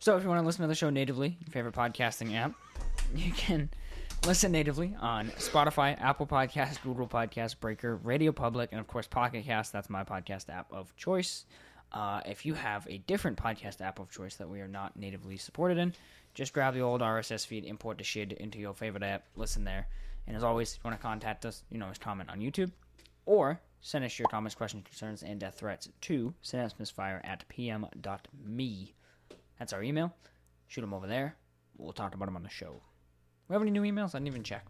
[0.00, 2.54] so if you want to listen to the show natively, your favorite podcasting app,
[3.14, 3.70] you can
[4.26, 9.44] listen natively on Spotify, Apple Podcasts, Google Podcasts, Breaker, Radio Public, and of course Pocket
[9.44, 9.72] Cast.
[9.72, 11.46] That's my podcast app of choice.
[11.92, 15.36] Uh, if you have a different podcast app of choice that we are not natively
[15.36, 15.92] supported in,
[16.34, 19.88] just grab the old RSS feed, import the shit into your favorite app, listen there.
[20.26, 22.70] And as always, if you want to contact us, you know, just comment on YouTube
[23.26, 28.94] or send us your comments, questions, concerns, and death threats to synapsemisfire at pm.me.
[29.58, 30.14] That's our email.
[30.68, 31.36] Shoot them over there.
[31.76, 32.80] We'll talk about them on the show.
[33.50, 34.14] We have any new emails?
[34.14, 34.64] I didn't even check.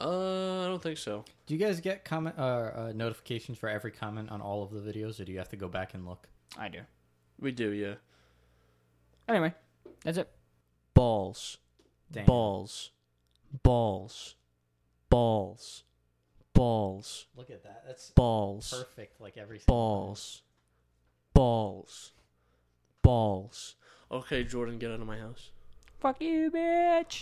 [0.00, 1.24] Uh, I don't think so.
[1.46, 4.78] Do you guys get comment uh, uh, notifications for every comment on all of the
[4.78, 6.28] videos, or do you have to go back and look?
[6.56, 6.78] I do.
[7.40, 7.94] We do, yeah.
[9.28, 9.52] Anyway,
[10.04, 10.30] that's it.
[10.94, 11.58] Balls.
[12.12, 12.26] Damn.
[12.26, 12.90] Balls.
[13.64, 14.36] Balls.
[15.10, 15.82] Balls.
[16.54, 17.26] Balls.
[17.34, 17.82] Look at that.
[17.88, 18.72] That's Balls.
[18.72, 19.20] perfect.
[19.20, 20.42] Like every single Balls.
[21.34, 22.12] Balls.
[23.02, 23.74] Balls.
[24.12, 25.50] Okay, Jordan, get out of my house.
[25.98, 27.20] Fuck you, bitch.